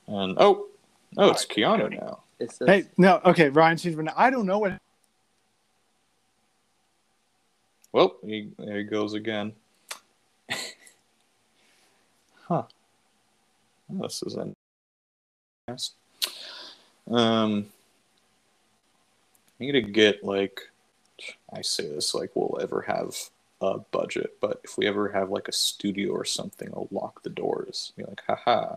[0.08, 0.68] and oh,
[1.18, 2.20] oh, it's Keanu now.
[2.40, 4.10] It's just, Hey, no, okay, Ryan Cheeseman.
[4.16, 4.78] I don't know what.
[7.94, 9.54] Well, he, there he goes again.
[12.48, 12.64] Huh.
[13.88, 14.54] This is an.
[17.10, 17.68] Um,
[19.58, 20.60] I need to get like,
[21.54, 23.16] I say this like we'll ever have
[23.62, 27.30] a budget, but if we ever have like a studio or something, I'll lock the
[27.30, 27.94] doors.
[27.96, 28.76] Be like, haha.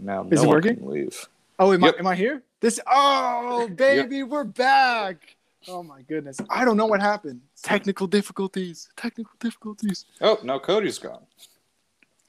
[0.00, 0.76] Now Is no it one working?
[0.76, 1.28] can leave.
[1.58, 1.94] Oh, am, Yep.
[1.96, 2.42] I, am I here?
[2.60, 2.80] This.
[2.86, 5.36] Oh, baby, we're back.
[5.68, 6.38] Oh my goodness.
[6.50, 7.40] I don't know what happened.
[7.62, 8.88] Technical difficulties.
[8.96, 10.04] Technical difficulties.
[10.20, 11.22] Oh, now Cody's gone.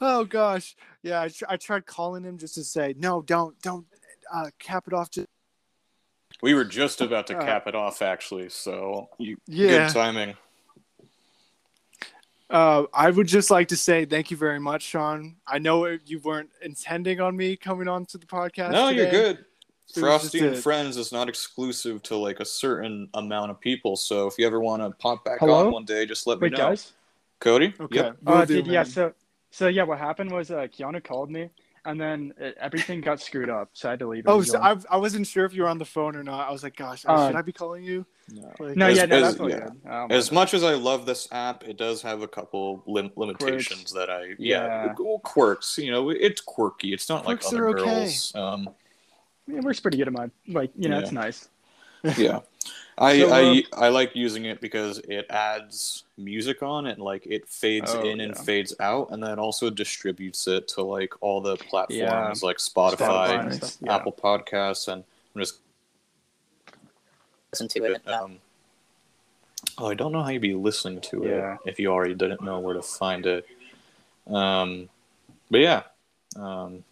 [0.00, 0.76] oh gosh.
[1.02, 3.86] Yeah, I, tr- I tried calling him just to say no, don't, don't
[4.32, 5.10] uh, cap it off.
[5.10, 5.28] Just
[6.42, 8.48] We were just about to Uh, cap it off, actually.
[8.48, 9.86] So you, Yeah.
[9.86, 10.36] good timing.
[12.50, 15.36] Uh, I would just like to say thank you very much, Sean.
[15.46, 18.72] I know you weren't intending on me coming on to the podcast.
[18.72, 19.38] No, you're good.
[19.38, 19.44] It
[19.96, 23.96] was Frosty and a- Friends is not exclusive to like a certain amount of people.
[23.96, 25.66] So if you ever want to pop back Hello?
[25.66, 26.68] on one day, just let Wait, me know.
[26.68, 26.92] guys.
[27.40, 27.74] Cody?
[27.78, 27.96] Okay.
[27.96, 28.16] Yep.
[28.26, 28.82] Uh, do, did, yeah.
[28.82, 29.12] So,
[29.50, 29.82] so yeah.
[29.84, 31.50] What happened was uh, Keanu called me,
[31.88, 34.24] and then it, everything got screwed up, so I had to leave.
[34.26, 34.60] Oh, so.
[34.60, 36.48] I, I wasn't sure if you were on the phone or not.
[36.48, 38.04] I was like, gosh, Uh, should I be calling you?
[38.30, 38.52] No.
[38.60, 39.68] Like, no, as- yeah, no, as- yeah.
[39.88, 43.92] Oh, As much as I love this app, it does have a couple lim- limitations
[43.94, 44.94] that I yeah, Yeah.
[44.98, 45.78] well, quirks.
[45.78, 46.92] You know, it's quirky.
[46.92, 47.84] It's not Quirks like other are okay.
[47.84, 48.34] girls.
[48.34, 48.68] Um,
[49.48, 50.70] it works pretty good in my like.
[50.76, 51.02] You know, Yeah.
[51.02, 51.48] it's nice.
[52.18, 52.40] yeah,
[53.00, 57.02] I So, I um, I like using it because it adds music on it, and
[57.02, 58.42] like it fades Oh, in and yeah.
[58.42, 61.96] fades out, and then also distributes it to like all the platforms
[62.42, 62.46] Yeah.
[62.46, 63.56] like Spotify, Spotify and Nice.
[63.56, 63.76] stuff.
[63.80, 63.94] Yeah.
[63.94, 65.04] Apple Podcasts, and
[65.34, 65.60] I'm just
[67.52, 68.02] Listen to it.
[68.06, 68.38] Uh, Um,
[69.78, 71.54] oh, I don't know how you'd be listening to Yeah.
[71.54, 73.46] it if you already didn't know where to find it.
[74.26, 74.90] Um,
[75.50, 75.82] but yeah,
[76.36, 76.84] um,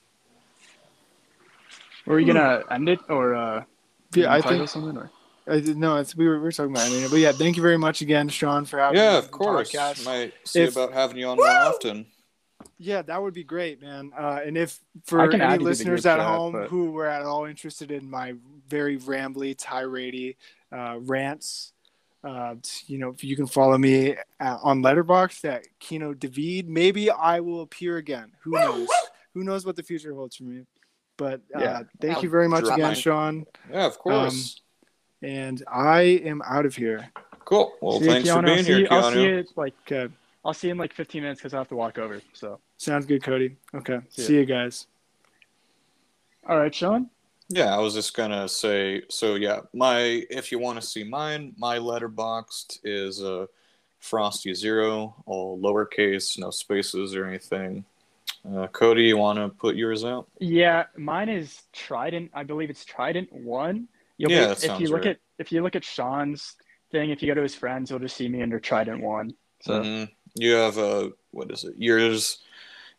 [2.07, 3.65] Were you gonna end it or uh?
[4.15, 5.11] Yeah, I think something or?
[5.49, 7.63] I did, no, it's we were, we were talking about it, but yeah, thank you
[7.63, 9.71] very much again, Sean, for having me yeah, of the course.
[9.71, 10.05] podcast.
[10.05, 12.07] Might see If- about having you on more often.
[12.79, 14.13] Yeah, that would be great, man.
[14.19, 17.07] Uh, and if for any you to the listeners at chat, home but- who were
[17.07, 18.35] at all interested in my
[18.69, 20.37] very rambly, tirade
[20.73, 21.73] uh, rants,
[22.25, 22.57] uh,
[22.87, 26.69] you know, you can follow me at, on Letterboxd at Kino David.
[26.69, 28.33] Maybe I will appear again.
[28.43, 28.89] Who knows?
[29.33, 30.63] who knows what the future holds for me?
[31.17, 31.83] But uh, Yeah.
[32.01, 32.95] thank you very much again, mine.
[32.95, 33.47] Sean.
[33.71, 34.61] Yeah, of course.
[35.27, 37.11] And I am out of here.
[37.45, 37.73] cool.
[37.83, 40.15] Well, See you, thanks for being I'll see here, you, I'll see you like Okay,
[40.45, 42.23] I'll see you in like 15 minutes because I have to walk over.
[42.33, 43.57] So, sounds good, Cody.
[43.75, 44.87] Okay, See see you guys.
[46.49, 47.11] all right, Sean.
[47.49, 49.03] Yeah, I was just gonna say.
[49.09, 53.47] So yeah, my if you want to see mine, my Letterboxd is uh,
[53.99, 57.85] Frosty Zero, all lowercase, no spaces or anything.
[58.49, 60.29] Uh, Cody, you want to put yours out?
[60.39, 62.31] Yeah, mine is Trident.
[62.33, 63.89] I believe it's Trident One.
[64.19, 66.55] You'll Yeah, be, if you look at if you look at Sean's
[66.91, 69.35] thing, if you go to his friends, you'll just see me under Trident One.
[69.61, 70.11] So Mhm.
[70.35, 71.75] You have a what is it?
[71.79, 72.39] Yours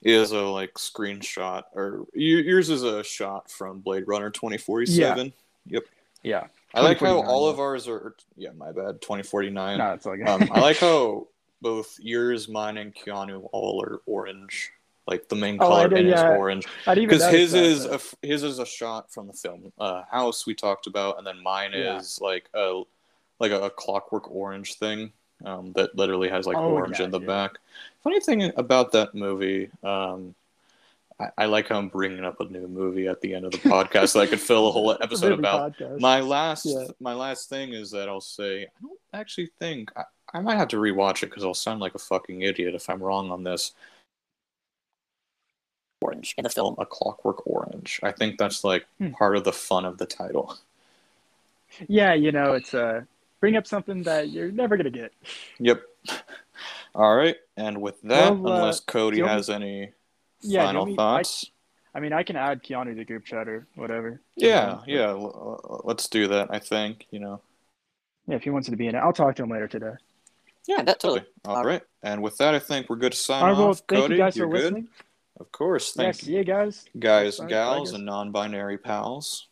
[0.01, 5.33] is a like screenshot, or yours is a shot from Blade Runner twenty forty seven.
[5.67, 5.83] Yep.
[6.23, 8.15] yeah, I like how all of ours are.
[8.35, 9.01] Yeah, my bad.
[9.01, 9.79] Twenty forty nine.
[9.79, 10.27] no, it's good.
[10.27, 11.27] um, I like how
[11.61, 14.71] both yours, mine, and Keanu all are orange.
[15.07, 16.35] Like the main Oh, color did, in is yeah.
[16.35, 16.65] orange.
[16.85, 19.71] I didn't even Because his that, is a his is a shot from the film
[19.79, 21.97] uh, House we talked about, and then mine Yeah.
[21.97, 22.83] is like a
[23.39, 25.11] like a, Clockwork Orange thing
[25.45, 27.51] um, that literally has like Oh, orange yeah, in the back.
[28.03, 29.69] Funny thing about that movie.
[29.83, 30.33] Um,
[31.19, 33.59] I, I like how I'm bringing up a new movie at the end of the
[33.59, 35.99] podcast, so I could fill a whole It's a episode about podcast.
[35.99, 36.67] my last
[36.99, 40.03] my last thing is that I'll say I don't actually think I,
[40.33, 43.01] I might have to rewatch it because I'll sound like a fucking idiot if I'm
[43.01, 43.73] wrong on this.
[46.01, 46.75] Orange in the film.
[46.77, 47.99] A Clockwork Orange.
[48.03, 49.11] I think that's like Hmm.
[49.11, 50.57] part of the fun of the title.
[51.87, 53.01] yeah, you know, it's uh,
[53.39, 55.13] bring up something that you're never gonna get.
[55.59, 55.81] Yep.
[56.95, 59.91] All right, and with that, Well, uh, unless Cody do me- has any
[60.41, 61.51] Yeah, final want me- thoughts,
[61.93, 64.21] I mean, I can add Keanu to group chat or whatever.
[64.35, 66.47] yeah, yeah, l- l- let's do that.
[66.51, 67.41] I think you know.
[68.27, 69.93] Yeah, if he wants to be in it, I'll talk to him later today.
[70.67, 71.25] Yeah, that totally.
[71.45, 73.81] All right, and with that, I think we're good to sign All right, well, off.
[73.87, 74.87] thank Cody, you guys you're for good.
[75.39, 76.23] Of course, Thanks.
[76.23, 76.85] Yeah, see you guys.
[76.97, 79.47] guys, bye, gals, and non-binary pals.